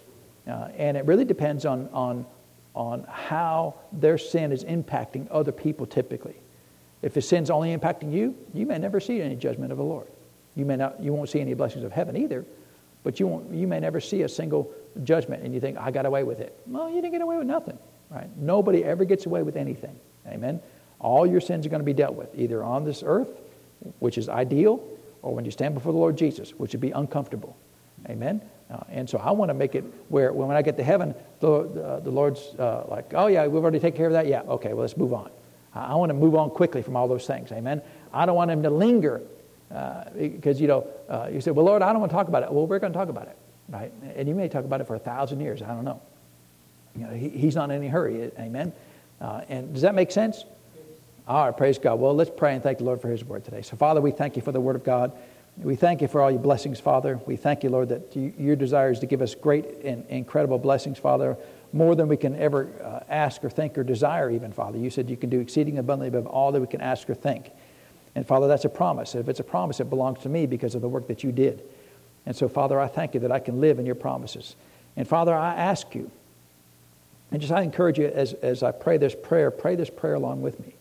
[0.44, 2.26] and it really depends on on
[2.74, 6.34] on how their sin is impacting other people typically.
[7.00, 10.08] If his sin's only impacting you, you may never see any judgment of the Lord.
[10.56, 12.44] You, may not, you won't see any blessings of heaven either,
[13.02, 14.70] but you, won't, you may never see a single
[15.04, 16.58] judgment and you think, I got away with it.
[16.66, 17.78] Well, you didn't get away with nothing,
[18.10, 18.28] right?
[18.36, 19.98] Nobody ever gets away with anything.
[20.26, 20.60] Amen?
[20.98, 23.30] All your sins are going to be dealt with, either on this earth,
[24.00, 24.86] which is ideal,
[25.22, 27.56] or when you stand before the Lord Jesus, which would be uncomfortable.
[28.08, 28.42] Amen?
[28.70, 31.52] Uh, and so I want to make it where when I get to heaven, the,
[31.52, 34.26] uh, the Lord's uh, like, oh, yeah, we've already taken care of that?
[34.26, 35.30] Yeah, okay, well, let's move on.
[35.74, 37.52] I want to move on quickly from all those things.
[37.52, 37.80] Amen.
[38.12, 39.22] I don't want him to linger
[39.74, 42.42] uh, because, you know, uh, you say, well, Lord, I don't want to talk about
[42.42, 42.52] it.
[42.52, 43.36] Well, we're going to talk about it,
[43.68, 43.92] right?
[44.16, 45.62] And you may talk about it for a thousand years.
[45.62, 46.00] I don't know.
[46.96, 48.30] You know he, he's not in any hurry.
[48.38, 48.72] Amen.
[49.20, 50.44] Uh, and does that make sense?
[51.28, 52.00] All right, praise God.
[52.00, 53.62] Well, let's pray and thank the Lord for his word today.
[53.62, 55.12] So, Father, we thank you for the word of God.
[55.56, 57.20] We thank you for all your blessings, Father.
[57.26, 60.58] We thank you, Lord, that you, your desire is to give us great and incredible
[60.58, 61.36] blessings, Father
[61.72, 64.78] more than we can ever uh, ask or think or desire, even, Father.
[64.78, 67.50] You said you can do exceeding abundantly above all that we can ask or think.
[68.14, 69.14] And, Father, that's a promise.
[69.14, 71.62] If it's a promise, it belongs to me because of the work that you did.
[72.26, 74.56] And so, Father, I thank you that I can live in your promises.
[74.96, 76.10] And, Father, I ask you,
[77.30, 80.42] and just I encourage you as, as I pray this prayer, pray this prayer along
[80.42, 80.74] with me.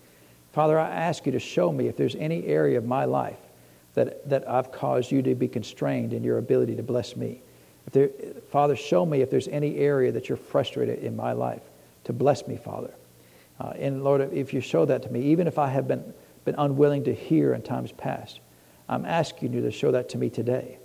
[0.51, 3.37] Father, I ask you to show me if there's any area of my life
[3.93, 7.41] that, that I've caused you to be constrained in your ability to bless me.
[7.85, 8.09] If there,
[8.51, 11.61] Father, show me if there's any area that you're frustrated in my life
[12.05, 12.93] to bless me, Father.
[13.59, 16.13] Uh, and Lord, if you show that to me, even if I have been,
[16.49, 18.39] been unwilling to hear in times past,
[18.87, 20.79] I'm asking you to show that to me today.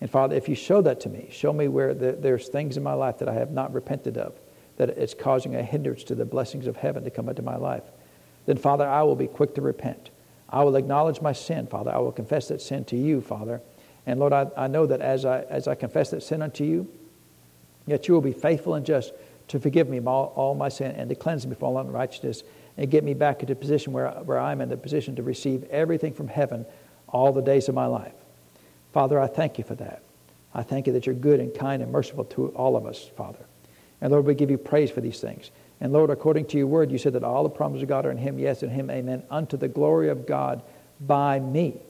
[0.00, 2.82] And Father, if you show that to me, show me where the, there's things in
[2.82, 4.32] my life that I have not repented of,
[4.78, 7.82] that it's causing a hindrance to the blessings of heaven to come into my life,
[8.46, 10.08] then Father, I will be quick to repent.
[10.48, 11.90] I will acknowledge my sin, Father.
[11.90, 13.60] I will confess that sin to you, Father.
[14.06, 16.90] And Lord, I, I know that as I, as I confess that sin unto you,
[17.86, 19.12] yet you will be faithful and just
[19.48, 22.42] to forgive me all, all my sin and to cleanse me from all unrighteousness
[22.76, 25.64] and get me back into a position where, where I'm in the position to receive
[25.64, 26.66] everything from heaven
[27.08, 28.14] all the days of my life.
[28.92, 30.02] Father, I thank you for that.
[30.54, 33.44] I thank you that you're good and kind and merciful to all of us, Father.
[34.00, 35.50] And Lord, we give you praise for these things.
[35.80, 38.10] And Lord, according to your word, you said that all the promises of God are
[38.10, 40.62] in him, yes, in him, amen, unto the glory of God
[41.00, 41.80] by me.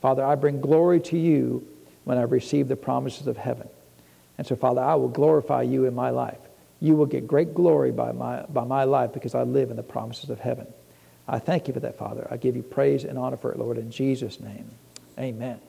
[0.00, 1.66] Father, I bring glory to you
[2.04, 3.68] when I receive the promises of heaven.
[4.38, 6.38] And so, Father, I will glorify you in my life.
[6.80, 9.82] You will get great glory by my, by my life because I live in the
[9.82, 10.66] promises of heaven.
[11.26, 12.26] I thank you for that, Father.
[12.30, 14.70] I give you praise and honor for it, Lord, in Jesus' name.
[15.18, 15.60] Amen.